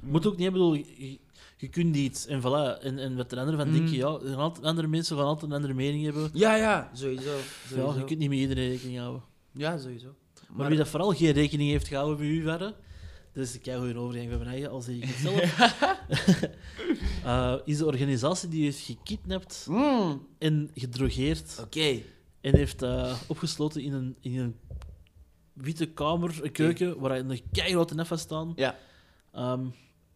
Moet 0.00 0.26
ook 0.26 0.36
niet, 0.36 0.46
ik 0.46 0.52
bedoel, 0.52 0.74
je, 0.74 1.18
je 1.56 1.68
kunt 1.68 1.96
iets 1.96 2.26
en 2.26 2.40
voilà. 2.40 2.82
En, 2.82 2.98
en 2.98 3.16
wat 3.16 3.30
de 3.30 3.36
anderen 3.38 3.58
van 3.60 3.68
Mm. 3.68 3.74
denken, 3.74 3.94
ja, 3.96 4.18
er 4.30 4.36
altijd, 4.36 4.66
andere 4.66 4.86
mensen 4.88 5.16
gaan 5.16 5.26
altijd 5.26 5.50
een 5.50 5.56
andere 5.56 5.74
mening 5.74 6.04
hebben. 6.04 6.30
ja, 6.32 6.54
ja, 6.56 6.90
sowieso. 6.92 7.36
Ja, 7.36 7.42
sowieso. 7.68 7.98
je 7.98 8.04
kunt 8.04 8.18
niet 8.18 8.28
met 8.28 8.38
iedereen 8.38 8.68
rekening 8.70 8.98
houden. 8.98 9.22
Ja, 9.52 9.78
sowieso. 9.78 10.14
Maar, 10.50 10.68
wie 10.68 10.78
dat 10.78 10.88
vooral 10.88 11.10
geen 11.12 11.32
rekening 11.32 11.70
heeft 11.70 11.88
gehouden 11.88 12.16
bij 12.16 12.26
u 12.26 12.42
verder, 12.42 12.74
dat 13.34 13.44
is 13.44 13.60
keigoede 13.60 13.98
overgang 13.98 14.28
van 14.30 14.38
mijn 14.38 14.50
eigen, 14.50 14.70
al 14.70 14.80
zeg 14.80 14.94
ik 14.94 15.04
het 15.04 15.16
zelf, 15.16 15.42
Eh, 17.24 17.54
is 17.64 17.78
de 17.78 17.86
organisatie 17.86 18.48
die 18.48 18.64
heeft 18.64 18.78
gekidnapt 18.78 19.66
Mm, 19.68 20.26
en 20.38 20.70
gedrogeerd 20.74 21.58
Oké. 21.60 22.00
en 22.40 22.56
heeft 22.56 22.82
eh, 22.82 23.16
opgesloten 23.26 23.82
in 23.82 23.92
een, 23.92 24.16
in 24.20 24.38
een 24.38 24.56
witte 25.52 25.86
kamer, 25.86 26.44
een 26.44 26.52
keuken, 26.52 26.98
waar 26.98 27.18
een 27.18 27.42
keigrote 27.52 27.94
nef 27.94 28.12
staan. 28.14 28.52
Ja. 28.56 28.78
Ehm, 29.32 29.66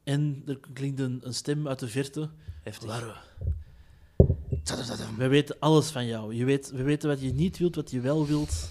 en 0.05 0.43
er 0.47 0.59
klinkt 0.73 1.01
een, 1.01 1.21
een 1.23 1.35
stem 1.35 1.69
uit 1.69 1.79
de 1.79 1.89
verte. 1.89 2.31
Heftig. 2.63 2.89
Larwe. 2.89 3.15
We 5.17 5.29
weten 5.29 5.57
alles 5.59 5.91
van 5.91 6.07
jou. 6.07 6.35
Je 6.35 6.45
weet, 6.45 6.71
we 6.71 6.83
weten 6.83 7.09
wat 7.09 7.21
je 7.21 7.33
niet 7.33 7.59
wilt, 7.59 7.75
wat 7.75 7.91
je 7.91 8.01
wel 8.01 8.27
wilt. 8.27 8.71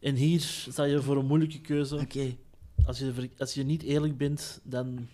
En 0.00 0.14
hier 0.14 0.40
sta 0.40 0.84
je 0.84 1.02
voor 1.02 1.16
een 1.16 1.26
moeilijke 1.26 1.60
keuze. 1.60 1.96
Oké. 1.96 2.36
Als 2.84 2.98
je, 2.98 3.30
als 3.38 3.54
je 3.54 3.62
niet 3.62 3.82
eerlijk 3.82 4.16
bent, 4.16 4.60
dan 4.62 5.08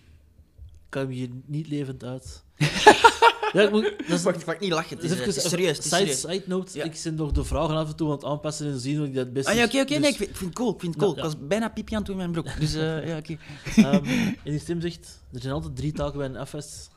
kan 0.89 1.07
je 1.07 1.13
hier 1.13 1.29
niet 1.45 1.67
levend 1.67 2.03
uit. 2.03 2.43
ja, 3.53 3.61
ik 3.61 3.71
moet, 3.71 3.83
dat 3.97 4.09
is, 4.09 4.23
Wacht, 4.23 4.39
ik 4.39 4.45
mag 4.45 4.59
niet 4.59 4.71
lachen. 4.71 4.97
Het 4.97 5.01
dat 5.01 5.11
is, 5.11 5.11
eh, 5.11 5.21
even- 5.21 5.33
het 5.35 5.43
is 5.43 5.49
serieus. 5.49 5.77
Het 5.77 5.85
is 5.85 5.91
side, 5.97 6.13
serieus. 6.13 6.21
side 6.21 6.43
note, 6.47 6.77
Ja. 6.77 6.83
ik 6.83 6.95
zit 6.95 7.15
nog 7.15 7.31
de 7.31 7.43
vragen 7.43 7.75
af 7.75 7.89
en 7.89 7.95
toe 7.95 8.07
aan 8.07 8.13
het 8.15 8.23
aanpassen 8.23 8.71
en 8.71 8.79
zien 8.79 8.97
hoe 8.97 9.07
ik 9.07 9.13
dat 9.13 9.23
het 9.25 9.33
beste... 9.33 9.51
Ah 9.51 9.57
ja, 9.57 9.63
oké, 9.63 9.77
oké. 9.79 9.87
dus- 9.87 9.97
nee, 9.99 10.09
ik 10.09 10.15
vind, 10.17 10.29
ik 10.29 10.35
vind 10.35 10.49
het 10.49 10.59
cool. 10.59 10.73
Ik 10.73 10.79
vind 10.79 10.93
het 10.93 11.03
cool. 11.03 11.15
Ja. 11.15 11.17
Ik 11.17 11.23
was 11.23 11.47
bijna 11.47 11.69
pipi 11.69 11.91
aan 11.93 11.97
het 11.97 12.07
doen 12.07 12.21
in 12.21 12.31
mijn 12.31 12.43
broek. 12.43 12.59
Dus 12.59 12.73
eh, 12.73 13.07
ja, 13.07 13.17
oké. 13.17 13.37
Ehm, 13.75 14.05
en 14.43 14.51
die 14.51 14.59
stem 14.59 14.81
zegt, 14.81 15.21
er 15.33 15.41
zijn 15.41 15.53
altijd 15.53 15.75
drie 15.75 15.91
taken 15.91 16.17
bij 16.17 16.27
een 16.27 16.37
afwas. 16.37 16.89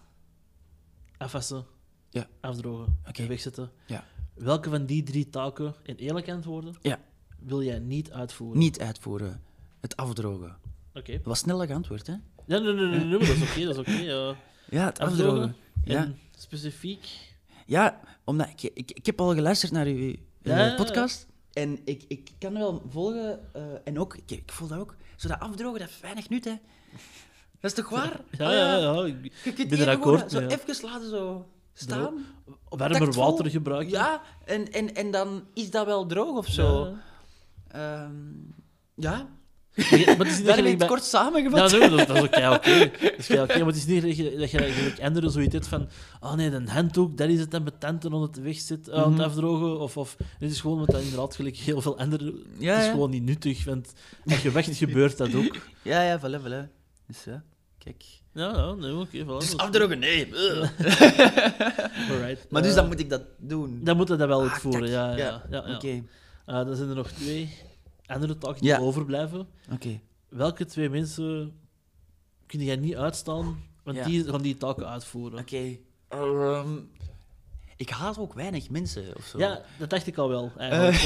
Afwassen, 1.19 1.65
Ja. 2.11 2.27
afdrogen 2.41 2.99
en 3.13 3.29
wegzetten. 3.29 3.71
Ja. 3.87 4.05
Welke 4.35 4.71
van 4.71 4.87
die 4.87 5.03
drie 5.03 5.29
taken, 5.31 5.75
in 5.83 5.95
eerlijk 5.97 6.29
antwoorden, 6.29 6.75
Ja. 6.83 6.99
wil 7.39 7.63
jij 7.63 7.79
niet 7.79 8.11
uitvoeren? 8.13 8.59
Niet 8.59 8.81
uitvoeren. 8.81 9.41
Het 9.87 9.97
afdrogen. 9.97 10.57
Oké. 10.95 11.13
Dat 11.13 11.25
was 11.25 11.39
snel 11.39 11.67
geantwoord, 11.67 12.07
hè? 12.07 12.13
Ja, 12.47 12.59
nee, 12.59 12.73
nee, 12.73 12.87
nee, 12.87 13.09
dat 13.09 13.21
is 13.21 13.43
oké, 13.43 13.65
dat 13.65 13.73
is 13.75 13.79
oké. 13.79 13.91
ja. 13.91 14.35
Ja, 14.71 14.85
het 14.85 14.99
Afdrogen. 14.99 15.33
afdrogen. 15.43 15.57
Ja. 15.85 16.09
Specifiek... 16.37 17.09
Ja, 17.67 18.01
omdat 18.25 18.49
ik, 18.49 18.63
ik, 18.75 18.91
ik 18.91 19.07
heb 19.07 19.21
al 19.21 19.35
geluisterd 19.35 19.73
naar 19.73 19.87
uw 19.87 19.99
Ja, 20.43 20.59
ja, 20.59 20.67
ja. 20.67 20.75
podcast. 20.75 21.27
En 21.53 21.79
ik, 21.85 22.05
ik 22.09 22.31
kan 22.39 22.53
wel 22.53 22.83
volgen. 22.89 23.41
eh, 23.53 23.63
en 23.85 23.99
ook, 23.99 24.17
ik, 24.17 24.31
ik 24.31 24.53
voel 24.53 24.69
dat 24.69 24.79
ook. 24.79 24.95
Zo 25.17 25.29
dat 25.29 25.41
afdrogen, 25.41 25.79
dat 25.79 25.89
heeft 25.89 26.01
weinig 26.01 26.29
nut, 26.29 26.45
hè? 26.45 26.55
Dat 27.61 27.71
is 27.71 27.73
toch 27.75 27.89
waar? 27.89 28.21
Ja, 28.39 28.47
Oh, 28.49 28.53
ja, 28.55 28.77
ja. 28.77 29.05
Ik 29.05 29.33
Je 29.45 29.53
kunt 29.53 29.69
ben 29.69 29.79
er 29.81 29.89
akkoord 29.89 30.31
Zo 30.31 30.41
ja. 30.41 30.49
even 30.49 30.77
laten 30.89 31.11
zo 31.11 31.47
staan. 31.73 32.27
Warmer 32.69 33.13
water 33.13 33.51
gebruiken. 33.51 33.93
Ja, 33.93 34.23
en, 34.45 34.73
en, 34.73 34.95
en 34.95 35.11
dan 35.11 35.45
is 35.55 35.71
dat 35.71 35.87
wel 35.87 36.07
droog 36.07 36.37
of 36.37 36.47
zo. 36.49 36.85
Ja. 36.87 38.05
Ehm, 38.05 38.15
ja. 38.95 39.29
Maar 39.77 39.99
je- 39.99 40.05
maar 40.07 40.17
het 40.17 40.27
is 40.29 40.37
niet 40.39 40.47
dat 40.47 40.57
je 40.57 40.63
het 40.63 40.79
bij- 40.79 40.87
kort 40.87 41.01
Ja, 41.01 41.07
samengevat. 41.07 41.71
zo, 41.71 41.79
dat, 41.89 42.07
dat 42.07 42.17
is 42.17 42.23
oké, 42.23 42.61
is 43.19 43.31
oké, 43.31 43.59
maar 43.59 43.67
het 43.67 43.77
is 43.77 43.87
niet 43.87 44.03
dat 44.03 44.17
je, 44.17 44.37
dat 44.39 44.51
je 44.51 44.95
anderen 45.03 45.31
zoiets 45.31 45.53
hebt 45.53 45.67
van 45.69 45.89
oh 46.21 46.33
nee, 46.35 46.51
een 46.51 46.69
handdoek, 46.69 47.17
dat 47.19 47.29
is 47.29 47.41
het 47.41 47.55
en 47.55 47.63
met 47.63 47.81
tenten 47.81 48.13
onder 48.13 48.29
het 48.29 48.41
weg 48.41 48.57
zit, 48.59 48.91
aan 48.91 49.11
Mhm. 49.11 49.19
het 49.19 49.29
afdrogen. 49.29 49.81
Of, 49.81 49.97
of 49.97 50.17
dit 50.39 50.51
is 50.51 50.61
gewoon, 50.61 50.77
want 50.77 50.91
dat 50.91 51.01
inderdaad 51.03 51.35
gelijk 51.35 51.57
heel 51.57 51.81
veel 51.81 51.99
anderen... 51.99 52.27
Ja, 52.59 52.71
het 52.73 52.79
is 52.81 52.87
ja. 52.87 52.91
gewoon 52.91 53.11
niet 53.11 53.23
nuttig, 53.25 53.65
want 53.65 53.93
als 54.27 54.43
je 54.43 54.51
weg 54.51 54.79
gebeurt 54.79 55.17
dat 55.17 55.35
ook. 55.35 55.57
Ja, 55.83 56.03
ja, 56.03 56.19
voilà, 56.21 56.41
voilà. 56.43 56.69
Dus 57.07 57.25
ja, 57.25 57.43
kijk. 57.79 58.05
Ja, 58.33 58.51
ja, 58.57 58.73
nee, 58.73 58.95
oké. 58.95 59.25
voilà, 59.25 59.39
Dus 59.39 59.57
afdrogen, 59.57 59.99
nee. 59.99 60.29
Alright. 62.11 62.47
Maar 62.51 62.63
dus 62.63 62.71
Eh, 62.71 62.77
dan 62.77 62.87
moet 62.87 63.01
ik 63.01 63.11
dat 63.11 63.23
doen. 63.39 63.81
Dan 63.85 63.97
moeten 63.97 64.15
we 64.19 64.27
dat 64.27 64.31
wel 64.37 64.45
Ah, 64.47 64.51
uitvoeren, 64.53 64.89
ja. 64.89 65.17
ja, 65.17 65.43
ja, 65.51 65.65
ja. 65.67 65.75
Oké, 65.75 66.03
Eh, 66.47 66.55
dan 66.65 66.77
zijn 66.77 66.89
er 66.89 66.95
nog 66.95 67.11
twee 67.11 67.49
andere 68.07 68.39
taken 68.39 68.61
die 68.61 68.69
Ja. 68.71 68.79
overblijven. 68.79 69.49
oké. 69.73 70.01
Welke 70.29 70.65
twee 70.65 70.89
mensen 70.91 71.53
kun 72.47 72.63
jij 72.65 72.77
niet 72.77 72.97
uitstaan, 72.97 73.63
want 73.85 73.97
Ja. 73.97 74.05
die 74.05 74.25
gaan 74.25 74.43
die 74.43 74.57
taken 74.57 74.89
uitvoeren? 74.89 75.39
Oké. 75.39 75.77
Ehm, 76.09 76.77
ik 77.77 77.91
haat 77.91 78.19
ook 78.19 78.33
weinig 78.35 78.71
mensen 78.71 79.17
of 79.17 79.25
zo. 79.25 79.39
Ja, 79.39 79.63
dat 79.79 79.91
dacht 79.91 80.07
ik 80.07 80.17
al 80.19 80.29
wel. 80.29 80.53
Eigenlijk. 80.57 81.05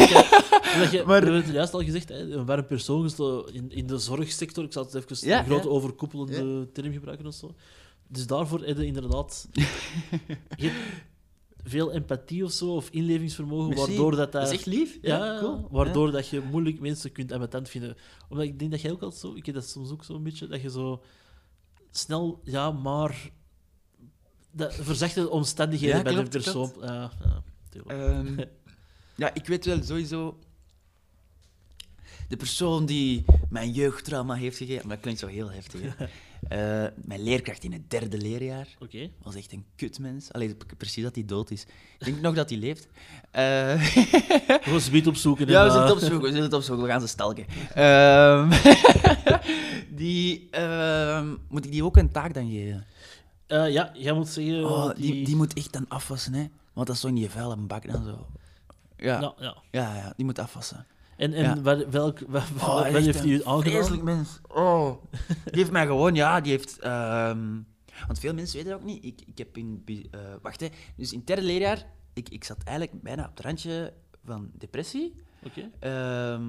Dat 0.78 0.90
je. 0.90 0.96
Maar- 1.06 1.06
we 1.06 1.12
hebben 1.12 1.34
het 1.34 1.46
juist 1.52 1.74
al 1.74 1.82
gezegd, 1.84 2.10
een 2.10 2.44
warm 2.46 2.66
persoon 2.66 3.04
is 3.04 3.18
in, 3.52 3.70
in 3.70 3.86
de 3.86 3.98
zorgsector. 3.98 4.64
Ik 4.64 4.72
zal 4.72 4.84
het 4.84 4.94
even 4.94 5.28
Ja, 5.28 5.38
een 5.38 5.44
grote 5.44 5.68
overkoepelende 5.68 6.72
term 6.72 6.92
gebruiken 6.92 7.26
of 7.26 7.34
zo. 7.34 7.54
Dus 8.08 8.26
daarvoor 8.26 8.60
heb 8.64 8.76
je 8.76 8.86
inderdaad 8.86 9.48
je 10.56 10.84
veel 11.64 11.92
empathie 11.92 12.44
of 12.44 12.52
zo, 12.52 12.74
of 12.74 12.88
inlevingsvermogen, 12.90 13.68
Merci. 13.68 13.86
waardoor 13.86 14.10
dat, 14.10 14.32
Dat 14.32 14.42
dat 14.42 14.50
is 14.52 14.58
echt 14.58 14.66
lief. 14.66 14.98
ja, 15.02 15.36
cool. 15.40 15.68
waardoor 15.70 16.10
dat 16.10 16.28
je 16.28 16.40
moeilijk 16.40 16.80
mensen 16.80 17.12
kunt 17.12 17.32
ambetant 17.32 17.68
vinden. 17.68 17.96
Omdat 18.28 18.46
ik 18.46 18.58
denk 18.58 18.70
dat 18.70 18.80
jij 18.80 18.90
ook 18.90 19.02
altijd 19.02 19.20
zo, 19.20 19.34
ik 19.34 19.46
heb 19.46 19.54
dat 19.54 19.68
soms 19.68 19.90
ook 19.90 20.04
zo'n 20.04 20.22
beetje, 20.22 20.46
dat 20.46 20.62
je 20.62 20.70
zo 20.70 21.02
snel, 21.90 22.40
ja, 22.44 22.70
maar 22.70 23.30
dat 24.52 24.74
verzachte 24.74 25.30
omstandigheden 25.30 25.96
Ja, 25.96 26.02
bij 26.02 26.14
de 26.14 26.28
persoon. 26.28 26.72
Ja, 26.80 27.10
ja. 27.24 27.42
Ehm, 27.86 28.38
ja, 29.16 29.34
ik 29.34 29.46
weet 29.46 29.64
wel 29.64 29.82
sowieso. 29.82 30.38
De 32.30 32.36
persoon 32.36 32.86
die 32.86 33.24
mijn 33.48 33.70
jeugdtrauma 33.70 34.34
heeft 34.34 34.56
gegeven, 34.56 34.82
maar 34.86 34.94
dat 34.94 35.00
klinkt 35.02 35.20
zo 35.20 35.26
heel 35.26 35.50
heftig. 35.50 35.80
Hè? 35.80 36.06
Eh, 36.48 36.86
mijn 37.04 37.22
leerkracht 37.22 37.64
in 37.64 37.72
het 37.72 37.90
derde 37.90 38.18
leerjaar 38.18 38.66
was 39.22 39.34
echt 39.34 39.52
een 39.52 39.64
kutmens. 39.76 40.32
Allee, 40.32 40.54
p- 40.54 40.64
precies 40.76 41.02
dat 41.02 41.14
hij 41.14 41.24
dood 41.24 41.50
is. 41.50 41.62
Ik 41.98 42.04
denk 42.04 42.20
nog 42.20 42.34
dat 42.34 42.50
hij 42.50 42.58
leeft. 42.58 42.88
Eh, 43.30 43.42
We 44.64 44.90
gaan 44.90 45.06
opzoeken. 45.06 45.46
ja, 45.46 45.60
we 45.60 45.66
en, 45.66 45.70
zullen 45.72 45.86
het 45.86 45.92
opzoeken, 45.94 46.20
we 46.20 46.26
zullen 46.28 46.42
het 46.42 46.52
opzoeken, 46.52 46.84
we 46.84 46.90
gaan 46.90 47.00
ze 47.00 47.06
stalken. 47.06 47.46
Ehm, 47.74 48.50
die, 50.02 50.48
ehm, 50.50 51.34
moet 51.48 51.64
ik 51.64 51.70
die 51.72 51.84
ook 51.84 51.96
een 51.96 52.10
taak 52.10 52.34
dan 52.34 52.50
geven? 52.50 52.84
eh, 53.46 53.70
ja, 53.72 53.90
jij 53.94 54.12
moet 54.12 54.28
zeggen... 54.28 54.64
Oh, 54.64 54.94
die... 54.94 55.12
die, 55.12 55.24
die 55.24 55.36
moet 55.36 55.52
echt 55.54 55.72
dan 55.72 55.84
afwassen, 55.88 56.34
hè? 56.34 56.46
Want 56.72 56.86
dat 56.86 56.96
is 56.96 57.02
zo 57.02 57.08
in 57.08 57.14
die 57.14 57.30
vuile 57.30 57.56
bak 57.56 57.92
dan 57.92 58.04
zo. 58.04 58.26
Ja, 58.96 59.20
Ja, 59.20 59.34
ja. 59.38 59.56
ja, 59.70 59.94
ja 59.96 60.12
die 60.16 60.24
moet 60.24 60.38
afwassen. 60.38 60.86
En, 61.20 61.32
en 61.32 61.42
Ja. 61.42 61.60
waar- 61.62 61.90
welk, 61.90 62.18
wat, 62.28 62.42
Oh, 62.58 62.74
wat 62.74 62.84
heeft 62.84 63.06
een 63.18 63.28
hij 63.28 63.30
u 63.30 63.44
aangedaan? 63.44 63.62
Vreselijk 63.72 64.02
mens. 64.02 64.40
Oh. 64.48 65.02
Die 65.28 65.58
heeft 65.60 65.70
mij 65.70 65.86
gewoon, 65.86 66.14
ja, 66.14 66.40
die 66.40 66.52
heeft. 66.52 66.78
ehm, 66.78 67.46
want 68.06 68.18
veel 68.18 68.34
mensen 68.34 68.56
weten 68.56 68.70
dat 68.72 68.80
ook 68.80 68.86
niet. 68.86 69.04
Ik, 69.04 69.20
ik 69.26 69.38
heb 69.38 69.56
in. 69.56 69.82
eh, 69.86 70.20
wacht, 70.42 70.60
hè. 70.60 70.68
Dus 70.96 71.12
in 71.12 71.18
het 71.18 71.26
derde 71.26 71.42
leerjaar, 71.42 71.84
ik, 72.14 72.28
ik 72.28 72.44
zat 72.44 72.56
eigenlijk 72.64 73.02
bijna 73.02 73.22
op 73.22 73.30
het 73.36 73.40
randje 73.44 73.92
van 74.24 74.50
depressie. 74.58 75.14
Oké. 75.44 75.70
Ehm, 75.80 76.42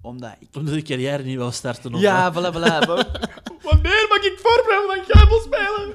omdat 0.00 0.36
ik. 0.40 0.48
Omdat 0.56 0.74
de 0.74 0.82
carrière 0.82 1.22
niet 1.22 1.38
wou 1.38 1.52
starten. 1.52 1.94
Of 1.94 2.00
Ja, 2.00 2.32
wat? 2.32 2.44
voilà, 2.54 2.86
voilà. 2.88 3.10
Wanneer 3.68 4.06
mag 4.08 4.22
ik 4.24 4.38
voorbereiden 4.42 4.88
van 4.94 5.04
Gijbel 5.08 5.40
spelen? 5.40 5.94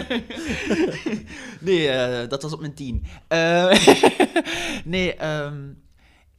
nee, 1.60 1.88
eh, 1.88 2.28
dat 2.28 2.42
was 2.42 2.52
op 2.52 2.60
mijn 2.60 2.74
tien. 2.74 3.04
Eh, 3.28 3.72
nee, 4.84 5.14
ehm, 5.14 5.62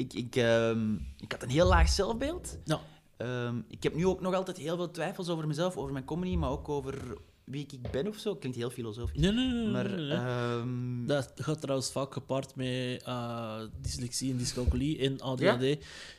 ik, 0.04 0.14
ik, 0.14 0.36
ehm, 0.36 0.94
ik 1.18 1.32
had 1.32 1.44
een 1.44 1.50
heel 1.50 1.68
laag 1.68 1.90
zelfbeeld. 1.90 2.58
Ja. 2.66 2.80
Ehm, 3.18 3.58
ik 3.70 3.84
heb 3.84 3.96
nu 3.96 4.06
ook 4.06 4.22
nog 4.22 4.34
altijd 4.34 4.58
heel 4.58 4.76
veel 4.76 4.92
twijfels 4.92 5.30
over 5.30 5.48
mezelf, 5.48 5.78
over 5.78 5.94
mijn 5.94 6.06
comedy, 6.06 6.36
maar 6.36 6.50
ook 6.50 6.70
over 6.70 7.18
wie 7.44 7.66
ik 7.72 7.92
ben 7.92 8.08
of 8.08 8.18
zo. 8.18 8.36
Klinkt 8.36 8.58
heel 8.58 8.70
filosofisch. 8.70 9.20
Nee, 9.20 9.32
nee, 9.32 9.48
nee. 9.48 9.68
Maar, 9.68 9.90
nee, 9.90 9.96
nee. 10.06 10.12
ehm, 10.18 11.06
Dat 11.06 11.32
gaat 11.36 11.62
trouwens 11.62 11.92
vaak 11.92 12.14
gepaard 12.14 12.56
met 12.56 13.04
eh, 13.04 13.62
dyslexie 13.82 14.32
en 14.32 14.38
dyscalculie 14.38 15.00
en 15.00 15.22
ADHD. 15.22 15.42
Ja? 15.62 15.76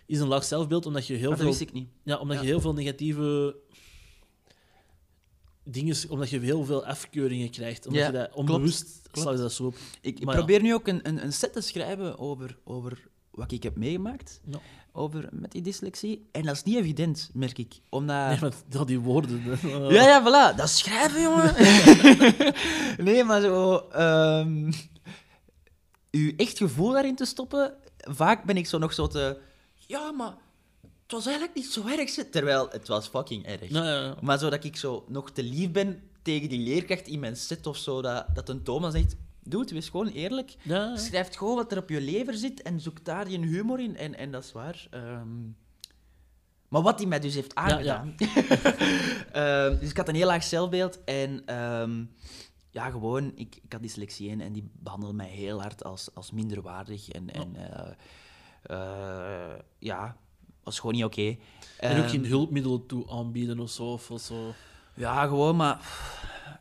Is 0.06 0.18
een 0.20 0.28
laag 0.28 0.44
zelfbeeld, 0.44 0.86
omdat 0.86 1.06
je 1.06 1.14
heel 1.14 1.28
dat 1.30 1.38
veel... 1.38 1.48
wist 1.48 1.60
ik 1.60 1.72
niet. 1.72 1.88
Ja, 2.02 2.16
omdat 2.18 2.36
Ja. 2.36 2.42
je 2.42 2.48
heel 2.48 2.60
veel 2.60 2.72
negatieve 2.72 3.56
dingen, 5.64 5.96
omdat 6.08 6.30
je 6.30 6.38
heel 6.40 6.64
veel 6.64 6.84
afkeuringen 6.86 7.50
krijgt. 7.50 7.86
Omdat 7.86 8.00
Ja, 8.00 8.06
je 8.06 8.12
dat 8.12 8.32
onbewust 8.34 9.08
klopt. 9.10 9.30
je 9.30 9.36
dat 9.36 9.52
zo 9.52 9.64
op. 9.64 9.74
Ik, 10.00 10.20
ik 10.20 10.26
probeer 10.26 10.62
nu 10.62 10.74
ook 10.74 10.88
een, 10.88 11.08
een, 11.08 11.24
een 11.24 11.32
set 11.32 11.52
te 11.52 11.60
schrijven 11.60 12.18
over, 12.18 12.58
over 12.64 13.08
wat 13.34 13.52
ik 13.52 13.62
heb 13.62 13.76
meegemaakt. 13.76 14.40
Ja. 14.44 14.58
over 14.92 15.28
met 15.32 15.52
die 15.52 15.62
dyslexie. 15.62 16.28
En 16.32 16.42
dat 16.42 16.54
is 16.54 16.62
niet 16.62 16.76
evident, 16.76 17.30
merk 17.32 17.58
ik. 17.58 17.74
Omdat... 17.88 18.28
Nee, 18.28 18.38
maar 18.40 18.52
ja, 18.70 18.84
die 18.84 19.00
woorden. 19.00 19.42
Ja, 19.88 20.02
ja, 20.02 20.22
voilà. 20.22 20.56
Dat 20.56 20.68
schrijven, 20.68 21.22
jongen. 21.22 21.54
nee, 23.06 23.24
maar 23.24 23.40
zo... 23.40 23.76
ehm 23.92 24.70
uw 26.14 26.32
echt 26.36 26.58
gevoel 26.58 26.92
daarin 26.92 27.16
te 27.16 27.24
stoppen... 27.24 27.74
Vaak 27.96 28.44
ben 28.44 28.56
ik 28.56 28.66
zo 28.66 28.78
nog 28.78 28.92
zo 28.92 29.06
te... 29.06 29.38
Ja, 29.86 30.12
maar 30.12 30.34
het 31.02 31.12
was 31.12 31.26
eigenlijk 31.26 31.56
niet 31.56 31.66
zo 31.66 31.86
erg. 31.86 32.08
ze-" 32.08 32.28
Terwijl 32.28 32.68
het 32.70 32.88
was 32.88 33.08
fucking 33.08 33.46
erg. 33.46 33.68
Ja, 33.68 33.84
ja. 33.84 34.16
Maar 34.20 34.38
zo 34.38 34.50
dat 34.50 34.64
ik 34.64 34.76
zo 34.76 35.04
nog 35.08 35.30
te 35.30 35.42
lief 35.42 35.70
ben 35.70 36.02
tegen 36.22 36.48
die 36.48 36.58
leerkracht 36.58 37.06
in 37.06 37.20
mijn 37.20 37.36
set 37.36 37.66
of 37.66 37.76
zo, 37.76 38.02
dat, 38.02 38.26
dat 38.34 38.48
een 38.48 38.62
Thomas 38.62 38.92
zegt... 38.92 39.16
Doe 39.44 39.60
het, 39.60 39.70
wees 39.70 39.88
gewoon 39.88 40.08
eerlijk. 40.08 40.54
Ja, 40.62 40.74
ja. 40.74 40.96
Schrijf 40.96 41.34
gewoon 41.34 41.54
wat 41.54 41.72
er 41.72 41.78
op 41.78 41.88
je 41.88 42.00
lever 42.00 42.34
zit 42.34 42.62
en 42.62 42.80
zoek 42.80 43.04
daar 43.04 43.30
je 43.30 43.38
humor 43.38 43.80
in. 43.80 43.96
En, 43.96 44.14
en 44.14 44.30
dat 44.30 44.44
is 44.44 44.52
waar. 44.52 44.86
Ehm, 44.90 45.42
maar 46.68 46.82
wat 46.82 46.98
hij 46.98 47.08
mij 47.08 47.20
dus 47.20 47.34
heeft 47.34 47.54
aangedaan. 47.54 48.14
Ehm, 49.32 49.78
dus 49.78 49.90
ik 49.90 49.96
had 49.96 50.08
een 50.08 50.14
heel 50.14 50.26
laag 50.26 50.42
zelfbeeld. 50.42 51.04
En 51.04 51.42
ehm, 51.46 52.04
ja, 52.70 52.90
gewoon, 52.90 53.32
ik, 53.34 53.56
ik 53.62 53.72
had 53.72 53.82
dyslexie 53.82 54.30
en, 54.30 54.40
en 54.40 54.52
die 54.52 54.70
behandelde 54.72 55.14
mij 55.14 55.28
heel 55.28 55.60
hard 55.60 55.84
als, 55.84 56.14
als 56.14 56.30
minderwaardig. 56.30 57.08
En, 57.08 57.30
en 57.30 57.56
eh, 57.56 57.90
eh, 58.62 59.58
ja, 59.78 60.16
was 60.62 60.78
gewoon 60.78 60.94
niet 60.94 61.04
oké. 61.04 61.36
En 61.78 62.02
ook 62.02 62.08
geen 62.08 62.26
hulpmiddelen 62.26 62.86
toe 62.86 63.10
aanbieden 63.10 63.60
of 63.60 63.70
zo. 63.70 63.84
Of 63.84 64.20
zo. 64.20 64.54
ja, 64.94 65.26
gewoon, 65.26 65.56
maar... 65.56 65.80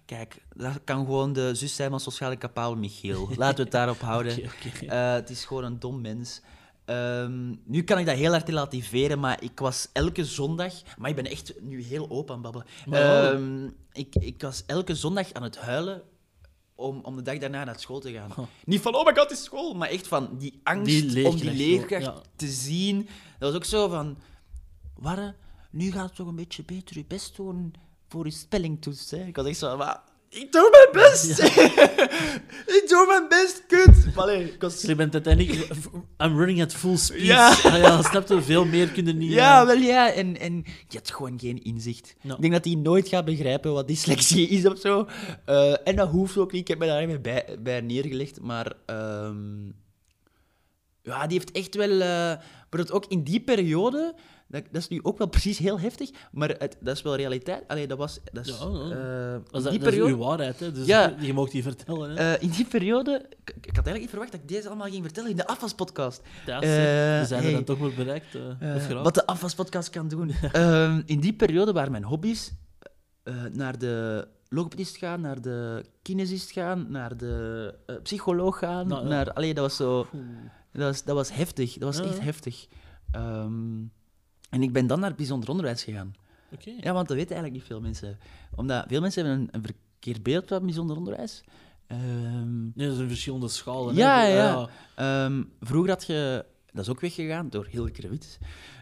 Kijk, 0.06 0.42
dat 0.56 0.80
kan 0.84 1.06
gewoon 1.06 1.34
de 1.34 1.56
zus 1.56 1.76
zijn 1.76 1.90
van 1.90 2.00
sociale 2.00 2.36
kapaal 2.36 2.76
Michiel. 2.76 3.30
Laten 3.36 3.58
we 3.58 3.62
het 3.62 3.72
daarop 3.72 4.00
houden. 4.12 4.44
Eh, 4.88 5.14
het 5.14 5.30
is 5.30 5.46
gewoon 5.46 5.64
een 5.64 5.80
dom 5.80 6.02
mens. 6.02 6.42
Ehm, 6.86 7.56
nu 7.64 7.84
kan 7.84 8.00
ik 8.00 8.06
dat 8.06 8.16
heel 8.16 8.32
hard 8.32 8.50
relativeren, 8.50 9.20
maar 9.20 9.44
ik 9.44 9.60
was 9.60 9.90
elke 9.94 10.26
zondag... 10.26 10.74
Maar 10.98 11.10
ik 11.10 11.16
ben 11.16 11.26
echt 11.26 11.54
nu 11.62 11.82
heel 11.82 12.10
open 12.10 12.36
aan 12.36 12.42
babbelen. 12.42 12.68
Ehm, 12.92 13.70
ik, 13.92 14.16
ik 14.16 14.42
was 14.42 14.64
elke 14.66 14.96
zondag 14.96 15.34
aan 15.34 15.44
het 15.44 15.58
huilen 15.58 16.02
om, 16.76 17.00
om 17.04 17.16
de 17.16 17.22
dag 17.22 17.38
daarna 17.38 17.64
naar 17.64 17.80
school 17.80 18.00
te 18.00 18.12
gaan. 18.12 18.32
Niet 18.66 18.82
van, 18.82 18.96
oh 18.96 19.06
my 19.06 19.14
god, 19.14 19.30
het 19.30 19.32
is 19.32 19.44
school, 19.44 19.74
maar 19.74 19.90
echt 19.90 20.08
van 20.08 20.38
die 20.38 20.60
angst 20.64 21.14
Die 21.14 21.28
om 21.28 21.36
die 21.36 21.54
leerkracht 21.54 22.06
ja. 22.06 22.22
te 22.36 22.48
zien. 22.48 22.98
Dat 23.40 23.52
was 23.52 23.56
ook 23.56 23.66
zo 23.66 23.88
van... 23.88 24.18
Warre, 24.96 25.36
nu 25.72 25.92
gaat 25.92 26.06
het 26.06 26.16
toch 26.16 26.28
een 26.28 26.36
beetje 26.36 26.64
beter 26.64 26.98
je 26.98 27.06
best 27.08 27.36
doen 27.36 27.74
voor 28.14 28.26
je 28.26 28.32
spellingtoets. 28.32 29.12
Hè? 29.12 29.26
Ik 29.26 29.36
was 29.36 29.46
echt 29.46 29.58
zo, 29.58 29.78
maar... 29.78 30.02
Ik 30.30 30.52
doe 30.52 30.70
mijn 30.72 31.06
best! 31.06 31.40
ik 32.78 32.84
doe 32.88 33.06
mijn 33.08 33.28
best, 33.30 33.64
kut! 33.68 34.16
Maar 34.16 34.26
nee, 34.26 34.54
ik 34.54 34.62
was... 34.62 34.82
Je 34.82 34.96
bent 34.96 35.14
uiteindelijk... 35.14 35.68
I'm 36.24 36.38
running 36.38 36.62
at 36.62 36.74
full 36.74 36.98
speed. 36.98 37.22
Ja. 37.22 37.56
Ah, 37.64 37.78
ja 37.78 38.02
snap 38.02 38.28
je? 38.28 38.42
Veel 38.42 38.66
meer 38.66 38.90
kunnen 38.90 39.18
niet... 39.18 39.32
Ja, 39.32 39.62
eh, 39.62 39.68
wel 39.68 39.78
ja. 39.78 40.12
En, 40.12 40.40
en 40.40 40.64
je 40.88 40.98
had 40.98 41.12
gewoon 41.12 41.40
geen 41.40 41.64
inzicht. 41.64 42.16
Ik 42.24 42.42
denk 42.42 42.54
dat 42.54 42.66
hij 42.66 42.76
nooit 42.76 43.08
gaat 43.08 43.26
begrijpen 43.26 43.74
wat 43.74 43.88
dyslexie 43.88 44.48
is 44.48 44.66
of 44.66 44.80
zo. 44.80 45.08
Eh, 45.46 45.88
en 45.88 45.96
dat 45.96 46.10
hoeft 46.10 46.38
ook 46.38 46.52
niet. 46.52 46.62
Ik 46.62 46.68
heb 46.68 46.80
me 46.80 46.86
daar 46.86 47.00
even 47.00 47.22
bij, 47.22 47.58
bij 47.60 47.82
neergelegd. 47.82 48.42
Maar 48.42 48.74
ehm, 48.86 49.66
ja, 51.02 51.28
die 51.28 51.38
heeft 51.38 51.52
echt 51.52 51.76
wel... 51.76 52.02
eh 52.02 52.38
maar 52.70 52.82
dat 52.82 52.92
ook 52.92 53.06
in 53.06 53.24
die 53.24 53.40
periode... 53.40 54.16
Dat, 54.54 54.64
dat 54.72 54.82
is 54.82 54.88
nu 54.88 55.00
ook 55.04 55.18
wel 55.18 55.28
precies 55.28 55.58
heel 55.58 55.80
heftig, 55.80 56.10
maar 56.32 56.50
het, 56.50 56.78
dat 56.80 56.96
is 56.96 57.02
wel 57.02 57.16
realiteit. 57.16 57.64
Allee, 57.68 57.88
dat 57.88 57.98
was... 57.98 58.20
Dat 58.32 58.46
is, 58.48 58.58
Ja, 58.60 58.66
ja. 58.66 58.90
eh, 59.36 59.40
Dat 59.52 59.52
die 59.52 59.62
dat 59.62 59.74
is 59.74 59.78
periode... 59.78 60.12
uw 60.12 60.18
waarheid, 60.18 60.60
hè. 60.60 60.72
Dus 60.72 60.86
Ja. 60.88 61.16
je 61.20 61.34
mag 61.34 61.50
die 61.50 61.64
vertellen, 61.64 62.10
hè. 62.10 62.34
eh, 62.34 62.42
in 62.44 62.50
die 62.50 62.66
periode... 62.66 63.12
Ik, 63.30 63.50
ik 63.50 63.56
had 63.66 63.66
eigenlijk 63.66 64.00
niet 64.00 64.10
verwacht 64.10 64.32
dat 64.32 64.42
ik 64.42 64.48
deze 64.48 64.68
allemaal 64.68 64.88
ging 64.90 65.04
vertellen 65.04 65.30
in 65.30 65.36
de 65.36 65.48
afwaspodcast. 65.48 66.22
ja, 66.46 66.56
eh, 66.62 66.70
we 67.20 67.24
zijn 67.28 67.44
er 67.44 67.52
dan 67.52 67.64
toch 67.64 67.80
maar 67.80 67.92
bereikt. 67.96 68.38
wat 69.04 69.14
de 69.14 69.26
afwaspodcast 69.26 69.90
kan 69.90 70.08
doen. 70.08 70.32
Ehm, 70.52 71.02
in 71.06 71.20
die 71.20 71.34
periode 71.34 71.72
waren 71.74 71.92
mijn 71.92 72.04
hobby's 72.04 72.54
naar 73.52 73.78
de 73.78 74.28
logopedist 74.50 74.98
gaan, 74.98 75.22
naar 75.22 75.42
de 75.42 75.86
kinesist 76.02 76.52
gaan, 76.52 76.86
naar 76.90 77.18
de 77.18 77.74
psycholoog 78.04 78.58
gaan. 78.58 78.88
Nou, 78.88 79.08
naar, 79.08 79.34
allee, 79.34 79.54
dat 79.54 79.64
was 79.64 79.76
zo... 79.76 80.08
Dat 80.74 80.82
was, 80.84 81.04
dat 81.04 81.16
was 81.16 81.32
heftig. 81.34 81.78
Dat 81.78 81.96
was 81.98 82.08
echt 82.08 82.20
heftig. 82.20 82.68
Ehm, 83.12 83.82
En 84.54 84.62
ik 84.64 84.72
ben 84.74 84.88
dan 84.88 85.00
naar 85.00 85.08
het 85.08 85.18
bijzonder 85.18 85.50
onderwijs 85.50 85.84
gegaan. 85.84 86.16
Oké. 86.52 86.70
Ja, 86.80 86.94
want 86.94 87.08
dat 87.08 87.18
weten 87.18 87.36
eigenlijk 87.36 87.54
niet 87.54 87.64
veel 87.64 87.82
mensen. 87.82 88.18
Omdat 88.56 88.86
veel 88.88 89.02
mensen 89.02 89.26
hebben 89.26 89.42
een, 89.42 89.50
een 89.52 89.64
verkeerd 89.64 90.24
beeld 90.24 90.48
van 90.48 90.64
bijzonder 90.64 90.98
onderwijs. 90.98 91.44
Ehm, 91.88 92.64
Nee, 92.74 92.88
er 92.88 92.96
zijn 92.96 93.08
verschillende 93.08 93.48
schalen. 93.48 93.96
Ja, 93.96 94.20
hè. 94.20 94.28
ja. 94.28 94.70
Ehm, 94.96 95.44
vroeger 95.62 95.90
had 95.90 96.06
je, 96.06 96.46
dat 96.72 96.84
is 96.84 96.90
ook 96.92 97.00
weggegaan 97.02 97.50
door 97.50 97.68
Hilke 97.70 98.02
Rewits, 98.02 98.38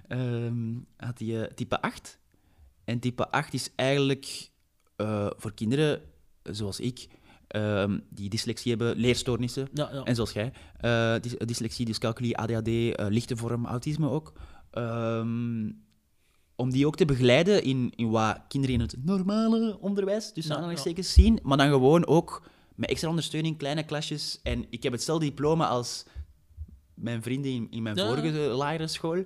ehm, 0.07 0.74
had 0.97 1.19
je 1.19 1.51
type 1.55 1.82
8. 1.82 2.19
En 2.84 2.99
type 2.99 3.30
8 3.32 3.53
is 3.53 3.69
eigenlijk 3.76 4.49
eh, 4.95 5.28
voor 5.38 5.53
kinderen 5.53 6.01
zoals 6.43 6.80
ik, 6.80 7.07
die 8.09 8.30
dyslexie 8.30 8.69
hebben, 8.72 8.95
leerstoornissen, 8.97 9.67
Ja, 9.74 9.89
ja. 9.93 10.03
en 10.03 10.15
zoals 10.15 10.32
jij, 10.32 10.51
dys- 11.19 11.38
dyslexie, 11.38 11.86
dyscalculie, 11.86 12.38
ADHD, 12.38 12.67
eh, 12.67 13.05
lichte 13.09 13.38
vorm, 13.38 13.65
autisme 13.65 14.09
ook. 14.09 14.34
Ehm, 14.72 15.72
om 16.55 16.72
die 16.72 16.88
ook 16.88 16.95
te 16.95 17.05
begeleiden 17.05 17.63
in, 17.63 17.91
in 17.95 18.09
wat 18.09 18.39
kinderen 18.47 18.76
in 18.76 18.82
het 18.82 18.95
normale 19.05 19.78
onderwijs, 19.80 20.34
dus 20.34 20.47
Ja, 20.47 20.55
aanhalingstekens, 20.55 21.13
zien. 21.13 21.39
Maar 21.43 21.57
dan 21.57 21.69
gewoon 21.69 22.05
ook 22.07 22.49
met 22.76 22.89
extra 22.89 23.09
ondersteuning, 23.09 23.57
kleine 23.57 23.84
klasjes. 23.84 24.39
En 24.43 24.65
ik 24.69 24.84
heb 24.84 24.91
hetzelfde 24.91 25.26
diploma 25.26 25.67
als 25.67 26.05
mijn 26.93 27.22
vrienden 27.22 27.51
in, 27.51 27.67
in 27.72 27.84
mijn 27.84 27.95
Ja. 27.95 28.07
vorige 28.07 28.32
lagere 28.38 28.88
school. 28.88 29.24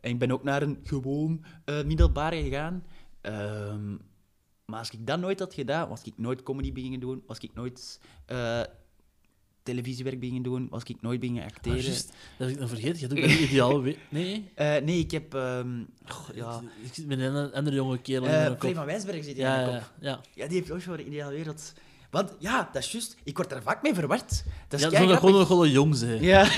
En 0.00 0.10
ik 0.10 0.18
ben 0.18 0.30
ook 0.30 0.42
naar 0.42 0.62
een 0.62 0.78
gewoon 0.82 1.44
eh, 1.64 1.84
middelbare 1.84 2.42
gegaan. 2.42 2.84
Ehm, 3.20 3.90
maar 4.64 4.78
als 4.78 4.90
ik 4.90 5.06
dat 5.06 5.20
nooit 5.20 5.38
had 5.38 5.54
gedaan, 5.54 5.88
was 5.88 6.02
ik 6.02 6.12
nooit 6.18 6.42
comedy 6.42 6.72
beginnen 6.72 7.00
doen, 7.00 7.22
was 7.26 7.38
ik 7.38 7.54
nooit 7.54 8.00
eh, 8.26 8.60
televisiewerk 9.72 10.18
beginnen 10.20 10.42
doen, 10.42 10.66
was 10.70 10.82
ik 10.82 10.96
nooit 11.00 11.20
beginnen 11.20 11.44
acteren. 11.44 11.80
juist. 11.82 12.06
Dat 12.06 12.14
heb 12.38 12.48
ik 12.48 12.58
dan 12.58 12.68
vergeten. 12.68 13.00
Je 13.00 13.06
de 13.06 13.38
ideale... 13.48 13.80
we- 13.80 13.96
Nee? 14.08 14.50
Eh, 14.54 14.76
nee, 14.82 14.98
ik 14.98 15.10
heb... 15.10 15.34
ehm, 15.34 15.68
ja, 16.34 16.60
Ik, 16.84 16.94
zit 16.94 17.06
met 17.06 17.18
een 17.20 17.52
andere 17.52 17.76
jonge 17.76 17.98
kerel 17.98 18.24
in 18.24 18.30
eh 18.30 18.38
mijn 18.40 18.58
kop. 18.58 18.74
van 18.74 18.84
Wijsberg 18.86 19.24
zit 19.24 19.36
in 19.36 19.42
Ja, 19.42 19.56
mijn 19.56 19.70
ja, 19.70 19.76
kop. 19.78 19.90
ja. 20.00 20.20
Ja, 20.34 20.46
die 20.46 20.58
heeft 20.58 20.70
ook 20.70 20.82
voor 20.82 20.96
de 20.96 21.04
ideale 21.04 21.34
wereld. 21.34 21.72
Want 22.10 22.32
ja, 22.38 22.68
dat 22.72 22.82
is 22.82 22.92
juist. 22.92 23.16
Ik 23.24 23.36
word 23.36 23.50
daar 23.50 23.62
vaak 23.62 23.82
mee 23.82 23.94
verward. 23.94 24.44
Dat 24.68 24.80
is 24.80 24.86
Ja, 24.90 24.98
zo'n 25.06 25.16
gewoon 25.16 25.38
nog 25.38 25.48
wel 25.48 25.64
een 25.64 25.70
jong 25.70 25.96
zijn. 25.96 26.22
Ja. 26.22 26.46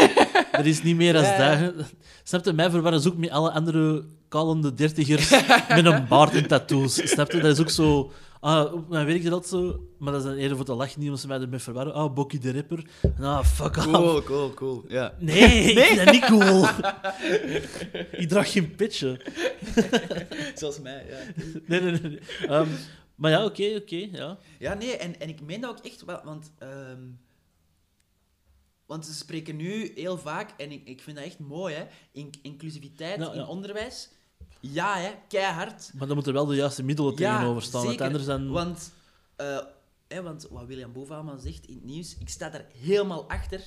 Er 0.53 0.67
is 0.67 0.83
niet 0.83 0.97
meer 0.97 1.17
als 1.17 1.27
Ja, 1.27 1.57
dat. 1.71 1.85
Snap 2.23 2.45
je? 2.45 2.53
Mij 2.53 2.71
verwarren 2.71 3.01
ze 3.01 3.09
ook 3.09 3.17
met 3.17 3.31
alle 3.31 3.51
andere 3.51 4.05
kalende 4.31 4.75
dertigers 4.75 5.31
met 5.69 5.85
een 5.85 6.09
baard 6.09 6.35
en 6.35 6.47
tattoos. 6.47 6.95
Snap 7.11 7.31
je? 7.33 7.41
Dat 7.41 7.53
is 7.53 7.61
ook 7.61 7.71
zo... 7.71 8.13
Ah, 8.41 8.73
op 8.73 8.89
mijn 8.89 9.07
werk 9.07 9.23
is 9.23 9.31
dat 9.31 9.49
zo, 9.49 9.89
maar 9.99 10.13
dat 10.13 10.23
is 10.23 10.29
dan 10.29 10.37
eerder 10.37 10.57
voor 10.57 10.67
te 10.67 10.75
lachen, 10.75 10.99
niet 10.99 11.09
omdat 11.09 11.21
ze 11.21 11.27
mij 11.27 11.41
ermee 11.41 11.59
verwarren. 11.59 11.95
Ah, 11.95 12.15
Bokkie 12.15 12.39
de 12.39 12.51
Ripper. 12.51 12.85
Ah, 13.21 13.45
fuck 13.45 13.77
off. 13.77 13.87
Cool, 13.87 14.23
cool, 14.23 14.55
cool. 14.55 14.85
Ja. 14.89 15.15
Nee, 15.19 15.73
ik 15.73 15.79
vind 15.79 16.05
dat 16.05 16.15
niet 16.15 16.25
cool. 16.25 16.65
ik 18.23 18.29
draag 18.29 18.53
geen 18.53 18.75
pitje. 18.75 19.21
Zoals 20.55 20.81
mij, 20.81 21.07
ja. 21.09 21.43
Nee, 21.67 21.81
nee, 21.81 21.91
nee. 21.91 22.01
nee. 22.01 22.21
Ehm, 22.49 22.69
maar 23.15 23.31
ja, 23.31 23.45
oké, 23.45 23.75
oké, 23.83 24.09
ja. 24.13 24.39
Ja, 24.59 24.75
nee, 24.75 24.97
en, 24.97 25.21
en 25.21 25.29
ik 25.29 25.41
meen 25.41 25.61
dat 25.61 25.71
ook 25.71 25.85
echt 25.85 26.05
wel, 26.05 26.21
want... 26.25 26.53
ehm, 26.59 27.03
want 28.87 29.07
ze 29.07 29.15
spreken 29.15 29.57
nu 29.57 29.93
heel 29.95 30.19
vaak, 30.19 30.51
en 30.57 30.73
ik, 30.73 30.83
ik 30.85 31.01
vind 31.01 31.17
dat 31.17 31.27
echt 31.27 31.39
mooi, 31.39 31.75
hè. 31.75 31.85
In, 32.13 32.31
inclusiviteit 32.43 33.19
ja. 33.19 33.33
in 33.33 33.47
onderwijs. 33.47 34.09
Ja, 34.61 34.97
hè. 34.97 35.11
Keihard. 35.29 35.91
Maar 35.95 36.07
dan 36.07 36.17
moeten 36.17 36.33
wel 36.33 36.47
de 36.47 36.55
juiste 36.55 36.83
middelen 36.83 37.15
tegenover 37.15 37.63
staan. 37.63 37.81
Want 37.81 37.91
zeker. 37.91 38.07
anders 38.07 38.25
dan... 38.25 38.51
Want, 38.51 38.93
eh, 39.37 39.59
hè, 40.09 40.23
want 40.23 40.47
wat 40.51 40.67
William 40.67 40.93
Bovenhamer 40.93 41.39
zegt 41.39 41.67
in 41.67 41.75
het 41.75 41.85
nieuws, 41.85 42.17
ik 42.19 42.29
sta 42.29 42.51
daar 42.51 42.67
helemaal 42.79 43.29
achter. 43.29 43.63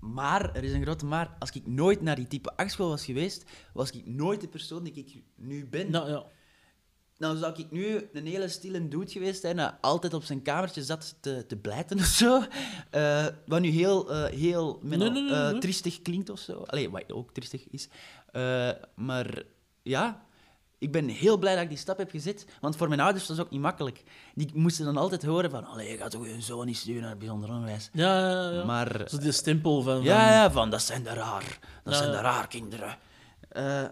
Maar, 0.00 0.54
er 0.54 0.64
is 0.64 0.72
een 0.72 0.82
grote 0.82 1.04
maar, 1.04 1.36
als 1.38 1.50
ik 1.50 1.66
nooit 1.66 2.00
naar 2.00 2.16
die 2.16 2.26
type 2.26 2.56
8 2.56 2.70
school 2.70 2.88
was 2.88 3.04
geweest, 3.04 3.44
was 3.72 3.90
ik 3.90 4.06
nooit 4.06 4.40
de 4.40 4.48
persoon 4.48 4.84
die 4.84 4.92
ik 4.92 5.22
nu 5.34 5.66
ben. 5.66 5.90
Nou, 5.90 6.10
ja. 6.10 6.24
Nou 7.16 7.36
zou 7.36 7.60
ik 7.60 7.70
nu 7.70 8.08
een 8.12 8.26
hele 8.26 8.48
stille 8.48 8.88
dude 8.88 9.10
geweest 9.10 9.40
zijn, 9.40 9.80
altijd 9.80 10.14
op 10.14 10.24
zijn 10.24 10.42
kamertje 10.42 10.84
zat 10.84 11.16
te, 11.20 11.44
te 11.46 11.56
blijten 11.56 11.98
of 11.98 12.04
zo. 12.04 12.42
Eh, 12.90 13.26
wat 13.46 13.60
nu 13.60 13.68
heel, 13.68 14.10
eh, 14.12 14.32
heel 14.32 14.80
Nee, 14.82 14.98
nee, 14.98 15.10
nee, 15.10 15.22
nee. 15.22 15.58
triestig 15.58 16.02
klinkt 16.02 16.30
of 16.30 16.38
zo. 16.38 16.52
Allee, 16.52 16.90
wat 16.90 17.12
ook 17.12 17.32
triestig 17.32 17.68
is. 17.68 17.88
Maar 18.94 19.44
ja, 19.90 20.22
ik 20.78 20.92
ben 20.92 21.08
heel 21.08 21.38
blij 21.38 21.54
dat 21.54 21.62
ik 21.62 21.68
die 21.68 21.78
stap 21.78 21.98
heb 21.98 22.10
gezet. 22.10 22.46
Want 22.60 22.76
voor 22.76 22.88
mijn 22.88 23.00
ouders 23.00 23.26
was 23.28 23.36
het 23.36 23.46
ook 23.46 23.52
niet 23.52 23.60
makkelijk. 23.60 24.02
Die 24.34 24.50
moesten 24.54 24.84
dan 24.84 24.96
altijd 24.96 25.22
horen 25.24 25.50
van, 25.50 25.64
allee, 25.64 25.90
je 25.90 25.96
gaat 25.96 26.10
toch 26.10 26.26
je 26.26 26.40
zoon 26.40 26.66
niet 26.66 26.76
sturen 26.76 27.02
naar 27.02 27.16
bijzonder 27.16 27.50
onderwijs. 27.50 27.90
Ja, 27.92 28.30
ja, 28.30 28.50
ja. 28.50 28.64
Maar 28.64 29.00
Zo 29.08 29.18
die 29.18 29.32
stempel 29.32 29.82
van... 29.82 29.94
van- 29.94 30.04
ja, 30.04 30.30
ja, 30.32 30.50
van 30.50 30.70
dat 30.70 30.82
zijn 30.82 31.02
de 31.02 31.12
raar. 31.12 31.58
Dat 31.84 31.92
Ja, 31.94 31.98
zijn 32.00 32.10
de 32.10 32.20
raar 32.20 32.48
kinderen. 32.48 32.96
Eh, 33.48 33.84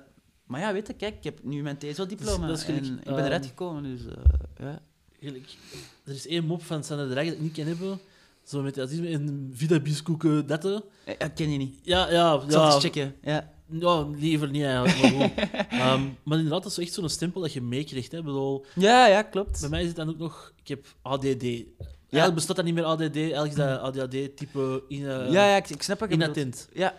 maar 0.47 0.61
ja, 0.61 0.73
weet 0.73 0.87
je, 0.87 0.93
kijk, 0.95 1.17
ik 1.17 1.25
heb 1.25 1.39
nu 1.43 1.63
mijn 1.63 1.79
TSO-diploma 1.79 2.47
Dat 2.47 2.57
dat 2.57 2.67
en 2.67 2.75
gelijk, 2.75 2.99
ik 2.99 3.05
ben 3.05 3.15
ehm, 3.17 3.25
eruit 3.27 3.47
gekomen, 3.47 3.83
dus 3.83 4.01
eh, 4.07 4.13
ja. 4.59 4.81
Eigenlijk, 5.21 5.57
er 6.05 6.13
is 6.15 6.27
één 6.27 6.45
mop 6.45 6.63
van 6.65 6.85
Sander 6.85 7.09
de 7.09 7.15
Rijk 7.15 7.27
dat 7.27 7.37
ik 7.37 7.43
niet 7.43 7.53
ken 7.53 7.67
hebben. 7.67 8.01
Zo 8.45 8.63
met 8.63 8.79
autisme 8.79 9.09
in 9.09 9.51
Vida 9.55 9.81
Biskoeken, 9.81 10.47
dat. 10.47 10.65
Eh, 10.65 10.79
Dat 11.19 11.33
ken 11.35 11.51
je 11.51 11.59
niet. 11.59 11.79
Ja, 11.83 12.11
ja, 12.11 12.35
Ik 12.35 12.51
zal 12.51 12.67
ja. 12.67 12.75
eens 12.75 12.83
checken. 12.85 13.15
Ja. 13.23 13.51
Ja, 13.71 14.07
liever 14.17 14.51
niet 14.51 14.65
eigenlijk. 14.65 15.17
Maar. 15.17 15.67
Ehm, 15.81 16.03
maar 16.23 16.39
inderdaad, 16.39 16.63
dat 16.63 16.73
is 16.73 16.79
echt 16.79 16.93
zo'n 16.93 17.09
stempel 17.09 17.41
dat 17.41 17.53
je 17.53 17.63
meekrijgt. 17.63 18.13
Hè. 18.13 18.19
Ik 18.19 18.25
bedoel, 18.25 18.65
ja, 18.75 19.07
ja, 19.07 19.23
klopt. 19.23 19.61
bij 19.61 19.69
mij 19.69 19.81
is 19.81 19.87
het 19.87 19.97
dan 19.97 20.09
ook 20.09 20.19
nog... 20.19 20.53
Ik 20.63 20.69
heb 20.69 20.87
ADD. 21.03 21.43
Eigenlijk 21.45 22.35
bestaat 22.35 22.57
dat 22.57 22.65
niet 22.65 22.75
meer 22.75 22.85
ADD. 22.85 23.17
Eigenlijk 23.17 23.49
is 23.49 23.55
dat 23.55 23.81
ADHD-type 23.81 24.83
in, 24.89 25.09
eh, 25.09 25.31
ja, 25.31 25.49
ja, 25.49 25.57
ik, 25.57 25.71
ik 25.71 25.83
snap 25.83 25.99
bedoelt. 25.99 26.21
inattent. 26.21 26.69
Ja. 26.73 26.95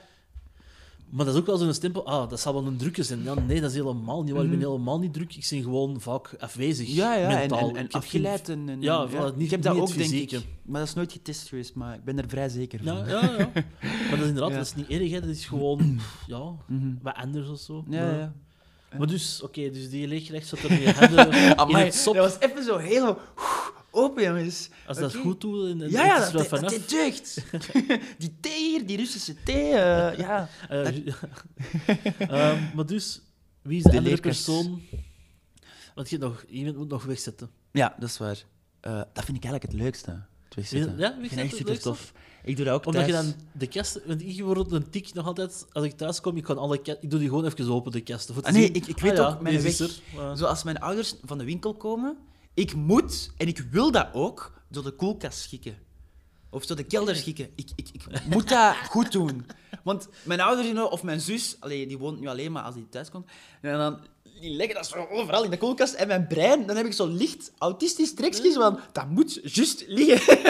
Maar 1.12 1.26
dat 1.26 1.34
is 1.34 1.40
ook 1.40 1.46
wel 1.48 1.58
zo'n 1.58 1.74
stempel. 1.74 2.06
Ah, 2.06 2.30
dat 2.30 2.40
zal 2.40 2.54
wel 2.54 2.66
een 2.66 2.78
drukje 2.78 3.04
zijn. 3.04 3.24
Ja, 3.24 3.34
nee, 3.34 3.62
dat 3.62 3.70
is 3.70 3.76
helemaal 3.76 4.24
niet 4.24 4.34
waar. 4.34 4.44
Ik 4.44 4.50
ben 4.50 4.60
Mhm. 4.60 4.68
helemaal 4.70 5.00
niet 5.00 5.14
druk. 5.14 5.36
Ik 5.36 5.48
ben 5.50 5.64
gewoon 5.64 6.02
vaak 6.02 6.36
afwezig. 6.40 6.88
Ja, 6.88 7.16
ja, 7.16 7.30
en, 7.30 7.38
mentaal. 7.38 7.60
en, 7.60 7.76
en 7.76 7.86
Ik 7.86 7.92
heb 7.92 8.02
afgeleid. 8.02 8.50
En, 8.50 8.70
en- 8.70 8.82
Ja, 8.82 9.08
voilà, 9.10 9.36
niet- 9.36 9.46
ik 9.46 9.50
heb 9.52 9.62
dat 9.62 9.76
ook, 9.78 9.98
denk 9.98 10.12
ik. 10.12 10.32
Maar 10.66 10.80
dat 10.80 10.90
is 10.90 10.96
nooit 10.96 11.12
getest 11.12 11.48
geweest, 11.50 11.76
maar 11.76 11.96
ik 11.96 12.04
ben 12.04 12.18
er 12.18 12.30
vrij 12.30 12.50
zeker 12.50 12.80
van. 12.84 12.98
Ja, 12.98 13.08
ja, 13.08 13.22
ja. 13.38 13.50
Maar 14.10 14.10
dat 14.10 14.20
is 14.20 14.26
inderdaad, 14.28 14.50
Ja. 14.50 14.56
dat 14.58 14.66
is 14.66 14.76
niet 14.76 14.88
erg. 14.88 15.12
Hè. 15.12 15.20
Dat 15.20 15.30
is 15.30 15.46
gewoon 15.46 16.00
ja, 16.28 16.42
Mhm. 16.68 16.94
wat 17.02 17.16
anders 17.16 17.50
of 17.50 17.60
zo. 17.60 17.84
Ja, 17.90 18.06
maar, 18.06 18.18
ja. 18.18 18.34
maar 18.98 19.08
dus, 19.08 19.42
oké, 19.44 19.70
dus 19.72 19.90
die 19.90 20.08
leeggelegd 20.08 20.48
zat 20.48 20.60
er 20.60 20.72
in 20.72 20.80
je 20.80 20.94
handen 20.94 21.80
in 21.80 21.86
het 21.86 21.96
sop. 21.96 22.16
dat 22.16 22.40
was 22.40 22.50
even 22.50 22.64
zo 22.64 22.78
heel 22.78 23.18
open, 23.92 24.24
jongens. 24.24 24.70
Als 24.88 24.98
dat 24.98 25.16
goed 25.16 25.42
doet, 25.42 25.70
en, 25.72 25.82
en 25.82 25.90
Ja, 25.90 26.06
ja, 26.06 26.18
is 26.18 26.24
dat, 26.24 26.34
dat, 26.34 26.48
vanaf. 26.48 26.72
dat 26.72 26.72
deed 26.72 26.90
deugd. 26.90 27.44
die 28.22 28.38
thee 28.40 28.70
hier, 28.70 28.86
die 28.86 28.98
Russische 28.98 29.36
thee, 29.44 29.72
eh, 29.74 30.18
ja. 30.26 30.50
Dat- 30.70 30.94
Ehm, 32.30 32.76
maar 32.76 32.86
dus, 32.86 33.22
wie 33.62 33.78
is 33.78 33.84
de, 33.84 33.90
De 33.90 33.98
andere 33.98 34.18
persoon? 34.18 34.82
Want 35.96 36.10
je 36.10 36.18
nog, 36.18 36.44
iemand 36.50 36.78
moet 36.78 36.90
nog 36.90 37.04
wegzetten. 37.04 37.50
Ja, 37.72 37.96
dat 38.00 38.10
is 38.10 38.18
waar. 38.18 38.44
Eh, 38.80 39.02
dat 39.14 39.26
vind 39.26 39.38
ik 39.38 39.44
eigenlijk 39.44 39.64
het 39.64 39.74
leukste. 39.82 40.12
Het 40.46 40.56
wegzetten. 40.56 40.98
Ja, 40.98 41.18
wegzetten 41.22 41.66
leukste? 41.66 41.90
tof. 41.90 42.14
Ik 42.44 42.56
doe 42.56 42.66
dat 42.66 42.74
ook 42.74 42.86
Omdat 42.86 43.06
je 43.06 43.12
dan 43.12 43.34
de 43.52 43.68
kast... 43.68 44.00
Want 44.06 44.22
ik 44.22 44.28
bijvoorbeeld 44.36 44.72
een 44.72 44.90
tik 44.90 45.14
nog 45.14 45.26
altijd... 45.26 45.66
Als 45.72 45.86
ik 45.86 45.92
thuis 45.98 46.22
kom, 46.22 46.38
ik, 46.38 46.44
kan 46.44 46.58
alle 46.58 46.82
ka- 46.82 46.98
ik 47.02 47.10
doe 47.10 47.20
die 47.20 47.28
gewoon 47.30 47.46
even 47.46 47.70
open, 47.72 47.92
de 47.92 48.02
kasten. 48.02 48.44
Ah, 48.44 48.54
nee, 48.54 48.72
ik- 48.72 48.88
ik 48.88 48.96
ah 48.98 49.02
weet 49.04 49.18
ja, 49.18 49.28
ook 49.28 49.42
mijn 49.42 49.56
is 49.56 49.78
weg. 49.80 49.90
er. 49.90 50.00
Maar- 50.16 50.38
Zoals 50.38 50.64
mijn 50.64 50.80
ouders 50.80 51.16
van 51.24 51.38
de 51.38 51.44
winkel 51.44 51.74
komen, 51.74 52.18
ik 52.60 52.76
moet, 52.76 53.32
en 53.38 53.48
ik 53.48 53.58
wil 53.72 53.92
dat 53.92 54.08
ook, 54.14 54.52
door 54.68 54.84
de 54.84 54.92
koelkast 54.92 55.40
schikken. 55.40 55.78
Of 56.50 56.66
door 56.66 56.78
de 56.78 56.84
kelder 56.84 57.16
schikken. 57.16 57.50
Ik, 57.56 57.70
ik, 57.76 57.90
ik 57.92 58.26
moet 58.26 58.50
dat 58.50 58.76
goed 58.94 59.12
doen. 59.12 59.46
Want 59.84 60.08
mijn 60.24 60.42
ouders 60.42 60.92
of 60.92 61.04
mijn 61.04 61.22
zus, 61.22 61.56
allee, 61.60 61.88
die 61.88 61.98
woont 61.98 62.20
nu 62.20 62.28
alleen 62.28 62.52
maar 62.52 62.64
als 62.64 62.76
die 62.76 62.90
thuis 62.90 63.10
komt, 63.10 63.30
en 63.62 63.78
dan 63.78 64.00
die 64.40 64.56
leggen 64.56 64.76
dat 64.76 64.88
zo 64.88 65.08
overal 65.10 65.44
in 65.44 65.50
de 65.50 65.58
koelkast. 65.58 65.94
En 65.94 66.08
mijn 66.08 66.28
brein, 66.28 66.66
dan 66.66 66.76
heb 66.76 66.86
ik 66.86 66.94
zo 66.94 67.08
licht 67.08 67.52
autistisch 67.58 68.14
trekjes 68.14 68.54
van, 68.54 68.80
dat 68.92 69.10
moet 69.10 69.40
juist 69.44 69.84
liggen. 69.88 70.38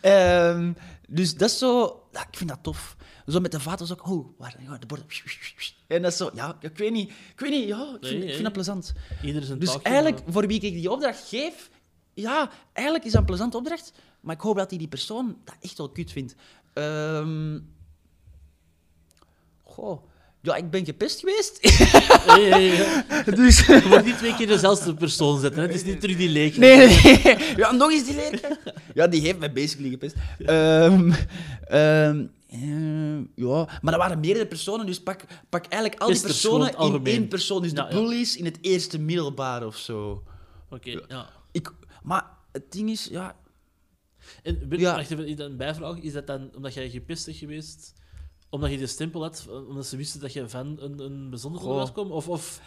Ehm, 0.00 0.72
dus 1.08 1.34
dat 1.34 1.50
is 1.50 1.58
zo... 1.58 2.02
Ja, 2.12 2.20
ik 2.20 2.36
vind 2.36 2.50
dat 2.50 2.62
tof. 2.62 2.96
Zo 3.26 3.40
met 3.40 3.52
de 3.52 3.60
vaten 3.60 3.90
ook... 3.90 4.08
Oh, 4.08 4.38
waar 4.38 4.56
ja, 4.58 4.78
de 4.78 4.86
borden... 4.86 5.06
En 5.86 6.02
dat 6.02 6.12
is 6.12 6.18
zo... 6.18 6.30
Ja, 6.34 6.56
ik 6.60 6.76
weet 6.78 6.92
niet. 6.92 7.10
Ik 7.10 7.40
weet 7.40 7.50
niet. 7.50 7.68
Ja, 7.68 7.96
ik 8.00 8.06
vind, 8.06 8.14
ik 8.14 8.20
nee. 8.20 8.30
vind 8.30 8.42
dat 8.42 8.52
plezant. 8.52 8.92
Ieder 9.22 9.42
zijn 9.42 9.58
Dus 9.58 9.68
taakje, 9.72 9.82
eigenlijk, 9.88 10.24
maar- 10.24 10.32
voor 10.32 10.46
wie 10.46 10.60
ik 10.60 10.72
die 10.72 10.90
opdracht 10.90 11.28
geef... 11.28 11.70
Ja, 12.14 12.50
eigenlijk 12.72 13.06
is 13.06 13.12
dat 13.12 13.20
een 13.20 13.26
plezante 13.26 13.56
opdracht. 13.56 13.92
Maar 14.20 14.34
ik 14.34 14.40
hoop 14.40 14.56
dat 14.56 14.68
die, 14.70 14.78
die 14.78 14.88
persoon 14.88 15.36
dat 15.44 15.54
echt 15.60 15.78
wel 15.78 15.90
kut 15.90 16.12
vindt. 16.12 16.34
Ehm 16.72 17.58
Goh... 19.62 20.02
Ja, 20.42 20.56
ik 20.56 20.70
ben 20.70 20.84
gepest 20.84 21.20
geweest. 21.20 21.58
Nee, 22.36 22.50
nee. 22.50 22.76
dus... 23.44 23.66
Je 23.66 23.86
moet 23.88 24.04
niet 24.04 24.18
twee 24.18 24.34
keer 24.34 24.46
dezelfde 24.46 24.94
persoon 24.94 25.40
zetten. 25.40 25.60
Hè. 25.60 25.66
Het 25.66 25.76
is 25.76 25.84
niet 25.84 26.00
terug 26.00 26.16
die 26.16 26.28
leek. 26.28 26.56
Nee, 26.56 26.76
nee. 26.76 27.38
Ja, 27.56 27.72
nog 27.72 27.90
eens 27.90 28.04
die 28.04 28.14
leerkracht. 28.14 28.58
Ja, 28.94 29.06
die 29.06 29.20
heeft 29.20 29.38
mij 29.38 29.52
basically 29.52 29.90
gepest. 29.90 30.14
Ehm, 30.38 31.12
eh, 32.48 33.16
ja, 33.34 33.64
maar 33.82 33.92
dat 33.92 33.96
waren 33.96 34.20
meerdere 34.20 34.46
personen, 34.46 34.86
dus 34.86 35.02
pak, 35.02 35.24
pak 35.48 35.66
eigenlijk 35.66 36.02
al 36.02 36.08
die 36.12 36.20
personen 36.20 36.68
in 36.68 36.76
algemeen. 36.76 37.06
één 37.14 37.28
persoon. 37.28 37.62
Dus 37.62 37.70
Ja, 37.72 37.82
de 37.88 37.94
ja. 37.94 38.00
bullies 38.00 38.36
in 38.36 38.44
het 38.44 38.58
eerste 38.60 38.98
middelbaar 38.98 39.66
of 39.66 39.76
zo. 39.76 40.22
Oké, 40.70 41.00
ja. 41.08 41.30
Ik, 41.52 41.72
maar 42.02 42.24
het 42.52 42.72
ding 42.72 42.90
is, 42.90 43.08
ja... 43.10 43.36
En 44.42 44.68
ben, 44.68 44.78
Ja. 44.78 44.94
wacht 44.96 45.10
even, 45.10 45.26
is 45.26 45.36
dat 45.36 45.50
een 45.50 45.56
bijvraag? 45.56 45.96
Is 45.98 46.12
dat 46.12 46.26
dan 46.26 46.50
omdat 46.56 46.74
jij 46.74 46.90
gepest 46.90 47.24
bent 47.26 47.36
geweest? 47.38 47.92
Omdat 48.48 48.70
je 48.70 48.78
de 48.78 48.86
stempel 48.86 49.22
had, 49.22 49.46
eh, 49.48 49.68
omdat 49.68 49.86
ze 49.86 49.96
wisten 49.96 50.20
dat 50.20 50.32
je 50.32 50.48
van 50.48 50.76
een, 50.80 50.98
een 51.00 51.30
bijzonder 51.30 51.60
Goh. 51.60 51.74
was 51.76 51.92
komen? 51.92 52.12
Of, 52.14 52.28
of 52.28 52.60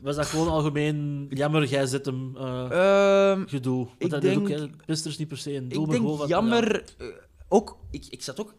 was 0.00 0.16
dat 0.16 0.26
gewoon 0.26 0.48
algemeen, 0.48 1.26
jammer, 1.30 1.64
jij 1.66 1.86
zet 1.86 2.06
hem 2.06 2.36
eh, 2.36 2.70
Ehm, 2.70 3.46
gedoe? 3.46 3.84
Want 3.84 3.94
ik 3.98 4.10
dat 4.10 4.24
is 4.24 4.36
ook, 4.36 4.46
denk- 4.46 4.60
hè, 4.60 4.84
Pester 4.86 5.10
is 5.10 5.18
niet 5.18 5.28
per 5.28 5.38
se 5.38 5.54
een 5.54 5.68
doel, 5.68 5.82
ik 5.82 5.88
maar 5.88 5.96
gewoon 5.96 6.16
denk 6.16 6.18
van, 6.20 6.28
jammer. 6.28 6.84
eh, 6.98 7.06
ook, 7.48 7.76
ik, 7.90 8.06
ik 8.10 8.22
zat 8.22 8.40
ook 8.40 8.54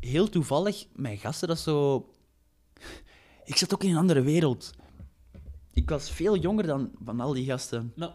heel 0.00 0.28
toevallig, 0.28 0.86
mijn 0.92 1.18
gasten, 1.18 1.48
dat 1.48 1.56
is 1.56 1.62
zo. 1.62 2.08
Ik 3.44 3.56
zat 3.56 3.74
ook 3.74 3.84
in 3.84 3.90
een 3.90 3.96
andere 3.96 4.22
wereld. 4.22 4.70
Ik 5.72 5.90
was 5.90 6.10
veel 6.10 6.36
jonger 6.36 6.66
dan 6.66 6.90
van 7.04 7.20
al 7.20 7.32
die 7.32 7.44
gasten. 7.44 7.92
Nou, 7.96 8.12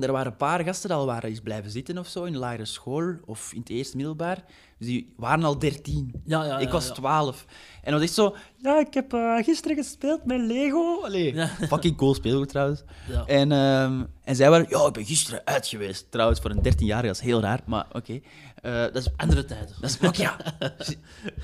Er 0.00 0.12
waren 0.12 0.32
een 0.32 0.36
paar 0.38 0.64
gasten 0.64 0.88
die 0.88 0.98
al 0.98 1.06
waren 1.06 1.28
eens 1.28 1.40
blijven 1.40 1.70
zitten 1.70 1.98
of 1.98 2.06
zo 2.06 2.24
in 2.24 2.32
de 2.32 2.38
lagere 2.38 2.64
school 2.64 3.14
of 3.24 3.52
in 3.52 3.60
het 3.60 3.68
eerste 3.68 3.96
middelbaar. 3.96 4.44
Dus 4.78 4.86
die 4.86 5.12
waren 5.16 5.44
al 5.44 5.58
dertien. 5.58 6.22
ja, 6.24 6.44
ja, 6.44 6.58
ik 6.58 6.66
ja, 6.66 6.72
was 6.72 6.86
ja. 6.86 6.92
12. 6.92 7.44
En 7.82 7.90
dat 7.90 7.92
was 7.92 8.02
echt 8.02 8.12
zo. 8.12 8.36
Ja, 8.56 8.78
ik 8.78 8.94
heb 8.94 9.12
eh, 9.12 9.36
gisteren 9.36 9.76
gespeeld 9.76 10.24
met 10.24 10.40
Lego. 10.40 11.02
Allee, 11.02 11.46
fucking 11.68 11.96
cool 11.96 12.14
speelgoed 12.14 12.48
trouwens. 12.48 12.82
Ja. 13.08 13.24
En, 13.26 13.52
ehm, 13.52 14.04
en 14.24 14.36
zij 14.36 14.50
waren. 14.50 14.66
Ja, 14.68 14.86
ik 14.86 14.92
ben 14.92 15.04
gisteren 15.04 15.40
uit 15.44 15.66
geweest. 15.66 16.10
Trouwens, 16.10 16.40
voor 16.40 16.50
een 16.50 16.62
13-jarige, 16.74 17.06
dat 17.06 17.16
is 17.16 17.22
heel 17.22 17.40
raar, 17.40 17.60
maar 17.66 17.86
oké. 17.92 18.20
Eh, 18.62 18.82
dat 18.82 18.96
is. 18.96 19.08
Andere 19.16 19.44
tijden. 19.44 19.74
Dat 19.80 19.90
is 19.90 20.02
ook 20.08 20.14
ja. 20.14 20.36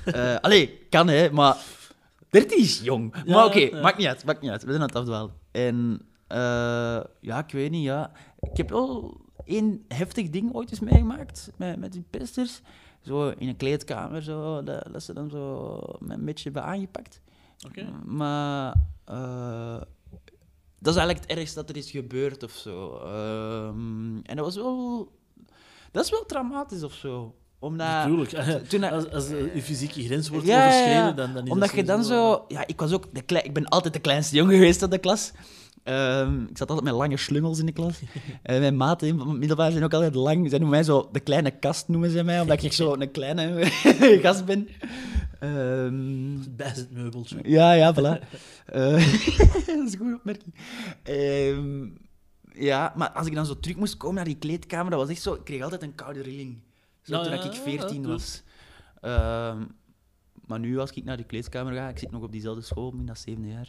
Eh, 0.05 0.35
allee, 0.35 0.85
kan 0.89 1.07
hè, 1.07 1.31
maar 1.31 1.57
13 2.29 2.57
is 2.57 2.81
jong. 2.83 3.15
Ja, 3.25 3.33
maar 3.33 3.45
oké, 3.45 3.59
ja. 3.59 3.81
maakt 3.81 3.97
niet 3.97 4.07
uit, 4.07 4.25
maakt 4.25 4.41
niet 4.41 4.51
uit. 4.51 4.63
We 4.63 4.69
zijn 4.69 4.81
aan 4.81 4.87
het 4.87 4.97
afdwalen. 4.97 5.33
En 5.51 6.01
eh, 6.27 6.99
ja, 7.19 7.39
ik 7.45 7.51
weet 7.51 7.71
niet, 7.71 7.83
ja. 7.83 8.11
Ik 8.39 8.57
heb 8.57 8.69
wel 8.69 9.21
één 9.45 9.85
heftig 9.87 10.29
ding 10.29 10.53
ooit 10.53 10.69
eens 10.69 10.79
meegemaakt 10.79 11.51
met, 11.57 11.79
met 11.79 11.91
die 11.91 12.05
pesters. 12.09 12.61
Zo 13.01 13.29
in 13.29 13.47
een 13.47 13.55
kleedkamer, 13.55 14.23
zo, 14.23 14.63
dat, 14.63 14.87
dat 14.91 15.03
ze 15.03 15.13
dan 15.13 15.29
zo 15.29 15.79
met 15.99 16.17
een 16.17 16.25
beetje 16.25 16.43
hebben 16.43 16.63
aangepakt. 16.63 17.21
Oké. 17.67 17.89
Maar 18.05 18.75
eh, 19.05 19.81
dat 20.79 20.93
is 20.93 20.99
eigenlijk 20.99 21.19
het 21.19 21.37
ergste 21.37 21.59
dat 21.59 21.69
er 21.69 21.77
is 21.77 21.91
gebeurd 21.91 22.43
of 22.43 22.51
zo. 22.51 22.97
Ehm, 22.97 24.15
en 24.23 24.35
dat 24.35 24.45
was 24.45 24.55
wel... 24.55 25.11
Dat 25.91 26.03
is 26.05 26.11
wel 26.11 26.25
traumatisch 26.25 26.83
of 26.83 26.93
zo. 26.93 27.35
Omdat... 27.59 27.87
Natuurlijk. 27.87 28.29
Toen 28.67 28.83
Als, 28.91 29.09
als 29.11 29.29
eh, 29.29 29.55
je 29.55 29.61
fysieke 29.61 30.03
grens 30.03 30.29
wordt 30.29 30.45
Ja, 30.45 30.65
overschreden, 30.67 31.15
dan, 31.15 31.33
dan 31.33 31.43
is 31.45 31.51
Omdat 31.51 31.67
dat 31.69 31.77
je 31.77 31.83
dan 31.83 32.03
zo... 32.03 32.45
Ja, 32.47 32.67
ik 32.67 32.79
was 32.79 32.93
ook... 32.93 33.05
De 33.13 33.21
klei- 33.21 33.43
ik 33.43 33.53
ben 33.53 33.65
altijd 33.65 33.93
de 33.93 33.99
kleinste 33.99 34.35
jongen 34.35 34.53
geweest 34.53 34.81
in 34.81 34.89
de 34.89 34.97
klas. 34.97 35.31
Ehm, 35.83 36.41
ik 36.43 36.57
zat 36.57 36.69
altijd 36.69 36.87
met 36.87 36.95
lange 36.95 37.17
slungels 37.17 37.59
in 37.59 37.65
de 37.65 37.71
klas. 37.71 37.99
En 38.43 38.59
mijn 38.59 38.77
maten 38.77 39.07
in 39.07 39.19
het 39.19 39.27
middelbaar 39.37 39.71
zijn 39.71 39.83
ook 39.83 39.93
altijd 39.93 40.15
lang. 40.15 40.49
Zij 40.49 40.59
noemen 40.59 40.75
mij 40.77 40.83
zo 40.83 41.09
de 41.11 41.19
kleine 41.19 41.51
kast, 41.51 41.87
noemen 41.87 42.09
ze 42.09 42.23
mij, 42.23 42.41
omdat 42.41 42.63
ik 42.63 42.73
zo 42.73 42.93
een 42.99 43.11
kleine 43.11 43.65
gast 44.21 44.45
ben. 44.45 44.67
Ehm, 45.39 46.37
Het 46.39 46.55
bijzetmeubeltje. 46.57 47.37
ja, 47.43 47.71
ja, 47.73 47.93
voilà. 47.95 48.27
Eh, 48.65 48.91
dat 49.65 49.67
is 49.85 49.93
een 49.93 49.97
goede 49.97 50.15
opmerking. 50.15 50.55
Ehm, 51.03 51.87
ja, 52.59 52.93
maar 52.95 53.11
als 53.11 53.27
ik 53.27 53.33
dan 53.35 53.45
zo 53.45 53.59
terug 53.59 53.77
moest 53.77 53.97
komen 53.97 54.15
naar 54.15 54.25
die 54.25 54.37
kleedkamer, 54.37 54.91
dat 54.91 54.99
was 54.99 55.09
echt 55.09 55.21
zo... 55.21 55.33
Ik 55.33 55.43
kreeg 55.43 55.61
altijd 55.63 55.81
een 55.81 55.95
koude 55.95 56.21
rilling. 56.21 56.57
Zo 57.01 57.23
toen 57.23 57.31
ja, 57.33 57.43
ik 57.43 57.53
ja, 57.53 57.61
14 57.61 58.01
ja, 58.01 58.07
was. 58.07 58.43
Ehm, 59.01 59.63
maar 60.45 60.59
nu, 60.59 60.79
als 60.79 60.91
ik 60.91 61.03
naar 61.03 61.17
die 61.17 61.25
kleedkamer 61.25 61.73
ga, 61.73 61.87
ik 61.89 61.99
zit 61.99 62.11
nog 62.11 62.23
op 62.23 62.31
diezelfde 62.31 62.61
school, 62.61 62.93
in 62.97 63.05
dat 63.05 63.19
zevende 63.19 63.47
jaar, 63.47 63.67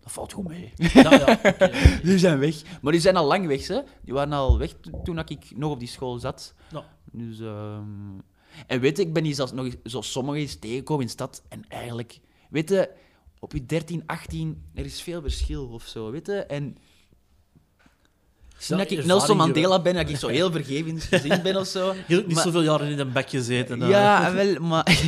dat 0.00 0.12
valt 0.12 0.32
goed 0.32 0.48
mee. 0.48 0.72
Ja, 0.76 1.12
ja. 1.12 1.40
Die 2.02 2.18
zijn 2.18 2.38
weg. 2.38 2.62
Maar 2.82 2.92
die 2.92 3.00
zijn 3.00 3.16
al 3.16 3.26
lang 3.26 3.46
weg, 3.46 3.66
hè. 3.66 3.80
Die 4.04 4.14
waren 4.14 4.32
al 4.32 4.58
weg 4.58 4.74
to- 4.80 5.02
toen 5.02 5.18
ik 5.18 5.56
nog 5.56 5.70
op 5.72 5.78
die 5.78 5.88
school 5.88 6.18
zat. 6.18 6.54
Nou, 6.72 6.84
Dus, 7.12 7.40
ehm, 7.40 8.18
En 8.66 8.80
weet 8.80 8.96
je, 8.96 9.02
ik 9.02 9.12
ben 9.12 9.24
hier 9.24 9.34
zelfs 9.34 9.52
nog 9.52 9.74
zo 9.84 10.00
sommigen 10.00 10.40
eens 10.40 10.58
tegengekomen 10.58 11.00
in 11.00 11.06
de 11.06 11.12
stad. 11.12 11.42
En 11.48 11.64
eigenlijk, 11.68 12.20
weet 12.50 12.68
je, 12.68 12.90
op 13.38 13.52
je 13.52 13.66
13, 13.66 14.02
18, 14.06 14.62
er 14.74 14.84
is 14.84 15.02
veel 15.02 15.20
verschil 15.20 15.66
of 15.66 15.86
zo, 15.86 16.10
weet 16.10 16.26
je. 16.26 16.32
En 16.44 16.76
Ja, 18.58 18.76
dat 18.76 18.90
ik 18.90 19.04
Nelson 19.04 19.36
Mandela 19.36 19.82
ben, 19.82 19.94
dat 19.94 20.08
ik 20.08 20.16
zo 20.16 20.28
heel 20.28 20.50
vergevingsgezind 20.50 21.42
ben 21.42 21.56
of 21.56 21.66
zo. 21.66 21.92
Je 22.08 22.14
hebt 22.14 22.26
niet 22.26 22.34
Maar- 22.34 22.44
zoveel 22.44 22.62
jaren 22.62 22.88
in 22.88 22.98
een 22.98 23.12
bek 23.12 23.30
gezeten. 23.30 23.88
Ja, 23.88 24.32
wel, 24.34 24.54
maar... 24.60 25.06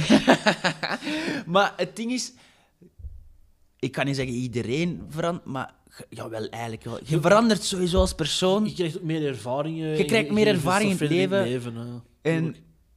maar 1.47 1.72
het 1.76 1.97
ding 1.97 2.12
is... 2.12 2.32
Ik 3.78 3.92
kan 3.92 4.07
niet 4.07 4.16
zeggen 4.16 4.34
iedereen 4.34 5.03
verandert, 5.09 5.47
maar... 5.47 5.74
Ja, 6.09 6.28
wel, 6.28 6.49
eigenlijk 6.49 6.84
wel. 6.84 6.99
Je 7.05 7.20
verandert 7.20 7.62
sowieso 7.62 8.01
als 8.01 8.14
persoon. 8.14 8.64
Je 8.64 8.72
krijgt 8.72 8.97
ook 8.97 9.03
meer 9.03 9.26
ervaringen. 9.26 9.97
Je 9.97 10.05
krijgt 10.05 10.30
meer 10.30 10.47
ervaring 10.47 10.90
in 10.90 10.99
het 10.99 11.09
leven. 11.42 11.74
hè. 11.74 12.01
En 12.22 12.57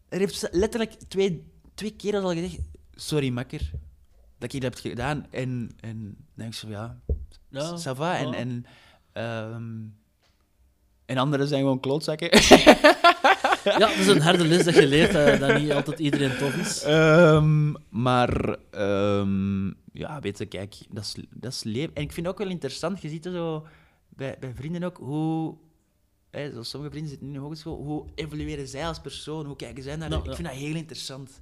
er 0.09 0.19
heeft 0.19 0.47
letterlijk 0.51 0.91
twee, 1.07 1.43
twee 1.73 1.91
keer 1.91 2.17
al 2.17 2.33
gezegd... 2.33 2.57
Sorry, 2.95 3.29
makker, 3.29 3.71
dat 4.37 4.51
je 4.51 4.59
dat 4.59 4.73
hebt 4.73 4.87
gedaan. 4.87 5.25
En, 5.29 5.71
en 5.79 5.97
dan 6.01 6.15
denk 6.33 6.49
ik 6.49 6.55
zo, 6.59 6.69
ja... 6.69 6.99
Ja, 7.49 7.77
ça 7.77 7.95
va. 7.95 8.17
En, 8.17 8.27
ja. 8.31 8.35
en, 8.35 8.65
ehm, 9.13 9.73
en 11.09 11.17
anderen 11.17 11.47
zijn 11.47 11.61
gewoon 11.61 11.79
klootzakken. 11.79 12.29
Ja, 13.63 13.77
dat 13.77 13.89
is 13.89 14.07
een 14.07 14.21
harde 14.21 14.45
les 14.45 14.63
dat 14.63 14.75
je 14.75 14.87
leert, 14.87 15.11
dat, 15.11 15.39
dat 15.39 15.59
niet 15.59 15.71
altijd 15.71 15.99
iedereen 15.99 16.37
tof 16.37 16.55
is. 16.55 16.83
Ehm, 16.83 17.73
maar 17.89 18.57
ehm, 18.71 19.67
ja, 19.93 20.19
weet 20.19 20.37
je, 20.37 20.45
kijk, 20.45 20.75
dat 20.89 21.03
is, 21.03 21.15
dat 21.29 21.51
is 21.51 21.63
leven. 21.63 21.95
En 21.95 22.03
ik 22.03 22.11
vind 22.11 22.25
het 22.25 22.35
ook 22.35 22.41
wel 22.41 22.51
interessant, 22.51 23.01
je 23.01 23.09
ziet 23.09 23.25
er 23.25 23.31
zo 23.31 23.65
bij, 24.09 24.35
bij 24.39 24.53
vrienden 24.53 24.83
ook 24.83 24.97
hoe. 24.97 25.55
Hè, 26.29 26.53
zo 26.53 26.63
sommige 26.63 26.91
vrienden 26.91 27.11
zitten 27.11 27.27
in 27.27 27.33
de 27.33 27.39
hogeschool, 27.39 27.75
hoe 27.75 28.05
evolueren 28.15 28.67
zij 28.67 28.87
als 28.87 28.99
persoon? 28.99 29.45
Hoe 29.45 29.55
kijken 29.55 29.83
zij 29.83 29.95
naar. 29.95 30.09
Nou, 30.09 30.29
ik 30.29 30.35
vind 30.35 30.47
dat 30.47 30.57
heel 30.57 30.75
interessant. 30.75 31.39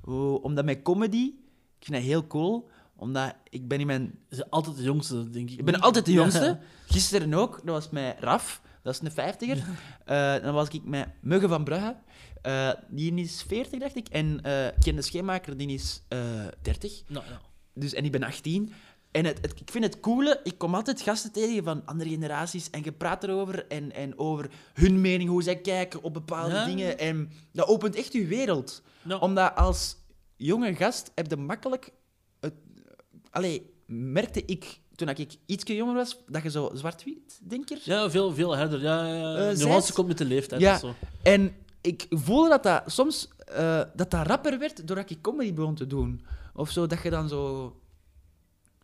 Hoe, 0.00 0.42
omdat 0.42 0.64
met 0.64 0.82
comedy, 0.82 1.32
ik 1.78 1.84
vind 1.84 1.96
dat 1.96 2.06
heel 2.06 2.26
cool, 2.26 2.70
omdat 2.96 3.34
ik 3.50 3.68
ben 3.68 3.80
in 3.80 3.86
mijn. 3.86 4.18
Ze 4.28 4.36
zijn 4.36 4.50
altijd 4.50 4.76
de 4.76 4.82
jongste, 4.82 5.30
denk 5.30 5.50
ik. 5.50 5.58
Ik 5.58 5.64
ben 5.64 5.80
altijd 5.80 6.06
de 6.06 6.12
jongste. 6.12 6.44
Ja. 6.44 6.60
Gisteren 6.94 7.34
ook, 7.34 7.60
dat 7.64 7.74
was 7.74 7.90
met 7.90 8.16
Raf, 8.20 8.62
dat 8.84 8.94
is 8.94 9.00
een 9.00 9.10
vijftiger. 9.12 9.64
Eh 10.04 10.42
dan 10.42 10.54
was 10.54 10.68
ik 10.68 10.84
met 10.84 11.08
Mugge 11.20 11.48
van 11.48 11.64
Brugge. 11.64 11.96
Eh, 12.42 12.70
die 12.88 13.14
is 13.14 13.42
40, 13.46 13.80
dacht 13.80 13.96
ik. 13.96 14.08
En 14.08 14.40
eh 14.42 14.78
Ken 14.78 14.96
de 14.96 15.02
Scheenmaker, 15.02 15.56
die 15.56 15.68
is 15.68 16.02
eh 16.08 16.18
30. 16.62 17.02
Nou, 17.08 17.24
ja. 17.26 17.40
Dus, 17.74 17.92
en 17.94 18.04
ik 18.04 18.12
ben 18.12 18.22
18. 18.22 18.72
En 19.10 19.24
het, 19.24 19.38
het- 19.40 19.60
ik 19.60 19.70
vind 19.70 19.84
het 19.84 20.00
coole, 20.00 20.40
ik 20.44 20.58
kom 20.58 20.74
altijd 20.74 21.00
gasten 21.00 21.32
tegen 21.32 21.64
van 21.64 21.82
andere 21.86 22.10
generaties 22.10 22.70
en 22.70 22.82
je 22.84 22.92
praat 22.92 23.24
erover 23.24 23.66
en, 23.66 23.92
en 23.92 24.18
over 24.18 24.50
hun 24.74 25.00
mening, 25.00 25.28
hoe 25.30 25.42
zij 25.42 25.56
kijken 25.60 26.02
op 26.02 26.12
bepaalde 26.14 26.54
Ja. 26.54 26.64
dingen. 26.64 26.98
En 26.98 27.30
dat 27.52 27.66
opent 27.68 27.94
echt 27.94 28.12
je 28.12 28.26
wereld. 28.26 28.82
Nou, 29.02 29.20
Omdat 29.20 29.54
als 29.56 29.96
jonge 30.36 30.74
gast 30.74 31.10
heb 31.14 31.30
je 31.30 31.36
makkelijk... 31.36 31.92
Het, 32.40 32.54
allee, 33.30 33.70
merkte 33.86 34.44
ik 34.44 34.80
toen 34.96 35.08
ik 35.08 35.36
iets 35.46 35.64
jonger 35.66 35.94
was, 35.94 36.18
dat 36.26 36.42
je 36.42 36.50
zo 36.50 36.70
zwart-wit, 36.74 37.40
denker. 37.42 37.78
ja, 37.82 38.10
veel, 38.10 38.34
veel 38.34 38.56
harder. 38.56 38.82
Ja, 38.82 39.06
ja, 39.06 39.14
ja. 39.14 39.50
Eh, 39.50 39.56
Nuance 39.56 39.92
komt 39.92 40.08
met 40.08 40.18
de 40.18 40.24
leeftijd. 40.24 40.60
Ja. 40.60 40.74
of 40.74 40.80
Zo. 40.80 40.94
En 41.22 41.56
ik 41.80 42.06
voelde 42.10 42.48
dat 42.48 42.62
dat 42.62 42.82
soms 42.86 43.28
eh, 43.46 43.82
dat 43.94 44.10
dat 44.10 44.26
rapper 44.26 44.58
werd 44.58 44.86
doordat 44.86 45.10
ik 45.10 45.20
comedy 45.20 45.54
begon 45.54 45.74
te 45.74 45.86
doen. 45.86 46.24
Of 46.54 46.70
zo, 46.70 46.86
dat 46.86 47.02
je 47.02 47.10
dan 47.10 47.28
zo... 47.28 47.76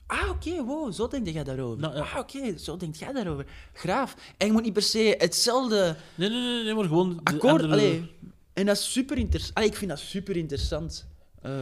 Ah, 0.06 0.30
oké, 0.30 0.64
wow, 0.64 0.92
zo 0.92 1.08
denk 1.08 1.28
jij 1.28 1.44
daarover. 1.44 1.80
Nou, 1.80 1.94
ja. 1.94 2.00
Ah, 2.00 2.18
oké, 2.18 2.58
zo 2.58 2.76
denk 2.76 2.96
jij 2.96 3.12
daarover. 3.12 3.46
Graaf. 3.72 4.14
En 4.36 4.46
je 4.46 4.52
moet 4.52 4.62
niet 4.62 4.72
per 4.72 4.82
se 4.82 5.14
hetzelfde 5.18 5.96
Nee, 6.14 6.28
nee, 6.28 6.40
nee, 6.40 6.64
nee, 6.64 6.74
maar 6.74 6.84
gewoon 6.84 7.10
de 7.10 7.20
akkoord... 7.24 7.62
andere... 7.62 8.08
En 8.52 8.66
dat 8.66 8.76
is 8.76 8.92
super 8.92 9.18
interessant. 9.18 9.66
Ik 9.66 9.76
vind 9.76 9.90
dat 9.90 9.98
super 9.98 10.36
interessant. 10.36 11.06
Eh, 11.40 11.52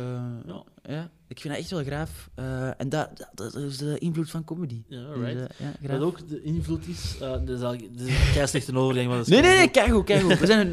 Ja. 0.46 0.62
ja. 0.82 1.10
ik 1.28 1.40
vind 1.40 1.54
dat 1.54 1.62
echt 1.62 1.70
wel 1.70 1.84
graaf. 1.84 2.30
Eh, 2.34 2.80
en 2.80 2.88
dat, 2.88 3.08
dat, 3.34 3.52
dat 3.52 3.54
is 3.62 3.76
de 3.78 3.98
invloed 3.98 4.30
van 4.30 4.44
comedy. 4.44 4.82
Ja, 4.88 5.06
Dus, 5.14 5.16
right. 5.16 5.56
eh, 5.58 5.66
ja, 5.80 5.88
Wat 5.92 6.00
ook 6.00 6.28
de 6.28 6.42
invloed 6.42 6.86
is... 6.88 7.14
eh 7.20 7.30
dat 7.30 7.48
is 7.48 7.60
eigenlijk- 7.60 7.98
dat 8.34 8.54
is 8.54 8.68
een 8.68 8.76
overgang. 8.76 9.08
maar 9.08 9.22
Nee, 9.26 9.40
nee, 9.40 9.56
nee, 9.56 9.70
kijk 9.70 9.90
goed, 9.90 10.04
kijk 10.04 10.22
goed. 10.22 10.38
We, 10.38 10.46
zijn, 10.46 10.72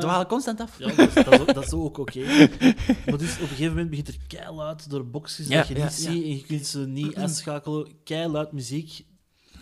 dwalen 0.00 0.26
constant 0.26 0.60
af. 0.60 0.78
Ja, 0.78 0.86
dat 0.94 0.98
is, 1.08 1.14
dat 1.14 1.32
is, 1.32 1.40
ook, 1.40 1.54
dat 1.54 1.64
is 1.64 1.72
ook 1.72 1.98
oké. 1.98 2.20
Maar 3.06 3.18
dus 3.18 3.34
op 3.34 3.40
een 3.40 3.48
gegeven 3.48 3.68
moment 3.68 3.88
begint 3.90 4.08
er 4.08 4.16
keiluid 4.26 4.90
door 4.90 5.06
boxjes 5.06 5.48
Ja, 5.48 5.58
dat 5.58 5.68
je 5.68 5.74
ja, 5.76 5.84
niet 5.84 5.92
ja. 6.02 6.10
ziet 6.10 6.22
en 6.24 6.36
je 6.36 6.42
kunt 6.46 6.66
ze 6.66 6.78
niet 6.78 7.14
uitschakelen. 7.14 7.88
Keiluid 8.04 8.52
muziek 8.52 9.04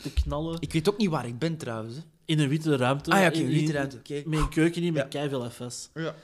te 0.02 0.12
knallen 0.12 0.56
Ik 0.60 0.72
weet 0.72 0.88
ook 0.88 0.98
niet 0.98 1.08
waar 1.10 1.26
ik 1.26 1.38
ben 1.38 1.56
trouwens. 1.56 1.94
hè. 1.94 2.00
in 2.24 2.38
een 2.38 2.48
witte 2.48 2.76
ruimte. 2.76 3.10
Ah 3.10 3.20
ja, 3.20 3.26
oké, 3.26 3.44
witte 3.46 3.72
ruimte, 3.72 3.96
oké. 3.96 4.22
Met 4.26 4.38
een 4.38 4.48
keuken 4.48 4.82
in 4.82 4.92
met 4.92 5.02
Ja. 5.02 5.08
keiveel 5.08 5.50
FS. 5.50 5.90
Ja. 5.94 6.14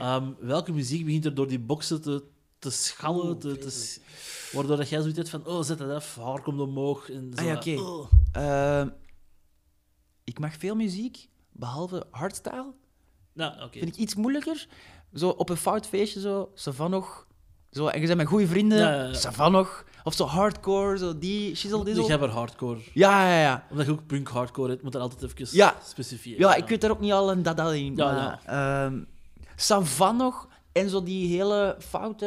Ehm, 0.00 0.24
welke 0.38 0.72
muziek 0.72 1.04
begint 1.04 1.24
er 1.24 1.34
door 1.34 1.48
die 1.48 1.58
boxen 1.58 2.02
te, 2.02 2.22
te 2.58 2.70
schallen, 2.70 3.38
te, 3.38 3.58
te, 3.58 3.96
waardoor 4.52 4.76
dat 4.76 4.88
jij 4.88 4.98
zoiets 5.00 5.18
hebt 5.18 5.30
van, 5.30 5.46
oh, 5.46 5.62
zet 5.62 5.78
dat 5.78 5.90
af, 5.90 6.16
haar 6.22 6.42
komt 6.42 6.60
omhoog. 6.60 7.10
En 7.10 7.32
zo, 7.34 7.40
Ah 7.40 7.46
ja, 7.46 7.54
oké. 7.56 7.80
oh. 7.80 8.10
Ehm, 8.32 8.88
ik 10.24 10.38
mag 10.38 10.54
veel 10.58 10.74
muziek, 10.74 11.28
behalve 11.52 12.06
hardstyle. 12.10 12.72
Nou, 13.32 13.62
oké. 13.62 13.78
Vind 13.78 13.92
ik 13.94 13.96
iets 13.96 14.14
moeilijker. 14.14 14.66
Zo 15.14 15.28
op 15.28 15.48
een 15.48 15.56
fout 15.56 15.86
feestje, 15.86 16.20
zo, 16.20 16.50
Savan 16.54 16.90
nog. 16.90 17.26
Zo, 17.70 17.86
en 17.86 18.00
je 18.00 18.06
bent 18.06 18.18
met 18.18 18.26
goede 18.26 18.46
vrienden, 18.46 18.78
Ja, 18.78 18.94
ja, 18.94 19.04
ja. 19.04 19.12
Savan 19.14 19.52
nog. 19.52 19.84
Of 20.04 20.14
zo 20.14 20.24
hardcore, 20.24 20.98
zo 20.98 21.18
die 21.18 21.54
shizzle 21.54 21.78
Dus 21.78 21.86
dizzle. 21.94 22.06
jij 22.06 22.18
bent 22.18 22.32
hardcore. 22.32 22.80
Ja, 22.94 23.28
ja, 23.28 23.40
ja. 23.40 23.66
Omdat 23.70 23.86
je 23.86 23.92
ook 23.92 24.06
punk 24.06 24.28
hardcore 24.28 24.68
hebt, 24.70 24.82
moet 24.82 24.92
dat 24.92 25.02
altijd 25.02 25.22
even 25.22 25.56
Ja. 25.56 25.76
specifieren. 25.84 26.40
Ja, 26.48 26.54
ik 26.54 26.68
weet 26.68 26.80
daar 26.80 26.90
ook 26.90 27.00
niet 27.00 27.12
al 27.12 27.30
en 27.30 27.42
dat 27.42 27.72
in. 27.72 27.96
Ja, 27.96 28.38
maar, 28.46 28.84
ehm, 28.84 29.02
Savan 29.60 30.16
nog. 30.16 30.48
En 30.72 30.88
zo 30.90 31.02
die 31.02 31.36
hele 31.36 31.76
foute... 31.78 32.26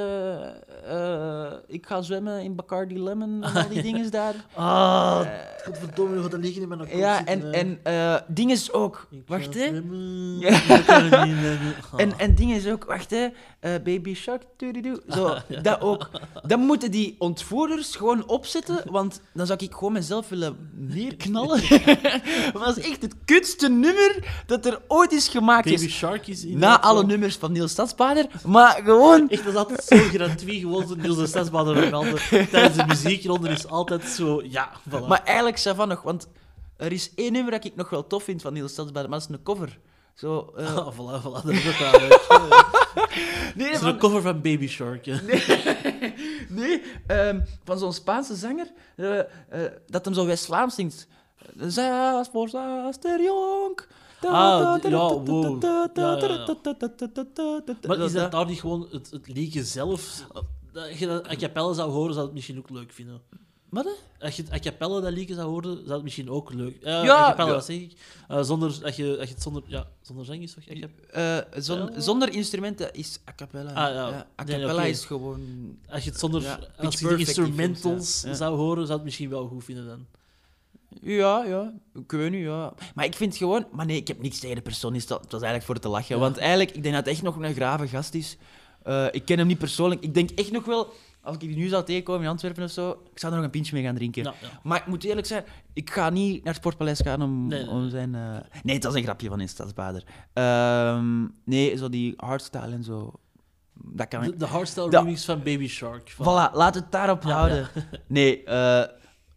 eh, 0.86 1.52
ik 1.68 1.86
ga 1.86 2.02
zwemmen 2.02 2.41
in 2.44 2.56
Bacardi 2.56 3.04
Lemon 3.04 3.44
en 3.44 3.54
al 3.64 3.70
die 3.70 3.82
dingen 3.91 4.12
daar. 4.12 4.36
Ah, 4.54 5.22
Eh, 5.26 5.30
godverdomme, 5.66 6.22
wat 6.22 6.34
er 6.34 6.39
liggen 6.39 6.62
in 6.62 6.68
mijn 6.68 6.80
kop 6.80 6.89
ja, 6.91 7.18
zitten, 7.18 7.34
en, 7.36 7.41
hè. 7.41 7.52
en 7.52 7.80
eh 7.84 8.22
ding 8.28 8.52
is 8.52 8.72
ook... 8.72 9.08
Ik 9.12 9.24
Wacht, 9.28 9.44
ga 9.56 9.60
hè. 9.60 9.68
zwemmen, 9.68 10.39
Ja. 10.39 10.50
ik 10.76 10.86
kan 10.86 11.04
niet 11.04 11.36
in. 11.44 11.60
En, 11.98 12.20
en 12.20 12.36
ding 12.36 12.54
is 12.54 12.68
ook... 12.68 12.84
Wacht, 12.86 13.10
hè. 13.12 13.28
eh, 13.60 13.72
baby 13.84 14.14
Shark, 14.16 14.44
doedoedoe. 14.58 15.02
Zo, 15.10 15.36
dat 15.62 15.82
ook. 15.82 16.10
Dan 16.46 16.60
moeten 16.60 16.91
die 16.91 17.16
ontvoerders 17.20 17.96
gewoon 17.96 18.28
opzetten, 18.28 18.91
want 18.91 19.22
dan 19.34 19.46
zou 19.46 19.60
ik 19.64 19.74
gewoon 19.74 19.94
mezelf 19.94 20.30
willen 20.30 20.70
neerknallen. 20.76 21.62
Want 22.54 22.66
dat 22.66 22.78
is 22.78 22.89
echt 22.89 23.02
het 23.02 23.16
kutste 23.26 23.70
nummer 23.70 24.41
dat 24.46 24.66
er 24.66 24.82
ooit 24.88 25.12
is 25.12 25.28
gemaakt. 25.28 25.66
Baby 25.70 25.84
is. 25.86 25.91
Shark 25.94 26.28
is 26.28 26.44
Na 26.44 26.50
inderdaad 26.50 26.82
alle 26.82 27.06
nummers 27.06 27.36
van 27.36 27.52
Niels 27.52 27.72
Stadsbader, 27.72 28.26
maar 28.46 28.82
gewoon... 28.84 29.30
Echt, 29.30 29.44
dat 29.44 29.54
is 29.54 29.60
altijd 29.60 29.84
zo 29.84 29.98
gratuit. 29.98 30.44
Gewoon 30.46 30.88
zo'n 30.88 31.00
Niels 31.00 31.18
de 31.18 31.28
Stadsbader 31.28 31.76
vermelden. 31.76 32.50
Tijdens 32.50 32.76
de 32.76 32.86
muziekronde 32.88 33.50
is 33.50 33.68
altijd 33.68 34.04
zo... 34.04 34.42
Ja, 34.44 34.72
voilà. 34.90 35.08
Maar 35.08 35.24
eigenlijk, 35.24 35.60
van 35.60 35.88
nog, 35.88 36.02
want 36.02 36.28
er 36.78 36.92
is 36.92 37.14
één 37.16 37.32
nummer 37.32 37.52
dat 37.52 37.66
ik 37.66 37.76
nog 37.76 37.90
wel 37.90 38.08
tof 38.08 38.24
vind 38.24 38.42
van 38.42 38.54
Niels 38.54 38.72
Stadsbader, 38.72 39.10
maar 39.10 39.20
dat 39.20 39.30
is 39.30 39.36
een 39.36 39.44
cover. 39.44 39.80
Zo, 40.14 40.54
eh, 40.58 40.76
Ah, 40.76 40.94
voilà, 40.94 41.22
voilà, 41.22 41.44
dat 41.44 41.50
is 41.50 41.64
het. 41.64 41.78
Dat 42.96 43.56
nee, 43.56 43.70
is 43.70 43.78
van, 43.80 43.88
een 43.88 43.98
cover 43.98 44.22
van 44.22 44.42
Baby 44.42 44.68
Shark. 44.68 45.06
hè. 45.06 45.16
nee 46.60 46.82
ehm, 47.08 47.40
van 47.64 47.80
zo'n 47.80 47.94
Spaanse 47.94 48.36
zanger, 48.36 48.68
eh, 48.96 49.20
eh, 49.20 49.26
dat 49.88 50.06
hem 50.06 50.14
zo 50.14 50.26
West-Vlaams 50.26 50.76
zingt. 50.76 51.08
Zes 51.58 52.28
voor 52.32 52.50
zes 52.50 52.98
ter 53.00 53.24
jonk. 53.24 53.88
Ah, 54.32 54.60
ja, 54.90 54.90
wow. 54.90 55.26
Maar 57.88 57.98
is 58.00 58.12
dat 58.12 58.32
daar 58.32 58.46
niet 58.46 58.60
gewoon 58.60 58.88
het, 58.92 59.12
het 59.12 59.28
liedje 59.28 59.64
zelf... 59.64 60.28
Dat 60.72 60.98
je 61.00 61.08
dat 61.08 61.30
a 61.30 61.36
cappella 61.36 61.74
zou 61.74 61.92
horen, 61.92 62.08
zou 62.14 62.20
je 62.20 62.24
het 62.26 62.34
misschien 62.34 62.58
ook 62.58 62.70
leuk 62.70 62.92
vinden. 62.92 63.22
Wat? 63.70 63.86
hè? 63.86 64.26
Als 64.26 64.36
je 64.36 64.42
het 64.44 64.52
a 64.54 64.60
cappella 64.60 65.00
dat 65.00 65.12
liedje 65.14 65.36
zou 65.36 65.50
horen, 65.50 65.78
zou 65.78 65.92
het 65.94 66.04
misschien 66.04 66.30
ook 66.30 66.54
leuk... 66.54 66.76
Uh, 66.76 67.04
Ja, 67.04 67.16
a 67.18 67.28
cappella, 67.28 67.54
ja. 67.54 67.60
zeg 67.62 67.76
ik? 67.78 67.94
Eh, 68.28 68.44
zonder, 68.44 68.80
als, 68.84 68.96
je, 68.96 69.18
als 69.20 69.28
je 69.28 69.34
het 69.34 69.44
zonder... 69.44 69.64
Ja, 69.66 69.88
zonder 70.02 70.26
zang 70.26 70.42
is 70.42 70.54
toch? 70.54 70.64
Eh, 71.12 71.38
zon- 71.58 71.92
Ja. 71.94 72.00
zonder 72.00 72.34
instrumenten 72.34 72.94
is 72.94 73.20
a 73.30 73.34
cappella. 73.36 73.70
Ah, 73.70 73.94
ja. 73.94 74.28
a 74.40 74.44
Nee, 74.44 74.58
cappella 74.60 74.84
is 74.84 75.06
gewoon... 75.06 75.42
Als 75.90 76.04
je 76.04 76.10
het 76.10 76.20
zonder... 76.20 76.70
Als 76.78 77.00
je 77.00 77.18
instrumentals 77.18 78.20
zou 78.32 78.56
horen, 78.58 78.76
zou 78.76 78.88
je 78.88 78.94
het 78.94 79.04
misschien 79.04 79.30
wel 79.30 79.48
goed 79.48 79.64
vinden 79.64 79.86
dan. 79.88 80.06
Ja, 81.02 81.44
ja. 81.46 81.74
Ik 81.94 82.12
weet 82.12 82.32
niet, 82.32 82.44
ja. 82.44 82.74
Maar 82.96 83.06
ik 83.06 83.16
vind 83.16 83.36
gewoon... 83.38 83.66
Maar 83.72 83.86
nee, 83.86 83.98
ik 83.98 84.08
heb 84.08 84.22
niks 84.22 84.39
tegen 84.39 84.56
de 84.56 84.62
persoon. 84.62 84.96
Is 84.96 85.08
dat, 85.08 85.22
het 85.22 85.32
was 85.32 85.41
eigenlijk 85.41 85.72
voor 85.72 85.80
te 85.80 85.89
lachen. 85.89 86.16
Ja. 86.16 86.22
Want 86.22 86.38
eigenlijk, 86.38 86.72
ik 86.72 86.84
denk 86.84 86.96
dat 86.96 87.06
het 87.06 87.14
echt 87.14 87.24
nog 87.24 87.36
een 87.36 87.54
grave 87.54 87.88
gast 87.88 88.14
is. 88.14 88.38
Eh, 88.84 89.06
ik 89.12 89.26
ken 89.26 89.38
hem 89.38 89.48
niet 89.48 89.58
persoonlijk. 89.58 90.02
Ik 90.04 90.14
denk 90.14 90.30
echt 90.30 90.52
nog 90.52 90.66
wel... 90.66 90.94
Als 91.22 91.36
ik 91.36 91.39
die 91.41 91.56
nu 91.56 91.68
zou 91.68 91.84
tegenkomen 91.84 92.22
in 92.24 92.28
Antwerpen 92.30 92.64
of 92.64 92.72
zo, 92.72 92.89
ik 93.12 93.20
zou 93.20 93.32
er 93.32 93.38
nog 93.38 93.46
een 93.46 93.52
pintje 93.54 93.74
mee 93.74 93.84
gaan 93.84 93.96
drinken. 93.96 94.24
Ja, 94.24 94.34
ja. 94.41 94.48
Maar 94.64 94.78
ik 94.78 94.86
moet 94.86 95.04
eerlijk 95.04 95.28
zijn, 95.28 95.44
ik 95.74 95.89
ga 95.89 96.10
niet 96.10 96.36
naar 96.44 96.54
het 96.54 96.62
Sportpaleis 96.62 97.00
gaan 97.00 97.22
om, 97.22 97.48
Nee, 97.48 97.60
nee, 97.64 97.70
om 97.70 97.89
zijn... 97.89 98.16
eh, 98.16 98.38
Nee, 98.64 98.80
dat 98.80 98.91
is 98.91 98.98
een 98.98 99.04
grapje 99.04 99.28
van 99.30 99.39
in 99.39 99.50
Stadsbader. 99.50 100.04
Ehm, 100.34 101.26
nee, 101.46 101.78
zo 101.78 101.89
die 101.89 102.14
hardstyle 102.18 102.72
en 102.72 102.84
zo. 102.84 103.12
Dat 103.74 104.08
kan. 104.08 104.22
De, 104.24 104.38
de 104.38 104.46
hardstyle 104.46 104.89
remix 104.89 105.26
van 105.26 105.38
Baby 105.44 105.68
Shark. 105.68 106.10
Van, 106.10 106.26
Voilà, 106.26 106.54
laat 106.54 106.76
het 106.76 106.91
daarop 106.91 107.24
houden. 107.24 107.68
Nee, 108.08 108.44
eh, 108.44 108.84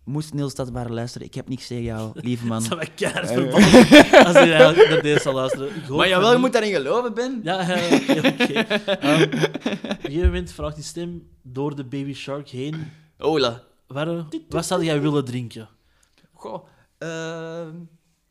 moest 0.07 0.35
Niels 0.35 0.51
Stadsbader 0.51 0.93
luisteren, 0.93 1.27
ik 1.27 1.35
heb 1.35 1.49
niks 1.49 1.67
tegen 1.67 1.83
jou, 1.83 2.11
lieve 2.15 2.47
man. 2.47 2.59
Dat 2.59 2.67
zou 2.67 2.77
mij 2.77 2.91
keihard 2.95 3.27
verbannen 3.33 4.27
als 4.27 4.35
hij 4.35 4.53
eigenlijk 4.53 4.89
naar 4.89 5.03
deze 5.03 5.21
zou 5.21 5.35
luisteren. 5.35 5.73
Maar 5.89 6.09
jawel, 6.09 6.33
je 6.33 6.39
moet 6.39 6.53
daarin 6.53 6.73
geloven, 6.73 7.15
Ben. 7.15 7.41
Ja, 7.43 7.63
ja, 7.63 7.97
oké, 7.97 8.29
oké. 8.29 8.53
Ehm, 9.07 9.23
op 9.23 9.33
een 9.33 9.99
gegeven 10.01 10.25
moment 10.25 10.53
vraagt 10.53 10.75
die 10.75 10.85
stem 10.85 11.29
door 11.43 11.77
de 11.77 11.85
Baby 11.85 12.15
Shark 12.15 12.49
heen. 12.49 12.93
Ola. 13.19 13.63
Warre, 13.87 14.27
wat 14.49 14.67
zou 14.67 14.85
jij 14.85 15.01
willen 15.01 15.25
drinken? 15.25 15.69
Goh, 16.33 16.67
ehm, 16.99 17.75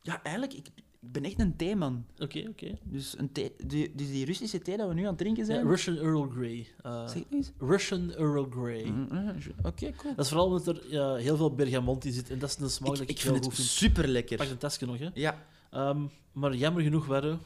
ja, 0.00 0.22
eigenlijk, 0.22 0.52
ik, 0.52 0.66
ik 1.06 1.12
ben 1.12 1.24
echt 1.24 1.40
een 1.40 1.56
theeman. 1.56 2.04
Oké, 2.18 2.44
oké. 2.48 2.78
Dus, 2.82 3.18
een 3.18 3.32
thee, 3.32 3.52
die, 3.66 3.92
dus 3.94 4.06
die 4.06 4.24
Russische 4.24 4.58
thee 4.58 4.76
dat 4.76 4.88
we 4.88 4.94
nu 4.94 5.00
aan 5.02 5.08
het 5.08 5.18
drinken 5.18 5.46
Ja, 5.46 5.52
zijn... 5.52 5.66
Russian 5.66 5.96
Earl 5.96 6.28
Grey. 6.28 6.66
Eh, 6.82 7.08
Zeg 7.08 7.22
eens. 7.30 7.52
Russian 7.58 8.12
Earl 8.12 8.46
Grey. 8.50 8.84
Mm, 8.84 9.06
mm, 9.10 9.34
Oké, 9.62 9.92
cool. 9.96 10.14
Dat 10.14 10.24
is 10.24 10.28
vooral 10.30 10.46
omdat 10.46 10.66
er 10.66 10.82
heel 11.16 11.36
veel 11.36 11.54
bergamot 11.54 12.04
in 12.04 12.12
zit. 12.12 12.30
En 12.30 12.38
dat 12.38 12.48
is 12.50 12.56
een 12.58 12.70
smaak 12.70 12.90
Ik, 12.92 12.98
dat 12.98 13.02
ik, 13.02 13.10
ik 13.16 13.20
vind 13.20 13.44
het 13.44 13.54
super 13.56 14.02
Pak 14.02 14.12
lekker. 14.12 14.50
een 14.50 14.58
tasje 14.58 14.86
nog, 14.86 14.98
hè. 14.98 15.08
Ja. 15.14 15.44
Ehm, 15.70 16.00
maar 16.32 16.54
jammer 16.54 16.82
genoeg, 16.82 17.06
Warre. 17.06 17.36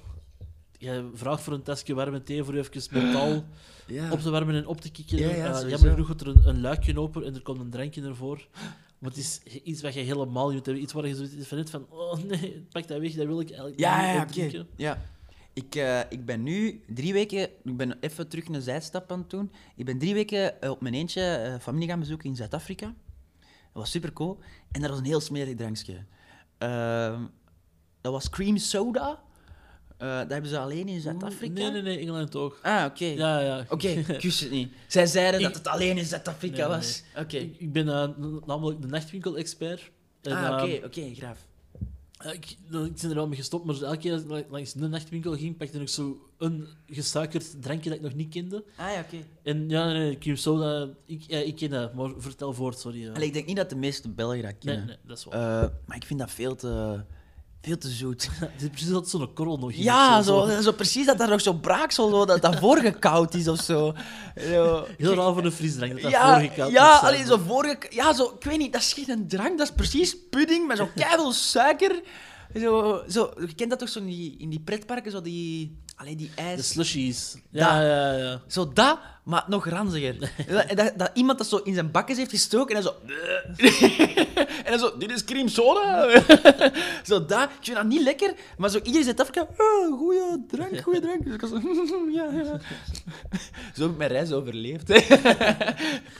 Jij 0.79 1.05
vraagt 1.15 1.43
voor 1.43 1.53
een 1.53 1.63
tasje 1.63 1.95
warme 1.95 2.23
thee 2.23 2.45
voor 2.45 2.55
even 2.55 2.83
mentaal 2.91 3.45
ja. 3.87 4.13
op 4.13 4.21
te 4.21 4.31
warmen 4.31 4.55
en 4.55 4.67
op 4.67 4.81
te 4.81 4.91
kikken. 4.91 5.19
Ja, 5.19 5.35
ja, 5.35 5.61
Eh, 5.63 5.69
jammer 5.71 5.91
genoeg 5.91 6.07
wordt 6.07 6.21
er 6.21 6.29
een, 6.29 6.49
een 6.49 6.61
luikje 6.61 6.99
open 7.01 7.25
en 7.25 7.35
er 7.35 7.43
komt 7.43 7.61
een 7.61 7.71
drankje 7.71 8.03
ervoor. 8.03 8.47
Maar 9.01 9.11
het 9.11 9.18
is 9.18 9.40
iets 9.62 9.82
wat 9.82 9.94
je 9.94 10.01
helemaal 10.01 10.46
niet 10.46 10.57
moet 10.57 10.66
hebben. 10.66 10.82
Iets 10.82 10.92
waar 10.92 11.07
je 11.07 11.14
zoiets 11.14 11.48
van 11.48 11.66
van, 11.68 11.86
oh 11.90 12.14
nee, 12.22 12.66
pak 12.72 12.88
dat 12.88 13.01
weg, 13.01 13.12
dat 13.12 13.26
wil 13.26 13.40
ik 13.40 13.48
eigenlijk 13.48 13.80
Ja, 13.80 14.24
niet 14.24 14.53
ja. 14.53 14.64
Ja. 14.76 14.98
Ik, 15.53 15.74
eh, 15.74 16.01
ik 16.09 16.24
ben 16.24 16.42
nu 16.42 16.84
drie 16.86 17.12
weken... 17.12 17.40
Ik 17.64 17.76
ben 17.76 17.98
even 18.01 18.28
terug 18.28 18.48
een 18.48 18.62
zijstap 18.62 19.12
aan 19.12 19.18
het 19.18 19.30
doen. 19.30 19.53
Ik 19.76 19.84
ben 19.84 19.98
drie 19.98 20.14
weken 20.14 20.61
eh, 20.61 20.70
op 20.70 20.80
mijn 20.80 20.94
eentje 20.94 21.22
eh, 21.22 21.59
familie 21.59 21.88
gaan 21.88 21.98
bezoeken 21.98 22.28
in 22.28 22.36
Zuid-Afrika. 22.36 22.94
Dat 23.38 23.82
was 23.82 23.90
super 23.90 24.12
cool. 24.12 24.38
En 24.70 24.80
dat 24.80 24.90
was 24.90 24.98
een 24.98 25.05
heel 25.05 25.20
smerig 25.20 25.55
drankje. 25.55 26.05
Ehm, 26.59 27.26
dat 28.01 28.12
was 28.12 28.30
cream 28.30 28.57
soda. 28.57 29.22
Eh, 30.01 30.18
dat 30.18 30.30
hebben 30.30 30.51
ze 30.51 30.59
alleen 30.59 30.88
in 30.88 31.01
Zuid-Afrika. 31.01 31.53
Nee, 31.61 31.70
nee, 31.70 31.82
nee, 31.82 31.98
Engeland 31.98 32.36
ook. 32.36 32.59
Ah, 32.62 32.84
oké. 32.84 33.05
Ja, 33.05 33.40
ja. 33.40 33.64
Oké, 33.68 33.88
ik 34.16 34.22
wist 34.22 34.40
het 34.40 34.51
niet. 34.51 34.72
Zij 34.86 35.07
zeiden 35.07 35.42
dat 35.42 35.55
het 35.55 35.66
alleen 35.66 35.98
in 35.98 36.05
Zuid-Afrika 36.05 36.57
Nee, 36.57 36.66
nee, 36.66 36.76
was. 36.76 37.03
Oké. 37.16 37.36
Ik, 37.36 37.55
ik 37.59 37.72
ben 37.72 37.88
eh, 37.88 38.09
namelijk 38.46 38.80
de 38.82 38.86
nachtwinkel-expert. 38.88 39.90
En, 40.22 40.32
Ah, 40.32 40.44
ehm, 40.44 40.55
oké, 40.74 40.86
oké, 40.86 41.14
graaf. 41.14 41.38
Ja, 42.24 42.30
ik, 42.32 42.44
ik 42.51 42.57
ben 42.70 43.09
er 43.09 43.14
wel 43.14 43.28
mee 43.28 43.36
gestopt, 43.38 43.64
maar 43.64 43.82
elke 43.82 43.96
keer 43.96 44.12
als 44.12 44.22
ik 44.22 44.28
la- 44.28 44.42
langs 44.51 44.72
de 44.72 44.88
nachtwinkel 44.88 45.36
ging, 45.36 45.57
pakte 45.57 45.80
ik 45.80 45.88
zo 45.88 46.28
een 46.38 46.66
gesuikerd 46.86 47.62
drankje 47.62 47.88
dat 47.90 47.98
ik 47.98 48.05
nog 48.05 48.14
niet 48.14 48.28
kende. 48.32 48.64
Ah 48.76 48.92
ja, 48.92 49.01
oké. 49.01 49.16
En 49.42 49.68
ja, 49.68 49.86
nee, 49.86 49.98
nee, 49.98 50.18
cream 50.18 50.36
soda, 50.36 50.88
ik, 51.07 51.22
ja, 51.26 51.38
ik 51.38 51.57
ken 51.57 51.70
dat, 51.70 51.94
maar 51.94 52.11
vertel 52.18 52.53
voort, 52.53 52.78
sorry. 52.78 53.07
eh. 53.09 53.14
Allee, 53.14 53.26
ik 53.26 53.32
denk 53.32 53.46
niet 53.46 53.57
dat 53.57 53.70
de 53.70 53.76
meeste 53.76 54.09
Belgen 54.09 54.42
dat 54.42 54.51
nee, 54.51 54.59
kennen. 54.59 54.86
nee, 54.86 54.96
dat 55.07 55.18
is 55.18 55.24
wel. 55.24 55.32
Eh, 55.32 55.68
maar 55.86 55.96
ik 55.96 56.05
vind 56.05 56.18
dat 56.20 56.30
veel 56.30 56.55
te, 56.55 57.01
veel 57.63 57.79
te 57.79 57.89
zoet. 57.89 58.29
Het 58.41 58.63
is 58.63 58.69
precies 58.69 58.89
dat 58.89 59.09
zo'n 59.09 59.33
korrel 59.35 59.59
nog 59.59 59.73
in 59.73 59.83
Ja, 59.83 60.23
zo, 60.23 60.49
zo 60.63 60.73
precies 60.73 61.07
dat 61.07 61.19
daar 61.19 61.29
nog 61.29 61.41
zo 61.41 61.53
braaksel, 61.53 62.11
zo, 62.11 62.25
dat 62.25 62.43
dat 62.43 62.59
voorgekoud 62.59 63.35
is 63.35 63.49
of 63.49 63.61
zo. 63.61 63.95
Zo. 64.51 64.87
Heel 64.97 65.15
raar 65.15 65.33
voor 65.33 65.45
een 65.45 65.53
frisdrank, 65.53 65.93
dat 65.93 66.03
dat 66.03 66.11
Ja, 66.11 66.39
voorgekoud 66.39 66.73
ja, 66.73 66.97
allee, 66.97 67.25
zo 67.25 67.41
vorige, 67.47 67.87
ja, 67.91 68.13
zo, 68.13 68.33
ik 68.39 68.45
weet 68.45 68.59
niet, 68.59 68.73
dat 68.73 68.81
is 68.81 68.93
geen 68.93 69.29
drank, 69.29 69.59
dat 69.59 69.67
is 69.67 69.75
precies 69.75 70.17
pudding 70.31 70.67
met 70.67 70.77
zo 70.77 70.89
keiveel 70.95 71.33
suiker. 71.33 72.01
Zo, 72.55 73.03
zo, 73.09 73.32
je 73.38 73.55
kent 73.55 73.70
dat 73.70 73.78
toch 73.78 73.88
zo 73.88 73.98
in 73.98 74.07
die, 74.07 74.36
in 74.38 74.48
die 74.51 74.61
pretparken, 74.61 75.11
zo 75.11 75.20
die, 75.22 75.78
allee, 75.96 76.16
die 76.16 76.30
De 76.34 76.42
ijs. 76.42 76.68
slushies. 76.68 77.36
Ja, 77.51 77.82
ja, 77.82 78.12
ja. 78.12 78.40
Zo 78.46 78.72
dat, 78.72 78.98
maar 79.24 79.44
nog 79.48 79.68
ranziger. 79.68 80.18
dat, 80.48 80.76
dat, 80.76 80.92
dat 80.98 81.11
iemand 81.14 81.38
dat 81.38 81.46
zo 81.46 81.57
in 81.57 81.74
zijn 81.74 81.90
bakjes 81.90 82.16
heeft 82.16 82.30
gestoken 82.30 82.76
en 82.76 82.82
dan 82.82 82.92
zo... 82.92 83.14
en 84.64 84.70
dan 84.70 84.78
zo, 84.78 84.98
dit 84.98 85.11
is 85.11 85.24
cream 85.24 85.48
soda. 85.48 86.09
zo 87.09 87.24
dat, 87.24 87.42
ik 87.51 87.57
vind 87.61 87.76
dat 87.76 87.86
niet 87.86 88.03
lekker, 88.03 88.34
maar 88.59 88.70
zo 88.70 88.78
iedereen 88.78 89.05
zit 89.05 89.20
af, 89.20 89.30
oh, 89.57 89.98
goeie 89.98 90.44
drank, 90.48 90.80
goeie 90.80 91.01
drank. 91.01 91.24
Dus 91.24 91.34
ik 91.34 91.40
was 91.40 91.51
zo, 91.88 92.09
ja, 92.12 92.30
ja. 92.32 92.61
Zo 93.74 93.82
heb 93.82 93.90
ik 93.90 93.96
mijn 93.96 94.11
reis 94.11 94.32
overleefd. 94.32 94.88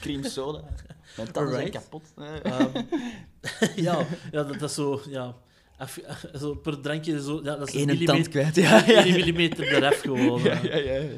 cream 0.01 0.23
soda. 0.23 0.61
Mijn 1.17 1.31
tanden 1.31 1.53
zijn 1.53 1.71
kapot. 1.71 2.03
Ehm, 2.43 2.69
ja, 3.75 4.05
ja 4.31 4.43
dat, 4.43 4.59
dat 4.59 4.69
is 4.69 4.75
zo, 4.75 5.01
ja. 5.09 5.35
Af- 5.81 5.99
zo 6.41 6.55
per 6.55 6.81
drankje, 6.81 7.21
zo, 7.21 7.39
ja, 7.43 7.55
dat 7.55 7.67
is 7.67 7.73
een 7.73 7.85
millimeter, 7.85 8.29
kwijt, 8.29 8.55
ja. 8.55 8.85
ja, 8.85 9.03
één 9.03 9.13
millimeter 9.13 9.75
eraf 9.75 9.99
gewoon. 9.99 10.41
ja, 10.49 10.61
eh. 10.61 10.85
ja, 10.85 10.95
ja. 10.95 11.09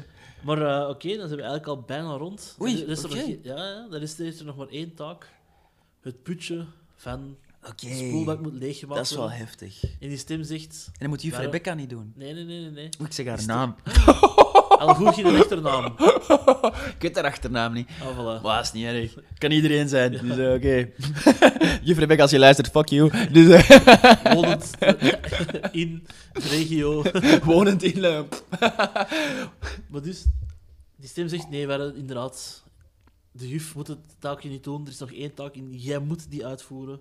Maar 0.42 0.62
eh, 0.62 0.88
oké, 0.88 1.08
dan 1.08 1.28
zijn 1.28 1.40
we 1.40 1.46
eigenlijk 1.46 1.66
al 1.66 1.80
bijna 1.80 2.16
rond. 2.16 2.56
Oei, 2.60 2.82
Er 2.82 2.88
is 2.88 3.02
er 3.02 3.08
nog, 3.08 3.18
ja, 3.18 3.36
ja, 3.42 3.86
dan 3.90 4.00
is 4.00 4.18
er, 4.18 4.44
nog 4.44 4.56
maar 4.56 4.68
één 4.68 4.94
taak. 4.94 5.32
Het 6.00 6.22
putje 6.22 6.64
van 6.96 7.36
Oké, 7.62 7.86
de 7.86 7.94
spoelbak 7.94 8.40
moet 8.40 8.54
leeggemaakt 8.54 8.98
dat 8.98 9.10
is 9.10 9.16
wel 9.16 9.30
heftig. 9.30 9.84
En 9.84 10.08
die 10.08 10.16
stem 10.16 10.42
zegt... 10.42 10.86
En 10.86 10.98
dan 10.98 11.08
moet 11.08 11.22
juf 11.22 11.38
Rebecca 11.38 11.74
niet 11.74 11.90
doen. 11.90 12.12
Nee, 12.16 12.34
nee, 12.34 12.44
nee, 12.44 12.70
nee. 12.70 12.88
ik 13.04 13.12
zeg 13.12 13.26
haar 13.26 13.46
naam? 13.46 13.74
Al 14.78 14.94
goed 14.94 15.14
geen 15.14 15.26
achternaam. 15.26 15.84
Ik 16.94 16.96
weet 16.98 17.14
haar 17.14 17.24
achternaam 17.24 17.72
niet. 17.72 17.88
Oh, 18.02 18.18
voilà. 18.18 18.42
Maar 18.42 18.60
is 18.60 18.72
niet 18.72 18.84
erg. 18.84 19.14
Kan 19.38 19.50
iedereen 19.50 19.88
zijn. 19.88 20.12
Dus 20.12 20.38
eh, 20.38 20.52
oké. 20.52 20.90
Juf 21.86 21.98
Rebecca, 21.98 22.22
als 22.22 22.30
je 22.30 22.38
luistert, 22.38 22.68
fuck 22.68 22.88
you. 22.88 23.30
Dus 23.32 23.66
eh, 23.68 24.32
Wonend 24.34 24.70
in 25.72 26.06
de 26.32 26.48
regio. 26.48 27.02
wonend 27.42 27.82
in 27.82 28.00
Lump. 28.00 28.44
Maar 29.88 30.02
dus, 30.02 30.24
die 30.96 31.08
stem 31.08 31.28
zegt, 31.28 31.50
nee, 31.50 31.66
we 31.66 31.92
inderdaad... 31.96 32.62
De 33.32 33.48
juf 33.48 33.74
moet 33.74 33.86
het 33.86 33.98
taakje 34.18 34.48
niet 34.48 34.64
doen. 34.64 34.82
Er 34.82 34.92
is 34.92 34.98
nog 34.98 35.12
één 35.12 35.34
taak 35.34 35.54
in. 35.54 35.68
Jij 35.72 35.98
moet 35.98 36.30
die 36.30 36.46
uitvoeren. 36.46 37.00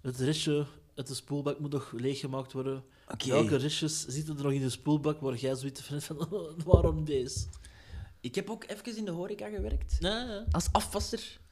Het 0.00 0.18
restje 0.18 0.66
uit 0.94 1.06
de 1.06 1.14
spoelbak 1.14 1.58
moet 1.58 1.72
nog 1.72 1.92
leeggemaakt 1.96 2.52
worden. 2.52 2.84
Oké. 3.08 3.28
Welke 3.28 3.56
restjes 3.56 4.06
zitten 4.06 4.36
er 4.36 4.42
nog 4.42 4.52
in 4.52 4.60
de 4.60 4.70
spoelbak 4.70 5.20
waar 5.20 5.36
jij 5.36 5.54
zoiets 5.54 5.80
van 5.80 6.00
van, 6.02 6.28
waarom 6.64 7.04
deze? 7.04 7.46
Ik 8.20 8.34
heb 8.34 8.50
ook 8.50 8.64
even 8.66 8.96
in 8.96 9.04
de 9.04 9.10
horeca 9.10 9.48
gewerkt. 9.48 9.96
Ja, 10.00 10.20
ja. 10.20 10.44
Als 10.50 10.68
afwasser. 10.72 11.42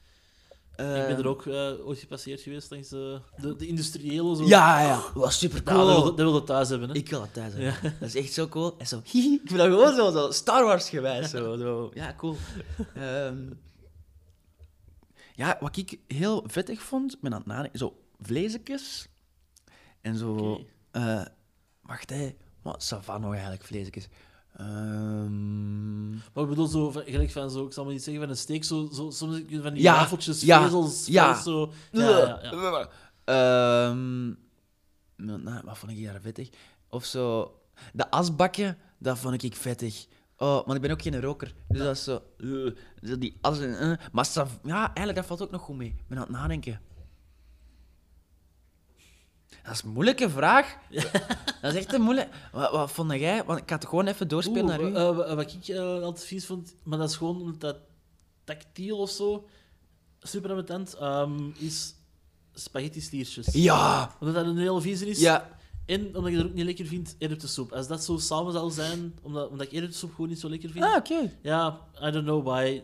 Ik 0.71 0.77
ben 0.77 1.07
Eh, 1.07 1.17
er 1.17 1.27
ook 1.27 1.45
eh, 1.45 1.87
ooit 1.87 1.99
gepasseerd 1.99 2.41
geweest 2.41 2.69
langs 2.71 2.89
de, 2.89 3.19
de, 3.41 3.55
de 3.55 3.67
industriële. 3.67 4.35
Zo. 4.35 4.43
Ja, 4.45 4.81
ja. 4.81 5.03
Was 5.13 5.39
super 5.39 5.63
cool. 5.63 6.03
dat 6.03 6.15
wil 6.15 6.33
je 6.35 6.43
thuis 6.43 6.69
hebben. 6.69 6.89
Hè. 6.89 6.95
Ik 6.95 7.09
wil 7.09 7.19
dat 7.19 7.33
thuis 7.33 7.53
hebben. 7.53 7.95
Dat 7.99 8.07
is 8.07 8.15
echt 8.15 8.33
zo 8.33 8.47
cool. 8.47 8.75
En 8.77 8.87
zo, 8.87 9.01
hihi. 9.11 9.33
Ik 9.33 9.41
vind 9.45 9.59
dat 9.59 9.67
gewoon 9.67 9.95
zo, 9.95 10.11
zo 10.11 10.31
Star 10.31 10.63
Wars 10.63 10.89
gewijs. 10.89 11.29
Zo, 11.29 11.57
zo. 11.57 11.91
Ja, 11.93 12.13
cool. 12.17 12.35
Ehm, 12.95 13.49
ja, 15.35 15.57
wat 15.59 15.77
ik 15.77 15.99
heel 16.07 16.43
vettig 16.47 16.81
vond, 16.81 17.19
ben 17.21 17.31
aan 17.33 17.37
het 17.39 17.47
nadenken, 17.47 17.79
zo 17.79 17.97
vleesjes 18.21 19.07
en 20.01 20.15
zo. 20.17 20.59
Wacht 21.83 22.09
hé, 22.09 22.35
wat 22.61 22.83
savan 22.83 23.21
nog 23.21 23.31
eigenlijk 23.33 23.63
vleesjes. 23.63 24.07
Ehm, 24.53 26.09
Maar 26.09 26.43
ik 26.43 26.49
bedoel, 26.49 26.67
zo, 26.67 26.91
gelijk 26.91 27.31
van 27.31 27.51
zo, 27.51 27.65
ik 27.65 27.73
zal 27.73 27.83
maar 27.83 27.93
niet 27.93 28.03
zeggen 28.03 28.21
van 28.21 28.31
een 28.31 28.37
steek, 28.37 28.63
zo, 28.63 28.89
zo, 28.93 29.09
soms 29.09 29.41
van 29.61 29.73
die 29.73 29.81
Ja, 29.81 29.93
wafeltjes, 29.93 30.41
ja, 30.41 30.63
vezels, 30.63 31.05
ja. 31.05 31.41
zo. 31.41 31.71
Ja, 31.91 32.09
ja, 32.09 32.39
ja. 32.41 32.89
Ehm, 33.25 34.25
nou, 35.15 35.61
wat 35.63 35.77
vond 35.77 35.91
ik 35.91 36.03
daar 36.05 36.21
vettig? 36.21 36.49
Of 36.89 37.05
zo, 37.05 37.55
de 37.93 38.11
asbakken, 38.11 38.77
dat 38.97 39.17
vond 39.17 39.43
ik 39.43 39.55
vettig. 39.55 40.05
Oh, 40.37 40.65
maar 40.65 40.75
ik 40.75 40.81
ben 40.81 40.91
ook 40.91 41.01
geen 41.01 41.21
roker. 41.21 41.53
Dus 41.67 41.79
dat 41.79 41.95
is 41.95 42.03
zo, 42.03 42.21
eh, 42.37 43.19
die 43.19 43.37
as 43.41 43.59
eh. 43.59 43.93
Maar 44.11 44.29
ja, 44.63 44.85
eigenlijk, 44.85 45.15
dat 45.15 45.25
valt 45.25 45.41
ook 45.41 45.51
nog 45.51 45.61
goed 45.61 45.75
mee. 45.77 45.87
Ik 45.87 46.07
ben 46.07 46.17
aan 46.17 46.23
het 46.23 46.33
nadenken. 46.33 46.81
Dat 49.63 49.73
is 49.73 49.81
een 49.83 49.89
moeilijke 49.89 50.29
vraag. 50.29 50.77
Dat 51.61 51.73
is 51.73 51.79
echt 51.79 51.93
een 51.93 52.01
moeilijke... 52.01 52.31
Wat, 52.51 52.71
wat 52.71 52.91
vond 52.91 53.11
jij? 53.11 53.43
Want 53.43 53.59
ik 53.59 53.69
ga 53.69 53.75
het 53.75 53.85
gewoon 53.85 54.07
even 54.07 54.27
doorspelen 54.27 54.63
Oeh, 54.63 54.77
naar 54.77 54.81
u. 54.81 54.95
eh, 54.95 55.15
wa- 55.17 55.35
wat 55.35 55.53
ik 55.53 55.67
eh, 55.67 56.01
altijd 56.01 56.25
vies 56.25 56.45
vond, 56.45 56.75
maar 56.83 56.97
dat 56.97 57.09
is 57.09 57.15
gewoon 57.15 57.41
omdat 57.41 57.59
dat 57.61 57.77
tactiel 58.43 58.97
of 58.97 59.09
zo, 59.09 59.47
super 60.19 60.49
ambetant, 60.49 60.93
ehm, 60.93 61.49
is 61.57 61.95
spaghetti 62.53 63.01
stiertjes. 63.01 63.47
ja! 63.53 64.15
Omdat 64.19 64.35
dat 64.35 64.45
een 64.45 64.57
hele 64.57 64.81
vieze 64.81 65.09
is. 65.09 65.19
Ja. 65.19 65.49
En 65.85 66.05
omdat 66.07 66.27
ik 66.27 66.35
dat 66.35 66.45
ook 66.45 66.53
niet 66.53 66.65
lekker 66.65 66.85
vind, 66.85 67.15
erwtensoep. 67.19 67.71
Als 67.71 67.87
dat 67.87 68.03
zo 68.03 68.17
samen 68.17 68.53
zal 68.53 68.69
zijn, 68.69 69.15
omdat, 69.21 69.49
omdat 69.49 69.67
ik 69.67 69.73
erwtensoep 69.73 70.11
gewoon 70.13 70.29
niet 70.29 70.39
zo 70.39 70.49
lekker 70.49 70.69
vind. 70.69 70.85
Ah, 70.85 70.95
oké. 70.95 71.31
Ja, 71.41 71.79
I 72.03 72.11
don't 72.11 72.25
know 72.25 72.45
why. 72.47 72.81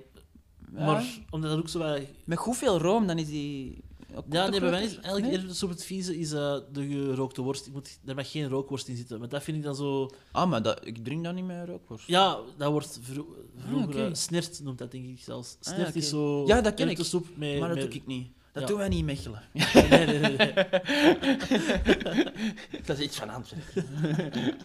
Ja. 0.75 0.85
Maar 0.85 1.05
omdat 1.29 1.49
dat 1.49 1.59
ook 1.59 1.69
zo 1.69 1.79
wat 1.79 1.99
Met 2.25 2.37
goed 2.37 2.57
veel 2.57 2.77
room, 2.79 3.07
dan 3.07 3.17
is 3.17 3.27
die... 3.27 3.83
Ja, 4.29 4.47
nee, 4.47 4.59
bij 4.59 4.69
mij 4.69 4.83
is 4.83 4.91
eigenlijk 4.93 5.25
Nee? 5.25 5.31
eerder 5.35 5.55
zo 5.55 5.69
het 5.69 5.83
vieze 5.85 6.19
is 6.19 6.31
eh, 6.31 6.57
de 6.71 6.87
gerookte 6.87 7.41
worst. 7.41 7.67
Ik 7.67 7.73
moet, 7.73 7.99
er 8.05 8.15
mag 8.15 8.31
geen 8.31 8.47
rookworst 8.49 8.87
in 8.87 8.95
zitten. 8.97 9.19
Maar 9.19 9.29
dat 9.29 9.43
vind 9.43 9.57
ik 9.57 9.63
dan 9.63 9.75
zo... 9.75 10.09
Ah, 10.31 10.49
maar 10.49 10.61
dat, 10.61 10.85
ik 10.87 11.03
drink 11.03 11.23
dat 11.23 11.33
niet 11.33 11.45
meer 11.45 11.65
rookworst. 11.65 12.07
Ja, 12.07 12.39
dat 12.57 12.71
wordt 12.71 12.99
vro- 13.01 13.35
vroeger... 13.57 13.87
Ah, 13.87 13.95
oké. 13.95 14.05
eh, 14.07 14.13
snert 14.13 14.59
noemt 14.63 14.77
dat 14.77 14.91
denk 14.91 15.05
ik 15.05 15.19
zelfs. 15.23 15.57
Ah, 15.61 15.73
Snert 15.73 15.95
is 15.95 16.09
zo... 16.09 16.45
Ja, 16.47 16.61
dat 16.61 16.73
ken 16.73 16.89
ik. 16.89 16.97
Met, 16.97 17.11
maar 17.59 17.67
dat 17.67 17.77
met- 17.77 17.91
doe 17.91 18.01
ik 18.01 18.07
niet. 18.07 18.27
Dat 18.51 18.61
Ja. 18.61 18.67
doen 18.69 18.77
wij 18.77 18.87
niet 18.89 18.99
in 18.99 19.05
Mechelen. 19.05 19.41
Nee, 19.89 20.05
nee, 20.05 20.19
nee. 20.19 20.37
nee. 20.37 20.53
dat 22.85 22.97
is 22.97 23.05
iets 23.05 23.17
van 23.17 23.29
Antwerpen. 23.29 23.85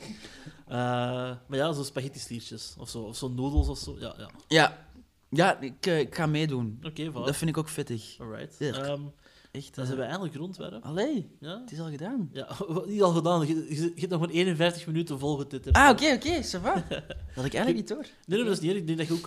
Eh, 0.69 0.77
maar 1.47 1.59
ja, 1.59 1.73
zo 1.73 1.83
spaghetti 1.83 2.19
stiertjes. 2.19 2.75
Of 2.79 2.89
zo, 2.89 3.03
of 3.03 3.17
zo 3.17 3.29
noedels 3.29 3.69
of 3.69 3.79
zo. 3.79 3.97
Ja, 3.99 4.15
ja. 4.19 4.31
Ja, 4.49 4.87
ja 5.31 5.61
ik, 5.61 5.87
ik 5.87 6.15
ga 6.15 6.27
meedoen. 6.27 6.79
Oké, 6.83 7.11
voilà. 7.11 7.25
Dat 7.25 7.37
vind 7.37 7.51
ik 7.51 7.57
ook 7.59 7.69
vettig. 7.69 8.17
Alright. 8.21 8.57
Ja. 8.59 8.73
Ehm, 8.73 9.01
Echt. 9.55 9.75
dan 9.75 9.85
eh, 9.85 9.91
zijn 9.91 9.97
we 9.97 10.05
eigenlijk 10.05 10.35
rond, 10.35 10.57
hè? 10.57 10.81
Allee, 10.81 11.31
Ja? 11.41 11.61
het 11.61 11.73
is 11.73 11.81
al 11.81 11.91
gedaan. 11.91 12.31
Ja, 12.33 12.49
niet 12.87 13.03
al 13.03 13.13
gedaan. 13.13 13.47
Je, 13.47 13.55
je, 13.55 13.75
je 13.75 13.93
hebt 14.01 14.11
nog 14.11 14.21
maar 14.21 14.29
51 14.29 14.87
minuten 14.87 15.19
volgetitterd. 15.19 15.77
Ah, 15.77 15.91
oké, 15.91 16.13
oké, 16.15 16.43
ça 16.43 16.61
va. 16.61 16.75
Dat 16.89 17.35
had 17.35 17.45
ik 17.45 17.55
eigenlijk 17.55 17.75
niet 17.75 17.89
door. 17.89 18.07
Nee, 18.27 18.39
nee, 18.39 18.45
dat 18.45 18.53
is 18.57 18.61
niet 18.61 18.71
erg. 18.71 18.81
Ik 18.81 18.87
denk 18.87 18.99
dat 18.99 19.07
je 19.07 19.13
ook 19.15 19.25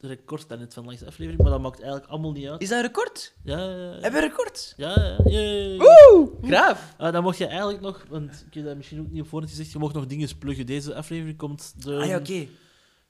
het 0.00 0.10
record 0.10 0.46
van 0.68 0.84
langs 0.84 1.00
de 1.00 1.06
aflevering, 1.06 1.42
maar 1.42 1.50
dat 1.50 1.60
maakt 1.60 1.80
eigenlijk 1.80 2.10
allemaal 2.10 2.32
niet 2.32 2.48
uit. 2.48 2.62
Is 2.62 2.68
dat 2.68 2.78
een 2.78 2.84
record? 2.84 3.34
Ja, 3.42 3.58
ja, 3.58 3.70
ja. 3.70 3.90
Hebben 3.92 4.12
we 4.12 4.16
een 4.16 4.28
record? 4.28 4.74
Ja, 4.76 5.16
ja, 5.24 5.40
ja. 5.40 5.76
Woe! 5.76 6.30
Graaf. 6.42 6.94
Ah, 6.98 7.12
dan 7.12 7.22
mocht 7.22 7.38
je 7.38 7.46
eigenlijk 7.46 7.80
nog, 7.80 8.04
want 8.08 8.44
ik 8.46 8.54
heb 8.54 8.64
dat 8.64 8.76
misschien 8.76 9.00
ook 9.00 9.10
niet 9.10 9.22
op 9.22 9.28
voorhand 9.28 9.50
gezegd, 9.52 9.72
je 9.72 9.78
mocht 9.78 9.94
nog 9.94 10.06
dingen 10.06 10.38
pluggen. 10.38 10.66
Deze 10.66 10.94
aflevering 10.94 11.36
komt 11.36 11.84
de 11.84 11.96
Ah 11.96 12.06
ja, 12.06 12.16
oké. 12.18 12.46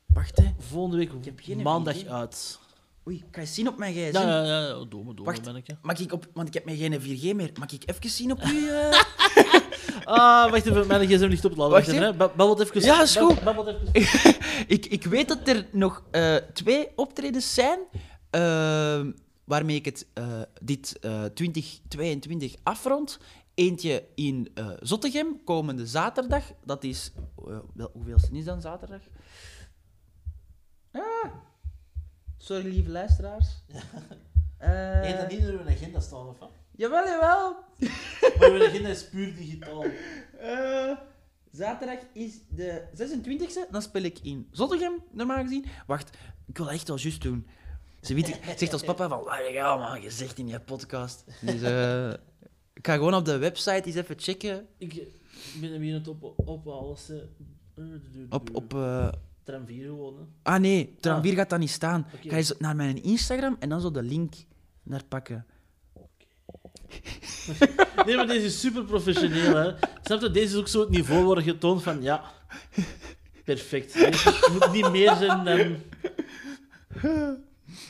Wacht, 0.06 0.36
hè. 0.36 0.44
volgende 0.58 0.96
week 0.96 1.10
heb 1.24 1.40
geen 1.42 1.62
maandag 1.62 1.94
idee. 1.96 2.10
uit. 2.10 2.58
Oei, 3.08 3.24
kan 3.30 3.42
je 3.42 3.48
zien 3.48 3.68
op 3.68 3.78
mijn 3.78 3.92
gsm? 3.94 4.12
Ja, 4.12 4.20
ja, 4.22 4.44
ja, 4.44 4.60
ja. 4.60 4.84
Dome 4.84 5.14
Wacht. 5.14 5.42
ben 5.42 5.56
ik. 5.56 5.66
hè. 5.66 5.74
Mag 5.82 5.98
ik 5.98 6.12
op... 6.12 6.26
Want 6.34 6.48
ik 6.48 6.54
heb 6.54 6.64
mijn 6.64 6.76
geen 6.76 7.00
4G 7.00 7.36
meer. 7.36 7.50
Mag 7.58 7.72
ik 7.72 7.82
even 7.86 8.10
zien 8.10 8.30
op 8.32 8.42
u? 8.54 8.68
eh? 8.68 9.02
Ah, 10.04 10.50
wacht 10.50 10.66
even, 10.66 10.86
mijn 10.86 11.06
gsm 11.08 11.24
ligt 11.26 11.44
op 11.44 11.50
het 11.50 11.58
laden. 11.58 11.72
Wacht, 11.74 11.88
even. 11.88 12.16
Ba- 12.16 12.32
Babbelt 12.36 12.60
even. 12.60 12.80
Ja, 12.82 13.02
is 13.02 13.16
goed. 13.16 13.42
Babbelt 13.44 13.66
even. 13.92 14.34
ik, 14.76 14.86
ik 14.86 15.04
weet 15.04 15.28
dat 15.28 15.48
er 15.48 15.66
nog 15.72 16.02
eh, 16.10 16.36
twee 16.36 16.88
optredens 16.96 17.54
zijn 17.54 17.78
ehm, 18.30 19.12
waarmee 19.44 19.76
ik 19.76 19.84
het, 19.84 20.06
eh, 20.14 20.40
dit 20.62 20.98
eh 21.00 21.24
2022 21.24 22.54
afrond. 22.62 23.18
Eentje 23.54 24.04
in 24.14 24.50
eh 24.54 24.68
Zottegem, 24.80 25.44
komende 25.44 25.86
zaterdag. 25.86 26.44
Dat 26.64 26.84
is... 26.84 27.12
eh, 27.46 27.58
wel, 27.74 27.90
hoeveelste 27.92 28.28
is 28.32 28.44
dan 28.44 28.60
zaterdag? 28.60 29.00
Ah, 30.92 31.02
sorry, 32.46 32.64
lieve 32.64 32.90
luisteraars. 32.90 33.46
Eh, 34.58 35.00
Nee, 35.00 35.16
dat 35.16 35.30
niet 35.30 35.38
in 35.38 35.46
uw 35.46 35.68
agenda 35.68 36.00
staan, 36.00 36.28
of 36.28 36.38
wat? 36.38 36.50
Jawel, 36.70 37.06
jawel. 37.06 37.56
Maar 38.38 38.50
uw 38.50 38.66
agenda 38.66 38.88
is 38.88 39.08
puur 39.08 39.34
digitaal. 39.34 39.84
Eh, 40.38 40.96
zaterdag 41.50 41.98
is 42.12 42.34
de 42.48 42.82
26e. 42.94 43.70
Dan 43.70 43.82
speel 43.82 44.02
ik 44.02 44.18
in 44.22 44.48
Zottegem, 44.50 45.02
normaal 45.10 45.42
gezien. 45.42 45.64
Wacht, 45.86 46.16
ik 46.46 46.56
wil 46.56 46.66
dat 46.66 46.74
echt 46.74 46.88
wel 46.88 46.98
juist 46.98 47.22
doen. 47.22 47.46
Ze 48.00 48.14
weet, 48.14 48.40
zegt 48.58 48.72
als 48.72 48.82
papa 48.82 49.08
van, 49.08 49.18
wat 49.24 49.36
heb 49.36 49.52
je 49.52 49.62
allemaal 49.62 50.00
gezegd 50.00 50.38
in 50.38 50.48
je 50.48 50.60
podcast? 50.60 51.24
Dus 51.40 51.62
eh, 51.62 52.10
ik 52.72 52.86
ga 52.86 52.94
gewoon 52.94 53.14
op 53.14 53.24
de 53.24 53.36
website 53.38 53.82
eens 53.86 53.94
even 53.96 54.18
checken. 54.18 54.66
Ik 54.78 54.94
ik 54.94 55.60
ben 55.60 55.72
hem 55.72 55.80
hier 55.80 56.08
op, 56.08 56.32
op 56.48 56.66
alles. 56.66 57.10
Op, 58.30 58.48
op 58.52 58.74
eh, 58.74 59.08
Tram 59.46 59.66
4 59.66 59.84
gewoon, 59.84 60.14
hè. 60.16 60.50
ah 60.52 60.60
nee, 60.60 60.94
tram 61.00 61.16
Ah. 61.16 61.22
4 61.22 61.34
gaat 61.34 61.50
dat 61.50 61.58
niet 61.58 61.70
staan. 61.70 62.06
Ga 62.20 62.36
je 62.36 62.54
naar 62.58 62.76
mijn 62.76 63.02
Instagram 63.02 63.56
en 63.58 63.68
dan 63.68 63.80
zo 63.80 63.90
de 63.90 64.02
link 64.02 64.34
naar 64.82 65.04
pakken. 65.08 65.46
Nee, 68.06 68.16
maar 68.16 68.26
deze 68.26 68.46
is 68.46 68.60
super 68.60 68.84
professioneel, 68.84 69.56
hè. 69.56 69.72
Snap 70.02 70.20
je? 70.20 70.30
Deze 70.30 70.54
is 70.54 70.60
ook 70.60 70.68
zo 70.68 70.80
het 70.80 70.90
niveau 70.90 71.24
waar 71.26 71.44
je 71.44 71.58
toont 71.58 71.82
van, 71.82 72.02
ja, 72.02 72.22
perfect. 73.44 73.94
Het 73.94 74.48
moet 74.52 74.72
niet 74.72 74.90
meer 74.90 75.14
zijn 75.14 75.44
dan... 75.44 75.76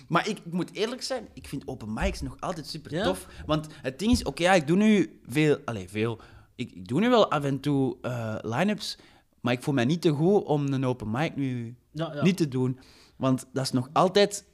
Maar 0.08 0.28
ik, 0.28 0.38
ik 0.38 0.52
moet 0.52 0.72
eerlijk 0.72 1.02
zijn, 1.02 1.28
ik 1.34 1.48
vind 1.48 1.66
open 1.66 1.92
mics 1.92 2.20
nog 2.20 2.36
altijd 2.40 2.66
super 2.66 2.92
Ja? 2.94 3.04
tof. 3.04 3.26
Want 3.46 3.66
het 3.82 3.98
ding 3.98 4.12
is, 4.12 4.22
oké, 4.22 4.42
ja, 4.42 4.52
ik 4.52 4.66
doe 4.66 4.76
nu 4.76 5.20
veel... 5.28 5.58
Allee, 5.64 5.88
veel. 5.88 6.20
Ik, 6.54 6.72
ik 6.72 6.88
doe 6.88 7.00
nu 7.00 7.08
wel 7.08 7.30
af 7.30 7.44
en 7.44 7.60
toe 7.60 7.96
eh 8.02 8.36
line-ups, 8.42 8.98
maar 9.46 9.54
ik 9.54 9.62
voel 9.62 9.74
mij 9.74 9.84
niet 9.84 10.02
te 10.02 10.10
goed 10.10 10.44
om 10.44 10.72
een 10.72 10.84
open 10.86 11.10
mic 11.10 11.36
nu 11.36 11.76
Ja, 11.90 12.14
ja. 12.14 12.22
niet 12.22 12.36
te 12.36 12.48
doen. 12.48 12.78
Want 13.16 13.46
dat 13.52 13.64
is 13.64 13.72
nog 13.72 13.88
altijd 13.92 14.44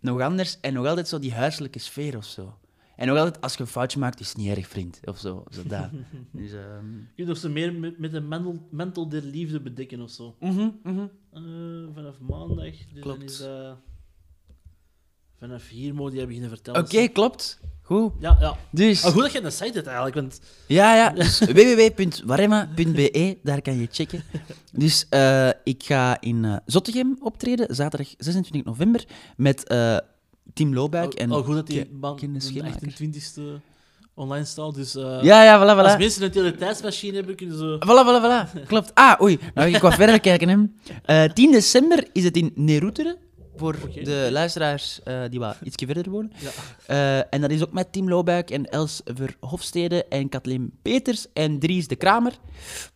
nog 0.00 0.20
anders 0.20 0.60
en 0.60 0.72
nog 0.72 0.86
altijd 0.86 1.08
zo 1.08 1.18
die 1.18 1.32
huiselijke 1.32 1.78
sfeer 1.78 2.16
of 2.16 2.24
zo. 2.24 2.58
En 2.96 3.06
nog 3.06 3.16
altijd, 3.16 3.40
als 3.40 3.54
je 3.54 3.60
een 3.60 3.66
foutje 3.66 3.98
maakt, 3.98 4.20
is 4.20 4.28
het 4.28 4.36
niet 4.36 4.56
erg, 4.56 4.68
vriend. 4.68 5.00
Of 5.04 5.18
zo, 5.18 5.44
zo 5.50 5.62
dat. 5.66 5.90
dus, 6.32 6.50
Je 7.14 7.24
nog 7.24 7.36
zo 7.36 7.48
meer 7.48 7.74
met, 7.74 7.98
met 7.98 8.14
een 8.14 8.28
mental, 8.28 8.66
mental 8.70 9.08
der 9.08 9.22
liefde 9.22 9.60
bedekken 9.60 10.00
of 10.00 10.10
zo. 10.10 10.36
mhm, 10.40 10.68
mhm. 10.82 11.06
Eh, 11.32 11.42
vanaf 11.94 12.20
maandag. 12.20 12.74
Dus 12.92 13.02
Klopt. 13.02 13.18
Dan 13.18 13.28
is, 13.28 13.76
vanaf 15.38 15.68
hier 15.68 15.94
moet 15.94 16.12
je 16.12 16.26
beginnen 16.26 16.50
vertellen. 16.50 16.80
Oké, 16.80 17.08
klopt. 17.08 17.60
Goed. 17.82 18.12
Ja, 18.20 18.36
ja. 18.40 18.56
Dus... 18.70 19.04
Oh, 19.04 19.10
goed 19.12 19.22
dat 19.22 19.32
je 19.32 19.42
een 19.42 19.52
site 19.52 19.72
hebt 19.72 19.86
eigenlijk, 19.86 20.16
want... 20.16 20.40
Ja, 20.66 20.94
ja. 20.96 21.10
Dus 21.22 21.38
www.waremma.be, 21.38 23.38
daar 23.42 23.62
kan 23.62 23.78
je 23.80 23.88
checken. 23.90 24.22
Dus 24.72 25.06
eh, 25.10 25.48
ik 25.64 25.82
ga 25.82 26.20
in 26.20 26.44
eh, 26.44 26.56
Zottegem 26.66 27.16
optreden, 27.20 27.74
zaterdag 27.74 28.14
26 28.18 28.64
november, 28.64 29.04
met 29.36 29.66
eh 29.66 29.96
Tim 30.54 30.74
Lobuik. 30.74 31.14
en 31.14 31.32
oh, 31.32 31.44
goed 31.44 31.54
dat 31.54 31.66
die 31.66 31.88
man 32.00 32.16
de 32.16 32.32
de 32.32 32.40
Schemaker. 32.40 32.92
28e 32.92 33.42
online 34.14 34.44
staat, 34.44 34.74
dus... 34.74 34.94
eh, 34.94 35.18
Ja, 35.22 35.42
ja, 35.44 35.58
voilà, 35.64 35.78
Als 35.78 35.94
voilà. 35.94 35.98
mensen 35.98 36.22
een 36.22 36.30
teletijdsmachine 36.30 37.16
hebben, 37.16 37.34
kunnen 37.36 37.56
ze... 37.58 37.76
Voilà, 37.86 38.04
voilà, 38.06 38.22
voilà. 38.24 38.66
Klopt. 38.66 38.90
Ah, 38.94 39.20
oei. 39.20 39.38
Nou 39.54 39.70
ga 39.70 39.76
ik 39.76 39.82
wat 39.82 39.94
verder 39.94 40.20
kijken. 40.20 40.48
Hè. 40.48 40.56
Eh, 41.24 41.32
10 41.32 41.52
december 41.52 42.06
is 42.12 42.24
het 42.24 42.36
in 42.36 42.52
Neroeteren. 42.54 43.16
Voor 43.58 43.76
de 44.02 44.28
luisteraars 44.30 45.00
eh, 45.02 45.20
die 45.30 45.38
wat 45.38 45.56
ietsje 45.62 45.86
verder 45.86 46.10
wonen. 46.10 46.32
Ja. 46.36 46.50
Eh, 46.86 47.26
en 47.30 47.40
dat 47.40 47.50
is 47.50 47.62
ook 47.62 47.72
met 47.72 47.92
Tim 47.92 48.08
Lobuik 48.08 48.50
en 48.50 48.66
Els 48.66 49.00
Verhofstede 49.04 50.04
en 50.04 50.28
Kathleen 50.28 50.78
Peters 50.82 51.26
en 51.32 51.58
Dries 51.58 51.88
de 51.88 51.96
Kramer. 51.96 52.32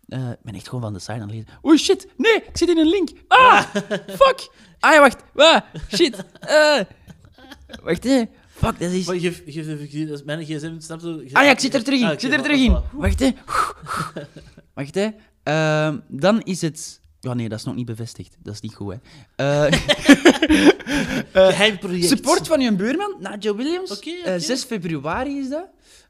Ik 0.06 0.42
ben 0.42 0.54
echt 0.54 0.68
gewoon 0.68 0.82
van 0.82 0.92
de 0.92 0.98
sign 0.98 1.20
aan 1.20 1.28
het 1.28 1.30
lezen. 1.30 1.48
Oei, 1.64 1.78
shit. 1.78 2.08
Nee, 2.16 2.34
ik 2.34 2.56
zit 2.56 2.68
in 2.68 2.78
een 2.78 2.88
link. 2.88 3.10
Ah, 3.28 3.62
fuck. 4.20 4.50
Ah, 4.78 4.92
ja, 4.92 5.00
wacht. 5.00 5.22
Ah, 5.34 5.60
shit. 5.92 6.16
Wacht, 7.82 8.04
hè. 8.04 8.22
Fuck, 8.48 8.78
dat 8.78 8.90
is... 8.90 9.06
Maar 9.06 9.16
geef, 9.16 9.42
geef 9.46 9.68
even... 9.68 10.06
Dat 10.06 10.18
is 10.18 10.24
mijn 10.24 10.44
gsm, 10.44 10.80
snap 10.80 11.00
je? 11.00 11.28
Ah 11.32 11.44
ja, 11.44 11.50
ik 11.50 11.60
zit 11.60 11.74
er 11.74 11.84
terug 11.84 12.00
in. 12.00 12.06
Ah, 12.06 12.12
ik 12.12 12.20
zit 12.20 12.32
er 12.32 12.42
terug 12.42 12.58
in. 12.58 12.76
Wacht, 12.92 13.20
hè. 13.20 13.30
Wacht, 14.74 14.94
hè. 14.94 15.08
Ehm, 15.42 15.98
dan 16.08 16.42
is 16.42 16.60
het 16.60 17.00
Ja, 17.22 17.34
nee, 17.34 17.48
dat 17.48 17.58
is 17.58 17.64
nog 17.64 17.74
niet 17.74 17.86
bevestigd. 17.86 18.36
Dat 18.38 18.54
is 18.54 18.60
niet 18.60 18.74
goed, 18.74 18.94
hè. 18.94 18.98
Eh, 19.72 19.72
Geheim 21.50 21.78
project. 21.78 22.08
support 22.08 22.46
van 22.48 22.60
je 22.60 22.74
buurman, 22.76 23.16
Nadja 23.20 23.54
Williams. 23.54 23.90
Oké, 23.96 24.10
Eh, 24.10 24.18
oké. 24.34 24.38
6 24.38 24.64
februari 24.64 25.38
is 25.38 25.48
dat. 25.48 25.66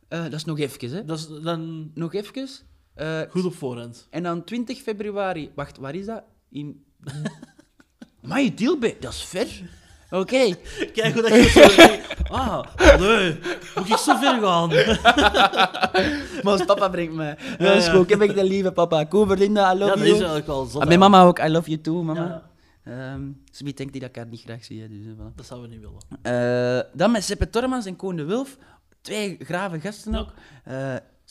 Eh, 0.08 0.22
dat 0.22 0.32
is 0.32 0.44
nog 0.44 0.58
even, 0.58 0.90
hè. 0.90 1.04
Dat 1.04 1.18
is 1.18 1.26
dan 1.42 1.90
Nog 1.94 2.14
even. 2.14 2.48
Eh, 2.94 3.20
goed 3.30 3.44
op 3.44 3.54
voorhand. 3.54 4.06
en 4.10 4.22
dan 4.22 4.44
20 4.44 4.78
februari... 4.82 5.50
Wacht, 5.54 5.76
waar 5.78 5.94
is 5.94 6.06
dat? 6.06 6.22
In... 6.50 6.84
maar 8.28 8.40
je 8.42 8.54
dealbe, 8.54 8.96
dat 9.00 9.12
is 9.12 9.22
ver. 9.24 9.48
Oké. 10.12 10.54
Kijk 10.94 11.12
hoe 11.14 11.22
dat 11.22 11.32
je 11.32 11.42
zo... 11.48 12.34
Ah, 12.34 12.64
nee. 12.98 13.38
Moet 13.74 13.88
ik 13.88 13.96
zo 13.96 14.16
ver 14.16 14.40
gaan? 14.42 14.68
Maar 16.42 16.52
als 16.52 16.64
papa 16.64 16.88
brengt 16.88 17.14
mij. 17.14 17.36
Ja, 17.58 17.64
Dat 17.66 17.76
is 17.76 17.86
ja. 17.86 17.92
goed. 17.92 18.02
Ik 18.02 18.08
heb 18.08 18.20
echt 18.28 18.36
een 18.38 18.44
lieve 18.44 18.72
papa. 18.72 19.04
Koen, 19.04 19.26
Verlinda, 19.26 19.72
I 19.74 19.78
love 19.78 19.84
Ja, 19.84 19.88
dat 19.96 19.98
you. 19.98 20.08
is 20.10 20.16
eigenlijk 20.16 20.46
wel 20.46 20.64
zot. 20.64 20.80
Ah, 20.82 20.86
mijn 20.86 20.98
mama 20.98 21.22
ook, 21.24 21.38
I 21.38 21.48
love 21.48 21.70
you 21.70 21.80
too, 21.80 21.96
Ja, 21.98 22.02
mama. 22.02 22.42
Ehm 22.84 23.20
ze 23.50 23.64
denkt 23.64 23.92
die 23.92 24.00
dat 24.00 24.10
ik 24.10 24.16
haar 24.16 24.26
niet 24.26 24.40
graag 24.40 24.64
zie, 24.64 24.80
hè, 24.80 24.88
dus, 24.88 24.98
eh, 25.06 25.12
voilà. 25.12 25.34
dat 25.36 25.46
zouden 25.46 25.70
we 25.70 25.76
niet 25.76 25.84
willen. 25.84 26.78
Eh, 26.82 26.90
dan 26.92 27.10
met 27.10 27.24
Seppe 27.24 27.50
Tormans 27.50 27.86
en 27.86 27.96
Koen 27.96 28.16
de 28.16 28.24
Wulf. 28.24 28.56
Twee 29.00 29.36
grave 29.40 29.80
gasten 29.80 30.12
Ja. 30.12 30.18
ook. 30.18 30.28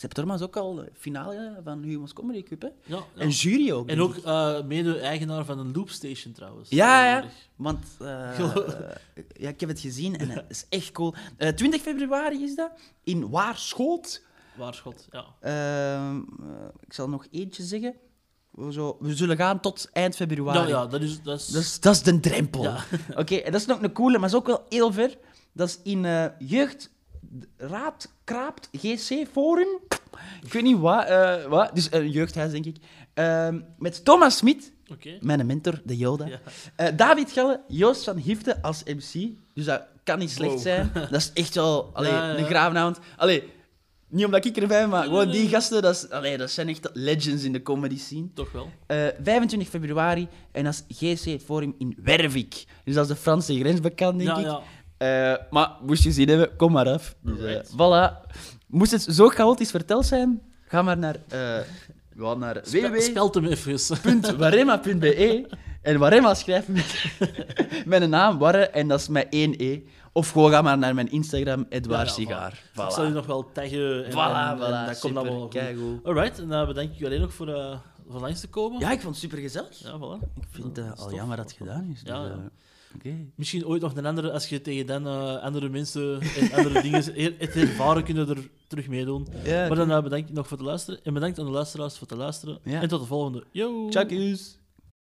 Seppe 0.01 0.15
Tormans 0.15 0.41
ook 0.41 0.55
al 0.55 0.83
finale 0.93 1.59
van 1.63 1.83
Humo's 1.83 2.13
Comedy 2.13 2.43
Cup, 2.43 2.61
hè. 2.61 2.67
Ja, 2.67 3.03
ja. 3.15 3.21
En 3.21 3.29
jury 3.29 3.71
ook. 3.71 3.87
En 3.87 4.01
ook 4.01 4.15
eh, 4.15 4.63
mede-eigenaar 4.63 5.45
van 5.45 5.59
een 5.59 5.71
loopstation 5.73 6.33
trouwens. 6.33 6.69
Ja, 6.69 7.05
ja. 7.05 7.25
Want 7.55 7.85
eh, 7.99 8.39
ja, 9.43 9.49
ik 9.49 9.59
heb 9.59 9.69
het 9.69 9.79
gezien 9.79 10.17
en 10.17 10.29
het 10.29 10.45
is 10.49 10.65
echt 10.69 10.91
cool. 10.91 11.13
Eh 11.37 11.49
20 11.49 11.81
februari 11.81 12.43
is 12.43 12.55
dat, 12.55 12.71
in 13.03 13.29
Waarschoot. 13.29 14.23
Waarschot, 14.57 15.07
ja. 15.11 15.25
Ehm, 15.39 16.17
eh, 16.17 16.67
ik 16.85 16.93
zal 16.93 17.09
nog 17.09 17.27
eentje 17.31 17.63
zeggen. 17.63 17.95
We, 18.51 18.73
zo, 18.73 18.97
we 18.99 19.15
zullen 19.15 19.37
gaan 19.37 19.59
tot 19.59 19.89
eind 19.91 20.15
februari. 20.15 20.59
Ja, 20.59 20.67
ja, 20.67 20.85
dat 20.85 21.01
is... 21.01 21.21
Dat 21.21 21.39
is... 21.39 21.47
Dat 21.47 21.61
is, 21.61 21.79
dat 21.79 21.93
is 21.95 22.03
de 22.03 22.19
drempel. 22.19 22.63
Ja. 22.63 22.83
Oké, 23.15 23.35
en 23.35 23.51
dat 23.51 23.61
is 23.61 23.67
nog 23.67 23.81
een 23.81 23.93
coole, 23.93 24.17
maar 24.17 24.29
is 24.29 24.35
ook 24.35 24.47
wel 24.47 24.65
heel 24.69 24.91
ver. 24.91 25.17
Dat 25.53 25.67
is 25.67 25.79
in 25.83 26.05
eh 26.05 26.25
Jeugdraad 27.57 28.11
Kraapt 28.23 28.69
GC 28.77 29.27
Forum. 29.31 29.67
Ik 30.43 30.53
weet 30.53 30.63
niet 30.63 30.77
wat. 30.79 31.05
eh, 31.05 31.45
wat. 31.45 31.69
Dus 31.75 31.87
een 31.91 32.09
jeugdhuis, 32.09 32.51
denk 32.51 32.65
ik. 32.65 32.75
Ehm, 33.13 33.59
met 33.77 34.05
Thomas 34.05 34.37
Smit, 34.37 34.71
Oké. 34.91 35.17
mijn 35.21 35.45
mentor, 35.45 35.81
de 35.83 35.97
Yoda. 35.97 36.25
Ja. 36.25 36.39
Eh, 36.75 36.87
David 36.97 37.31
Gelle, 37.31 37.59
Joost 37.67 38.03
van 38.03 38.17
Hifte 38.17 38.61
als 38.61 38.83
MC. 38.83 39.29
Dus 39.53 39.65
dat 39.65 39.81
kan 40.03 40.19
niet 40.19 40.31
slecht 40.31 40.51
Wow. 40.53 40.61
zijn. 40.61 40.91
Dat 41.11 41.13
is 41.21 41.31
echt 41.33 41.55
wel 41.55 41.89
allee, 41.93 42.11
Ja, 42.11 42.31
ja. 42.31 42.37
een 42.37 42.45
gravenavond. 42.45 42.99
Allee, 43.17 43.43
niet 44.07 44.25
omdat 44.25 44.45
ik 44.45 44.57
erbij 44.57 44.79
ben, 44.81 44.89
maar 44.89 45.03
gewoon 45.03 45.31
die 45.31 45.47
gasten, 45.49 45.81
dat, 45.81 45.95
is, 45.95 46.09
allee, 46.09 46.37
dat 46.37 46.51
zijn 46.51 46.67
echt 46.69 46.89
legends 46.93 47.43
in 47.43 47.51
de 47.51 47.61
comedy 47.61 47.97
scene. 47.97 48.27
Toch 48.33 48.51
wel. 48.51 48.69
Eh, 48.87 49.07
25 49.23 49.69
februari 49.69 50.27
en 50.51 50.63
dat 50.63 50.83
is 50.87 50.97
GC 50.97 51.41
Forum 51.41 51.75
in 51.77 51.97
Wervik. 52.03 52.65
Dus 52.83 52.93
dat 52.95 53.03
is 53.09 53.15
de 53.15 53.21
Franse 53.21 53.59
grens 53.59 53.79
bekend, 53.79 54.17
denk 54.17 54.29
Ja, 54.29 54.37
ik. 54.37 54.45
ja. 54.45 54.61
Eh, 55.01 55.33
maar 55.49 55.71
moest 55.81 56.03
je 56.03 56.11
zien 56.11 56.29
hebben, 56.29 56.55
kom 56.55 56.71
maar 56.71 56.89
af. 56.89 57.15
Dus, 57.21 57.39
eh, 57.39 57.61
voilà. 57.73 58.29
Moest 58.67 58.91
het 58.91 59.01
zo 59.01 59.27
chaotisch 59.27 59.69
verteld 59.69 60.05
zijn, 60.05 60.41
ga 60.67 60.81
maar 60.81 60.97
naar, 60.97 61.15
ja, 62.17 62.33
naar 62.33 62.59
Spel, 62.63 63.01
spelt 63.01 63.35
hem 63.35 63.45
even. 63.45 63.77
www.waremma.be 64.01 65.47
en 65.81 65.99
Waremma 65.99 66.33
schrijven 66.33 66.73
met, 67.85 68.01
een 68.01 68.09
naam, 68.09 68.37
Warre, 68.37 68.67
en 68.67 68.87
dat 68.87 68.99
is 68.99 69.07
met 69.07 69.27
één 69.29 69.53
E. 69.57 69.79
Of 70.11 70.29
gewoon 70.29 70.51
ga 70.51 70.61
maar 70.61 70.77
naar 70.77 70.95
mijn 70.95 71.11
Instagram, 71.11 71.65
Edouard 71.69 72.07
Ja, 72.07 72.13
Sigaar. 72.13 72.51
Ik 72.51 72.81
Voilà. 72.81 72.93
zal 72.93 73.05
je 73.05 73.11
nog 73.11 73.25
wel 73.25 73.51
taggen. 73.51 74.05
En, 74.05 74.11
Voilà, 74.11 74.15
en, 74.15 74.49
en 74.49 74.57
voilà, 74.57 74.87
dat 74.87 74.99
komt 74.99 75.17
allemaal 75.17 75.41
goed. 75.41 76.05
Alright, 76.05 76.39
en 76.39 76.47
dan 76.47 76.67
bedank 76.67 76.91
ik 76.91 76.97
je 76.97 77.05
alleen 77.05 77.21
nog 77.21 77.33
voor, 77.33 77.79
voor 78.09 78.19
langs 78.19 78.39
te 78.39 78.47
komen. 78.47 78.79
Ja, 78.79 78.91
ik 78.91 79.01
vond 79.01 79.13
het 79.13 79.23
super 79.23 79.37
gezellig. 79.37 79.79
Ja, 79.79 79.97
voilà. 79.97 80.23
Ik 80.41 80.47
vind 80.49 80.75
het 80.77 80.99
al 80.99 81.13
jammer 81.13 81.37
dat 81.37 81.45
het 81.45 81.57
gedaan 81.57 81.89
is. 81.93 82.01
Ja, 82.03 82.21
dus, 82.23 82.29
ja. 82.29 82.49
Misschien 83.35 83.65
ooit 83.65 83.81
nog 83.81 83.95
een 83.95 84.05
andere, 84.05 84.31
als 84.31 84.47
je 84.49 84.61
tegen 84.61 84.85
dan 84.85 85.07
eh, 85.07 85.37
andere 85.43 85.69
mensen 85.69 86.21
en 86.21 86.51
andere 86.53 86.81
dingen 86.91 87.03
he- 87.03 87.35
het 87.37 87.55
ervaren, 87.55 88.03
kunnen 88.03 88.29
er 88.29 88.49
terug 88.67 88.87
meedoen. 88.87 89.27
Ja, 89.43 89.67
Maar 89.67 89.77
dan 89.77 89.91
eh, 89.91 90.03
bedank 90.03 90.27
ik 90.27 90.33
nog 90.33 90.47
voor 90.47 90.57
het 90.57 90.65
luisteren. 90.65 90.99
En 91.03 91.13
bedankt 91.13 91.39
aan 91.39 91.45
de 91.45 91.51
luisteraars 91.51 91.97
voor 91.97 92.07
het 92.07 92.17
luisteren. 92.17 92.59
Ja. 92.63 92.81
En 92.81 92.87
tot 92.87 92.99
de 93.01 93.05
volgende. 93.07 93.43
Yo! 93.51 93.89
Tjakkies. 93.89 94.59